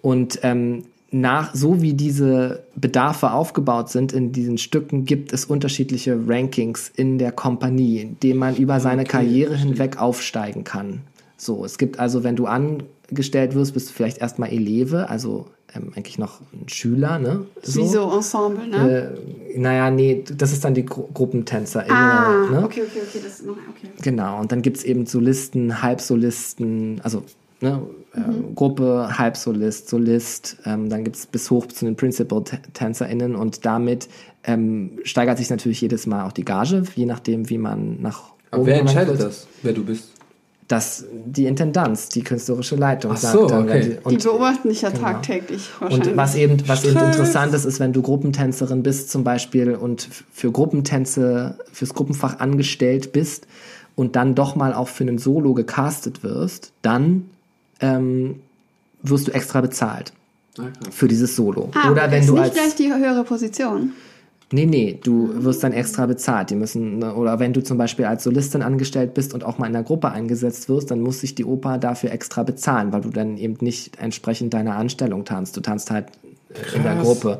[0.00, 6.18] Und ähm, nach, so wie diese Bedarfe aufgebaut sind in diesen Stücken, gibt es unterschiedliche
[6.26, 11.02] Rankings in der Kompanie, in denen man über seine okay, Karriere hinweg aufsteigen kann.
[11.36, 15.92] So, es gibt also, wenn du angestellt wirst, bist du vielleicht erstmal Eleve, also ähm,
[15.96, 17.46] eigentlich noch ein Schüler, ne?
[17.62, 17.80] So.
[17.80, 19.14] Wie so Ensemble, ne?
[19.54, 21.84] Äh, naja, nee, das ist dann die Gru Gruppentänzer.
[21.88, 22.62] Ah, ne?
[22.64, 23.90] okay, okay, okay, das ist noch, okay.
[24.02, 27.22] Genau, und dann gibt es eben Solisten, Halbsolisten, also
[27.60, 27.82] ne,
[28.14, 28.22] mhm.
[28.22, 34.08] äh, Gruppe, Halbsolist, Solist, ähm, dann gibt es bis hoch zu den Principal-TänzerInnen und damit
[34.44, 38.66] ähm, steigert sich natürlich jedes Mal auch die Gage, je nachdem, wie man nach Aber
[38.66, 40.08] wer entscheidet das, wer du bist?
[40.70, 43.64] dass die Intendanz, die künstlerische Leitung Ach so, sagt.
[43.64, 43.98] Okay.
[44.06, 45.02] Die, die, beobachten dich ja genau.
[45.02, 46.10] tagtäglich wahrscheinlich.
[46.10, 50.08] Und was eben, was eben interessant ist, ist, wenn du Gruppentänzerin bist zum Beispiel und
[50.30, 53.48] für Gruppentänze, fürs Gruppenfach angestellt bist
[53.96, 57.30] und dann doch mal auch für einen Solo gecastet wirst, dann
[57.80, 58.40] ähm,
[59.02, 60.12] wirst du extra bezahlt.
[60.58, 60.68] Okay.
[60.90, 61.70] Für dieses Solo.
[61.74, 63.92] Ah, Oder wenn du nicht als gleich die höhere Position.
[64.52, 66.50] Nee, nee, du wirst dann extra bezahlt.
[66.50, 69.68] Die müssen, ne, oder wenn du zum Beispiel als Solistin angestellt bist und auch mal
[69.68, 73.10] in der Gruppe eingesetzt wirst, dann muss sich die Oper dafür extra bezahlen, weil du
[73.10, 75.56] dann eben nicht entsprechend deiner Anstellung tanzt.
[75.56, 76.06] Du tanzt halt
[76.52, 76.74] Krass.
[76.74, 77.38] in der Gruppe.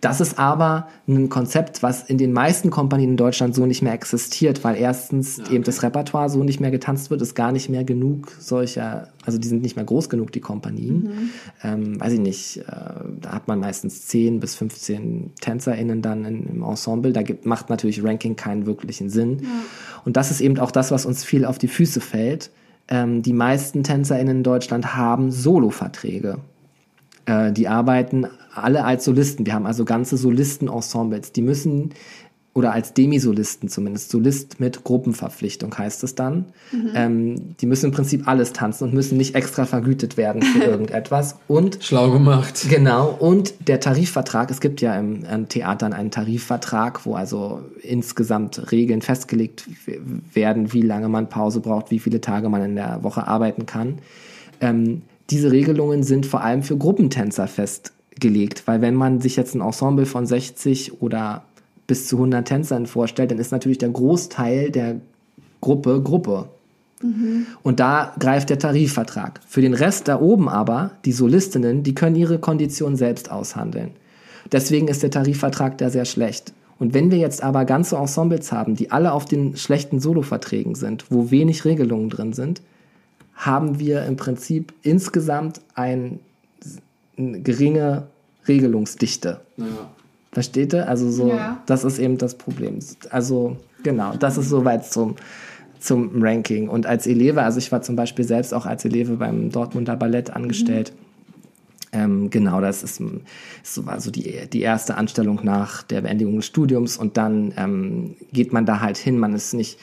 [0.00, 3.92] Das ist aber ein Konzept, was in den meisten Kompanien in Deutschland so nicht mehr
[3.92, 5.54] existiert, weil erstens ja, okay.
[5.56, 9.38] eben das Repertoire so nicht mehr getanzt wird, ist gar nicht mehr genug solcher, also
[9.38, 11.02] die sind nicht mehr groß genug, die Kompanien.
[11.02, 11.30] Mhm.
[11.64, 12.62] Ähm, weiß ich nicht, äh,
[13.20, 17.12] da hat man meistens 10 bis 15 TänzerInnen dann in, im Ensemble.
[17.12, 19.40] Da gibt, macht natürlich Ranking keinen wirklichen Sinn.
[19.42, 19.48] Ja.
[20.04, 22.50] Und das ist eben auch das, was uns viel auf die Füße fällt.
[22.86, 26.38] Ähm, die meisten TänzerInnen in Deutschland haben Solo-Verträge.
[27.28, 29.46] Äh, die arbeiten alle als Solisten.
[29.46, 31.32] Wir haben also ganze Solisten-Ensembles.
[31.32, 31.90] Die müssen,
[32.54, 36.46] oder als Demisolisten zumindest, Solist mit Gruppenverpflichtung heißt es dann.
[36.72, 36.90] Mhm.
[36.94, 41.36] Ähm, die müssen im Prinzip alles tanzen und müssen nicht extra vergütet werden für irgendetwas.
[41.46, 42.66] Und schlau gemacht.
[42.70, 43.14] Genau.
[43.18, 44.50] Und der Tarifvertrag.
[44.50, 49.68] Es gibt ja im, im Theatern einen Tarifvertrag, wo also insgesamt Regeln festgelegt
[50.32, 53.98] werden, wie lange man Pause braucht, wie viele Tage man in der Woche arbeiten kann.
[54.60, 59.60] Ähm, diese Regelungen sind vor allem für Gruppentänzer festgelegt, weil wenn man sich jetzt ein
[59.60, 61.44] Ensemble von 60 oder
[61.86, 65.00] bis zu 100 Tänzern vorstellt, dann ist natürlich der Großteil der
[65.60, 66.48] Gruppe Gruppe.
[67.02, 67.46] Mhm.
[67.62, 69.40] Und da greift der Tarifvertrag.
[69.46, 73.92] Für den Rest da oben aber, die Solistinnen, die können ihre Konditionen selbst aushandeln.
[74.50, 76.52] Deswegen ist der Tarifvertrag da sehr schlecht.
[76.78, 81.10] Und wenn wir jetzt aber ganze Ensembles haben, die alle auf den schlechten Soloverträgen sind,
[81.10, 82.62] wo wenig Regelungen drin sind,
[83.38, 86.18] haben wir im Prinzip insgesamt ein,
[87.16, 88.08] eine geringe
[88.48, 89.40] Regelungsdichte.
[89.56, 89.64] Ja.
[90.32, 90.88] Versteht ihr?
[90.88, 91.62] Also so, ja.
[91.66, 92.80] das ist eben das Problem.
[93.10, 95.14] Also genau, das ist soweit zum,
[95.78, 96.68] zum Ranking.
[96.68, 100.30] Und als Eleve, also ich war zum Beispiel selbst auch als Eleve beim Dortmunder Ballett
[100.30, 100.92] angestellt.
[100.92, 101.08] Mhm.
[101.90, 106.46] Ähm, genau, das ist, ist so also die, die erste Anstellung nach der Beendigung des
[106.46, 109.18] Studiums und dann ähm, geht man da halt hin.
[109.18, 109.78] Man ist nicht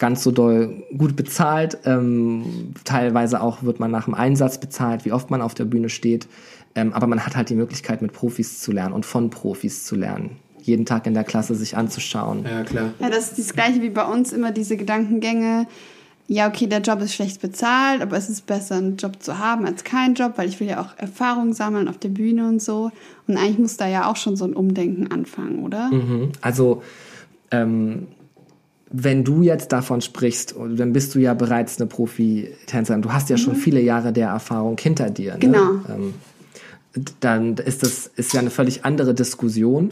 [0.00, 1.78] ganz so doll gut bezahlt.
[1.84, 5.88] Ähm, teilweise auch wird man nach dem Einsatz bezahlt, wie oft man auf der Bühne
[5.88, 6.26] steht.
[6.74, 9.94] Ähm, aber man hat halt die Möglichkeit, mit Profis zu lernen und von Profis zu
[9.94, 10.36] lernen.
[10.62, 12.44] Jeden Tag in der Klasse sich anzuschauen.
[12.44, 12.90] Ja, klar.
[12.98, 15.66] Ja, das ist das Gleiche wie bei uns immer diese Gedankengänge.
[16.28, 19.66] ja, okay, der Job ist schlecht bezahlt, aber es ist besser, einen Job zu haben
[19.66, 22.92] als keinen Job, weil ich will ja auch Erfahrung sammeln auf der Bühne und so.
[23.26, 25.90] Und eigentlich muss da ja auch schon so ein Umdenken anfangen, oder?
[25.90, 26.30] Mhm.
[26.40, 26.82] Also,
[27.50, 28.06] ähm,
[28.90, 33.02] wenn du jetzt davon sprichst, dann bist du ja bereits eine Profi-Tänzerin.
[33.02, 33.40] Du hast ja mhm.
[33.40, 35.34] schon viele Jahre der Erfahrung hinter dir.
[35.34, 35.38] Ne?
[35.38, 35.70] Genau.
[35.88, 36.14] Ähm,
[37.20, 39.90] dann ist das ist ja eine völlig andere Diskussion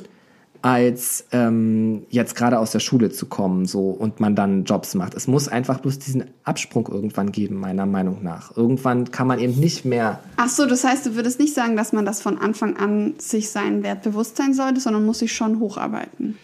[0.60, 5.14] als ähm, jetzt gerade aus der Schule zu kommen so und man dann Jobs macht.
[5.14, 8.56] Es muss einfach bloß diesen Absprung irgendwann geben, meiner Meinung nach.
[8.56, 10.18] Irgendwann kann man eben nicht mehr.
[10.36, 13.50] Ach so, das heißt, du würdest nicht sagen, dass man das von Anfang an sich
[13.50, 16.36] seinen Wert bewusst sein sollte, sondern muss sich schon hocharbeiten.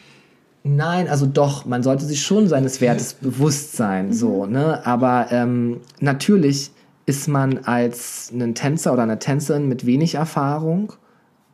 [0.65, 4.13] Nein, also doch, man sollte sich schon seines Wertes bewusst sein, mhm.
[4.13, 4.85] so, ne?
[4.87, 6.71] Aber ähm, natürlich
[7.07, 10.95] ist man als ein Tänzer oder eine Tänzerin mit wenig Erfahrung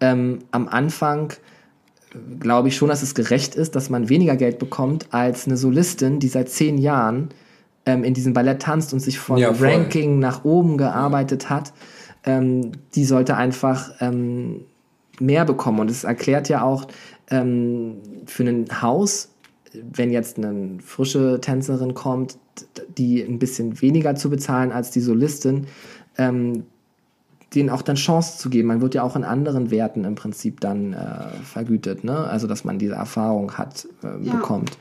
[0.01, 1.32] ähm, am Anfang
[2.41, 6.19] glaube ich schon, dass es gerecht ist, dass man weniger Geld bekommt als eine Solistin,
[6.19, 7.28] die seit zehn Jahren
[7.87, 11.73] ähm, in diesem Ballett tanzt und sich von ja, Ranking nach oben gearbeitet hat.
[12.24, 14.65] Ähm, die sollte einfach ähm,
[15.20, 15.78] mehr bekommen.
[15.78, 16.89] Und es erklärt ja auch
[17.31, 17.97] ähm,
[18.27, 19.31] für ein Haus,
[19.73, 22.36] wenn jetzt eine frische Tänzerin kommt,
[22.98, 25.66] die ein bisschen weniger zu bezahlen als die Solistin,
[26.19, 26.65] ähm,
[27.55, 28.69] denen auch dann Chance zu geben.
[28.69, 32.16] Man wird ja auch in anderen Werten im Prinzip dann äh, vergütet, ne?
[32.16, 34.35] Also dass man diese Erfahrung hat, äh, ja.
[34.35, 34.77] bekommt.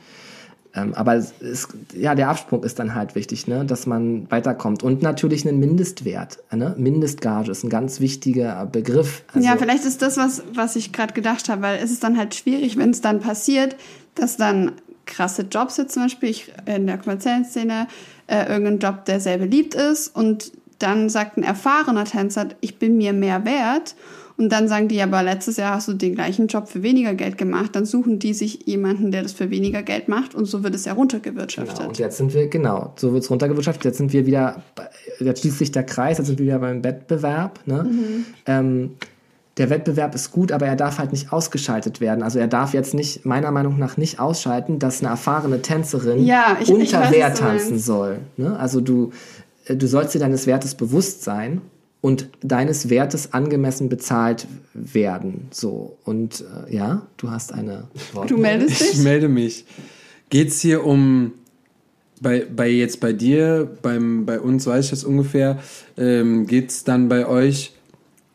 [0.74, 3.64] Ähm, aber ist, ja, der Absprung ist dann halt wichtig, ne?
[3.64, 4.82] dass man weiterkommt.
[4.82, 6.38] Und natürlich einen Mindestwert.
[6.52, 6.74] Ne?
[6.78, 9.24] Mindestgage ist ein ganz wichtiger Begriff.
[9.32, 12.16] Also ja, vielleicht ist das, was, was ich gerade gedacht habe, weil es ist dann
[12.16, 13.76] halt schwierig, wenn es dann passiert,
[14.14, 14.72] dass dann
[15.06, 17.88] krasse Jobs jetzt zum Beispiel ich, in der kommerziellen Szene
[18.28, 22.96] äh, irgendein Job, der sehr beliebt ist und dann sagt ein erfahrener Tänzer, ich bin
[22.96, 23.94] mir mehr wert.
[24.40, 27.36] Und dann sagen die, aber letztes Jahr hast du den gleichen Job für weniger Geld
[27.36, 27.76] gemacht.
[27.76, 30.34] Dann suchen die sich jemanden, der das für weniger Geld macht.
[30.34, 31.76] Und so wird es ja runtergewirtschaftet.
[31.76, 31.88] Genau.
[31.90, 33.84] Und jetzt sind wir, genau, so wird es runtergewirtschaftet.
[33.84, 34.62] Jetzt sind wir wieder,
[35.18, 37.60] jetzt schließt sich der Kreis, jetzt sind wir wieder beim Wettbewerb.
[37.66, 37.84] Ne?
[37.84, 38.24] Mhm.
[38.46, 38.90] Ähm,
[39.58, 42.22] der Wettbewerb ist gut, aber er darf halt nicht ausgeschaltet werden.
[42.22, 46.56] Also er darf jetzt nicht, meiner Meinung nach, nicht ausschalten, dass eine erfahrene Tänzerin ja,
[46.58, 48.20] ich, unter ich Wert tanzen soll.
[48.38, 48.58] Ne?
[48.58, 49.10] Also du,
[49.66, 51.60] äh, du sollst dir deines Wertes bewusst sein
[52.00, 55.48] und deines Wertes angemessen bezahlt werden.
[55.50, 55.98] So.
[56.04, 58.28] Und äh, ja, du hast eine Wortmeldung.
[58.28, 58.92] Du meldest dich?
[58.94, 59.64] Ich melde mich.
[60.30, 61.32] Geht es hier um,
[62.20, 65.58] bei, bei jetzt bei dir, beim, bei uns weiß ich das ungefähr,
[65.96, 67.74] ähm, geht es dann bei euch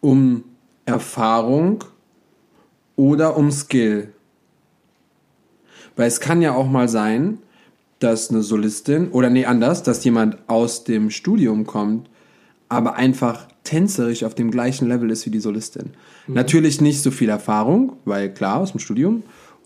[0.01, 0.43] um
[0.85, 1.83] Erfahrung
[2.95, 4.09] oder um Skill?
[5.95, 7.39] Weil es kann ja auch mal sein,
[7.99, 12.09] dass eine Solistin, oder nee, anders, dass jemand aus dem Studium kommt,
[12.67, 15.89] aber einfach tänzerisch auf dem gleichen Level ist wie die Solistin.
[16.27, 16.35] Mhm.
[16.35, 19.23] Natürlich nicht so viel Erfahrung, weil klar, aus dem Studium.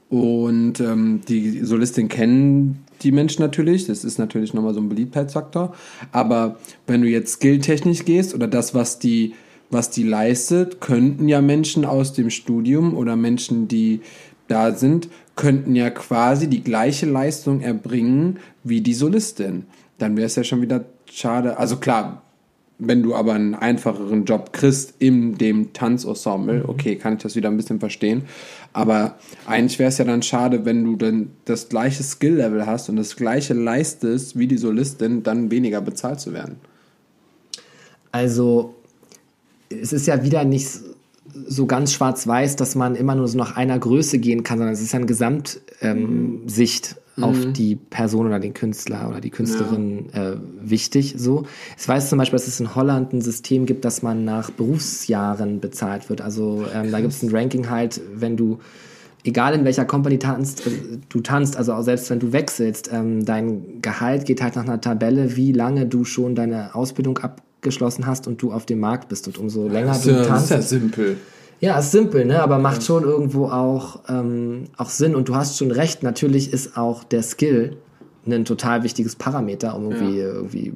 [0.10, 3.86] Und ähm, die Solistin kennen die Menschen natürlich.
[3.86, 5.76] Das ist natürlich nochmal so ein Beliebtheitsfaktor.
[6.12, 6.58] Aber
[6.88, 9.36] wenn du jetzt skilltechnisch gehst oder das, was die,
[9.70, 14.02] was die leistet, könnten ja Menschen aus dem Studium oder Menschen, die
[14.48, 19.66] da sind, könnten ja quasi die gleiche Leistung erbringen wie die Solistin.
[20.00, 21.58] Dann wäre es ja schon wieder schade.
[21.58, 22.24] Also klar,
[22.80, 26.70] wenn du aber einen einfacheren Job kriegst in dem Tanzensemble, mhm.
[26.70, 28.24] okay, kann ich das wieder ein bisschen verstehen.
[28.72, 32.96] Aber eigentlich wäre es ja dann schade, wenn du dann das gleiche Skill-Level hast und
[32.96, 36.56] das gleiche leistest wie die Solistin, dann weniger bezahlt zu werden.
[38.12, 38.76] Also,
[39.70, 40.70] es ist ja wieder nicht
[41.48, 44.82] so ganz schwarz-weiß, dass man immer nur so nach einer Größe gehen kann, sondern es
[44.82, 46.50] ist ja eine Gesamtsicht ähm, mhm.
[47.24, 50.32] Auf die Person oder den Künstler oder die Künstlerin ja.
[50.32, 51.16] äh, wichtig.
[51.18, 51.46] So,
[51.78, 55.60] ich weiß zum Beispiel, dass es in Holland ein System gibt, dass man nach Berufsjahren
[55.60, 56.22] bezahlt wird.
[56.22, 58.60] Also ähm, da gibt es ein Ranking halt, wenn du
[59.24, 60.72] egal in welcher Company tanzt, äh,
[61.10, 64.82] du tanzt, also auch selbst wenn du wechselst, ähm, dein Gehalt geht halt nach einer
[64.82, 69.10] Tabelle, wie lange du schon deine Ausbildung ab geschlossen hast und du auf dem Markt
[69.10, 70.52] bist und umso länger du ja, tanzt.
[70.52, 71.18] Das ist ja simpel.
[71.62, 72.42] Ja, ist simpel, ne?
[72.42, 75.16] aber macht schon irgendwo auch, ähm, auch Sinn.
[75.16, 77.78] Und du hast schon recht, natürlich ist auch der Skill
[78.26, 80.28] ein total wichtiges Parameter, um irgendwie, ja.
[80.28, 80.74] irgendwie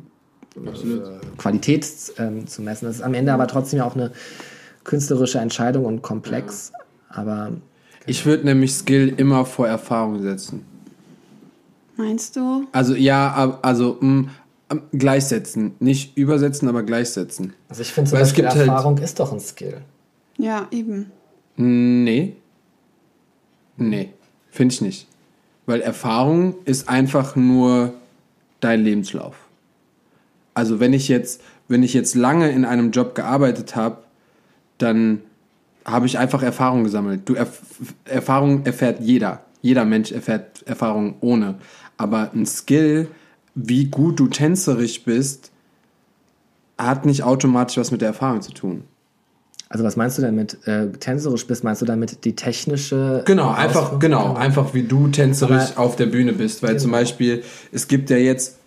[0.56, 1.86] äh, Qualität
[2.18, 2.86] ähm, zu messen.
[2.86, 4.12] Das ist am Ende aber trotzdem auch eine
[4.84, 6.72] künstlerische Entscheidung und komplex.
[6.72, 7.22] Ja.
[7.22, 7.62] Aber genau.
[8.06, 10.66] ich würde nämlich Skill immer vor Erfahrung setzen.
[11.96, 12.66] Meinst du?
[12.72, 14.30] Also ja, also mh,
[14.70, 15.76] mm, gleichsetzen.
[15.80, 17.54] Nicht übersetzen, aber gleichsetzen.
[17.70, 19.82] Also ich finde zum Weil Beispiel, halt Erfahrung halt ist doch ein Skill.
[20.38, 21.12] Ja, eben.
[21.56, 22.36] Nee.
[23.78, 24.10] Nee,
[24.50, 25.08] finde ich nicht.
[25.66, 27.94] Weil Erfahrung ist einfach nur
[28.60, 29.36] dein Lebenslauf.
[30.54, 34.04] Also wenn ich jetzt, wenn ich jetzt lange in einem Job gearbeitet habe,
[34.78, 35.22] dann
[35.86, 37.22] habe ich einfach Erfahrung gesammelt.
[37.26, 37.62] Du Erf
[38.06, 39.44] Erfahrung erfährt jeder.
[39.62, 41.56] Jeder Mensch erfährt Erfahrung ohne.
[41.98, 43.08] Aber ein Skill
[43.56, 45.52] wie gut du tänzerisch bist,
[46.78, 48.84] hat nicht automatisch was mit der Erfahrung zu tun.
[49.70, 50.68] Also was meinst du damit?
[50.68, 53.24] Äh, tänzerisch bist, meinst du damit die technische?
[53.26, 56.62] Genau, einfach, genau, einfach wie du tänzerisch Aber auf der Bühne bist.
[56.62, 56.82] Weil genau.
[56.82, 58.60] zum Beispiel, es gibt ja jetzt,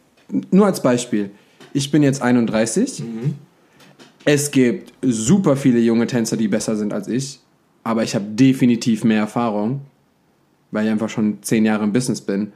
[0.51, 1.31] nur als Beispiel,
[1.73, 3.01] ich bin jetzt 31.
[3.01, 3.35] Mhm.
[4.24, 7.40] Es gibt super viele junge Tänzer, die besser sind als ich.
[7.85, 9.82] Aber ich habe definitiv mehr Erfahrung,
[10.73, 12.52] weil ich einfach schon zehn Jahre im Business bin.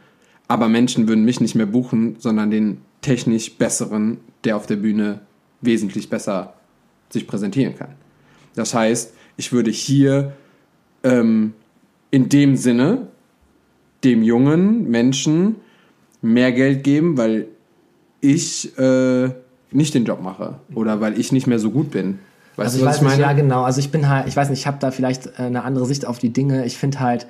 [0.49, 5.21] Aber Menschen würden mich nicht mehr buchen, sondern den technisch besseren, der auf der Bühne
[5.61, 6.55] wesentlich besser
[7.11, 7.91] sich präsentieren kann.
[8.55, 10.33] Das heißt, ich würde hier
[11.03, 11.55] ähm,
[12.11, 13.09] in dem Sinne
[14.05, 15.57] dem jungen Menschen
[16.23, 17.49] mehr Geld geben, weil
[18.21, 19.31] ich äh,
[19.71, 22.19] nicht den Job mache oder weil ich nicht mehr so gut bin.
[22.57, 23.17] Weißt also ich du, was weiß ich meine?
[23.17, 23.63] Nicht, ja genau.
[23.63, 26.07] Also ich bin halt, ich weiß nicht, ich habe da vielleicht äh, eine andere Sicht
[26.07, 26.67] auf die Dinge.
[26.67, 27.27] Ich finde halt,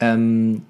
[0.00, 0.62] ähm,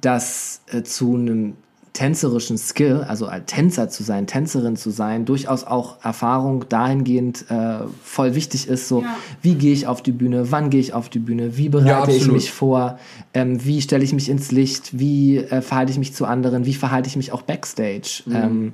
[0.00, 1.54] dass äh, zu einem
[1.92, 7.80] tänzerischen Skill, also als Tänzer zu sein, Tänzerin zu sein, durchaus auch Erfahrung dahingehend äh,
[8.02, 8.88] voll wichtig ist.
[8.88, 9.16] So, ja.
[9.42, 12.16] wie gehe ich auf die Bühne, wann gehe ich auf die Bühne, wie bereite ja,
[12.16, 12.98] ich mich vor,
[13.34, 16.74] ähm, wie stelle ich mich ins Licht, wie äh, verhalte ich mich zu anderen, wie
[16.74, 18.22] verhalte ich mich auch backstage.
[18.26, 18.36] Mhm.
[18.36, 18.72] Ähm,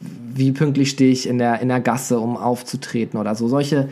[0.00, 3.48] wie pünktlich stehe ich in der, in der Gasse, um aufzutreten oder so.
[3.48, 3.88] Solche,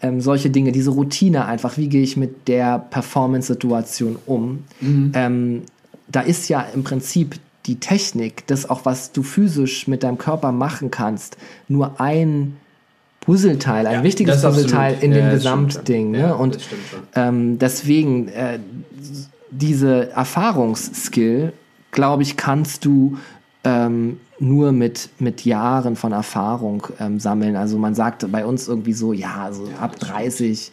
[0.00, 4.64] ähm, solche Dinge, diese Routine einfach, wie gehe ich mit der Performance-Situation um.
[4.80, 5.12] Mhm.
[5.14, 5.62] Ähm,
[6.08, 7.36] da ist ja im Prinzip
[7.66, 11.36] die Technik, das auch, was du physisch mit deinem Körper machen kannst,
[11.68, 12.56] nur ein
[13.20, 16.10] Puzzleteil, ein ja, wichtiges Puzzleteil in ja, dem Gesamtding.
[16.10, 16.18] Ne?
[16.20, 16.58] Ja, und
[17.14, 18.58] ähm, deswegen äh,
[19.50, 21.52] diese Erfahrungsskill,
[21.92, 23.18] glaube ich, kannst du
[23.64, 27.54] ähm, nur mit, mit Jahren von Erfahrung ähm, sammeln.
[27.54, 30.72] Also man sagt bei uns irgendwie so, ja, so ja, ab 30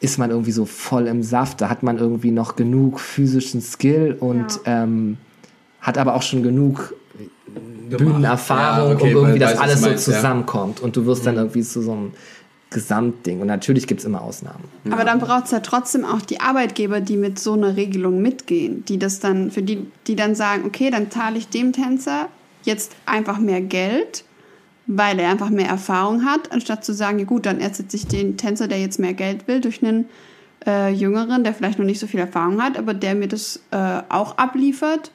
[0.00, 1.60] ist man irgendwie so voll im Saft.
[1.60, 4.82] Da hat man irgendwie noch genug physischen Skill und ja.
[4.82, 5.16] ähm,
[5.82, 6.94] hat aber auch schon genug
[7.90, 10.80] Bühnenerfahrung, ja, okay, um irgendwie, dass alles meinst, so zusammenkommt.
[10.80, 11.40] Und du wirst dann mhm.
[11.40, 12.12] irgendwie zu so einem
[12.70, 13.40] Gesamtding.
[13.40, 14.64] Und natürlich gibt es immer Ausnahmen.
[14.90, 18.84] Aber dann braucht es ja trotzdem auch die Arbeitgeber, die mit so einer Regelung mitgehen,
[18.86, 22.28] die das dann, für die, die dann sagen, okay, dann zahle ich dem Tänzer
[22.62, 24.24] jetzt einfach mehr Geld,
[24.86, 28.36] weil er einfach mehr Erfahrung hat, anstatt zu sagen, ja gut, dann ersetze ich den
[28.36, 30.06] Tänzer, der jetzt mehr Geld will, durch einen
[30.66, 34.00] äh, Jüngeren, der vielleicht noch nicht so viel Erfahrung hat, aber der mir das äh,
[34.08, 35.10] auch abliefert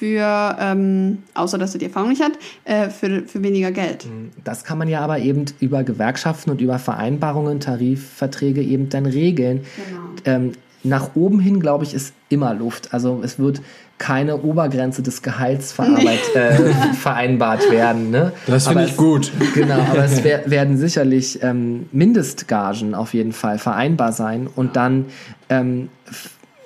[0.00, 2.32] für, ähm, außer dass er die Erfahrung nicht hat,
[2.64, 4.06] äh, für, für weniger Geld.
[4.06, 4.30] Mhm.
[4.44, 9.60] Das kann man ja aber eben über Gewerkschaften und über Vereinbarungen, Tarifverträge eben dann regeln.
[9.86, 10.00] Genau.
[10.24, 10.52] Ähm,
[10.82, 12.94] nach oben hin, glaube ich, ist immer Luft.
[12.94, 13.60] Also es wird
[13.98, 18.10] keine Obergrenze des Gehalts verarbeit, äh, vereinbart werden.
[18.10, 18.32] Ne?
[18.46, 19.30] Das finde ich gut.
[19.52, 25.04] Genau, aber es wer, werden sicherlich ähm, Mindestgagen auf jeden Fall vereinbar sein und dann
[25.50, 25.90] ähm,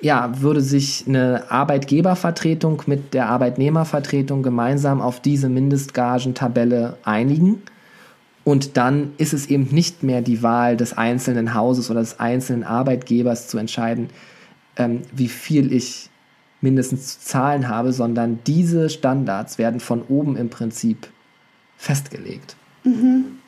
[0.05, 7.63] ja, würde sich eine Arbeitgebervertretung mit der Arbeitnehmervertretung gemeinsam auf diese Mindestgagentabelle einigen.
[8.43, 12.63] Und dann ist es eben nicht mehr die Wahl des einzelnen Hauses oder des einzelnen
[12.63, 14.09] Arbeitgebers zu entscheiden,
[14.77, 16.11] ähm, wie viel ich
[16.61, 21.07] mindestens zu zahlen habe, sondern diese Standards werden von oben im Prinzip
[21.77, 22.55] festgelegt.
[22.83, 23.39] Mhm.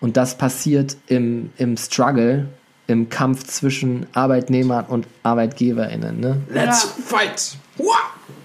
[0.00, 2.48] Und das passiert im, im Struggle
[2.92, 6.20] im Kampf zwischen Arbeitnehmern und ArbeitgeberInnen.
[6.20, 6.36] Ne?
[6.48, 7.04] Let's ja.
[7.04, 7.56] fight!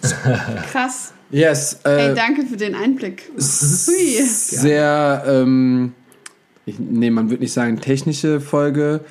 [0.71, 1.13] Krass.
[1.29, 1.79] Yes.
[1.83, 3.29] Äh, hey, danke für den Einblick.
[3.35, 5.93] Sehr, ähm,
[6.65, 9.01] ich, nee, man würde nicht sagen technische Folge,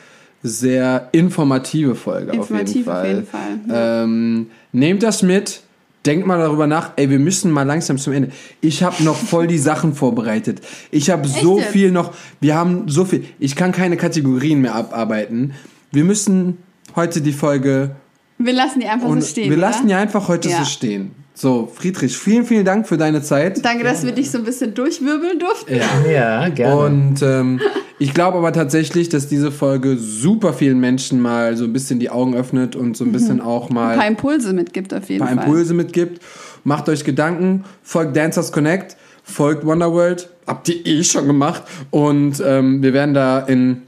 [0.43, 3.49] sehr informative Folge Informativ auf jeden Fall.
[3.49, 4.05] Auf jeden Fall ja.
[4.05, 5.61] ähm, nehmt das mit.
[6.07, 8.31] Denkt mal darüber nach, ey, wir müssen mal langsam zum Ende.
[8.61, 10.61] Ich habe noch voll die Sachen vorbereitet.
[10.93, 11.71] Ich habe so jetzt?
[11.71, 15.55] viel noch, wir haben so viel, ich kann keine Kategorien mehr abarbeiten.
[15.91, 16.59] Wir müssen
[16.95, 17.97] heute die Folge.
[18.39, 19.51] Wir lassen die einfach so stehen.
[19.51, 19.69] Wir oder?
[19.69, 20.59] lassen die einfach heute ja.
[20.59, 21.11] so stehen.
[21.39, 23.63] So, Friedrich, vielen, vielen Dank für deine Zeit.
[23.63, 25.77] Danke, dass wir dich so ein bisschen durchwirbeln durften.
[25.77, 26.77] Ja, ja gerne.
[26.77, 27.61] Und ähm,
[27.99, 32.09] ich glaube aber tatsächlich, dass diese Folge super vielen Menschen mal so ein bisschen die
[32.09, 33.43] Augen öffnet und so ein bisschen mhm.
[33.43, 33.93] auch mal.
[33.93, 35.29] Ein paar Impulse mitgibt auf jeden Fall.
[35.29, 36.23] Ein paar Impulse mitgibt.
[36.65, 40.31] Macht euch Gedanken, folgt Dancers Connect, folgt Wonderworld.
[40.47, 41.65] Habt ihr eh schon gemacht.
[41.91, 43.83] Und ähm, wir werden da in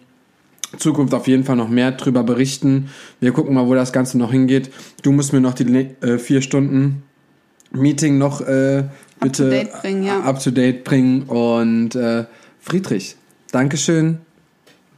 [0.76, 2.90] Zukunft auf jeden Fall noch mehr drüber berichten.
[3.20, 4.68] Wir gucken mal, wo das Ganze noch hingeht.
[5.02, 5.64] Du musst mir noch die
[6.02, 7.04] äh, vier Stunden
[7.70, 8.84] Meeting noch äh,
[9.20, 10.20] bitte up to date bringen, ja.
[10.20, 11.22] up to date bringen.
[11.24, 12.24] Und äh,
[12.60, 13.16] Friedrich,
[13.52, 14.18] Dankeschön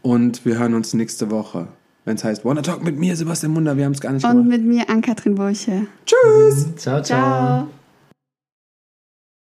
[0.03, 1.69] und wir hören uns nächste Woche.
[2.05, 4.31] Wenn es heißt Wanna Talk mit mir, Sebastian Munder, wir haben es gar nicht Und
[4.31, 4.49] gemacht.
[4.49, 5.87] mit mir, Ann-Kathrin Burche.
[6.07, 6.75] Tschüss.
[6.77, 7.05] Ciao, ciao.
[7.05, 7.69] ciao.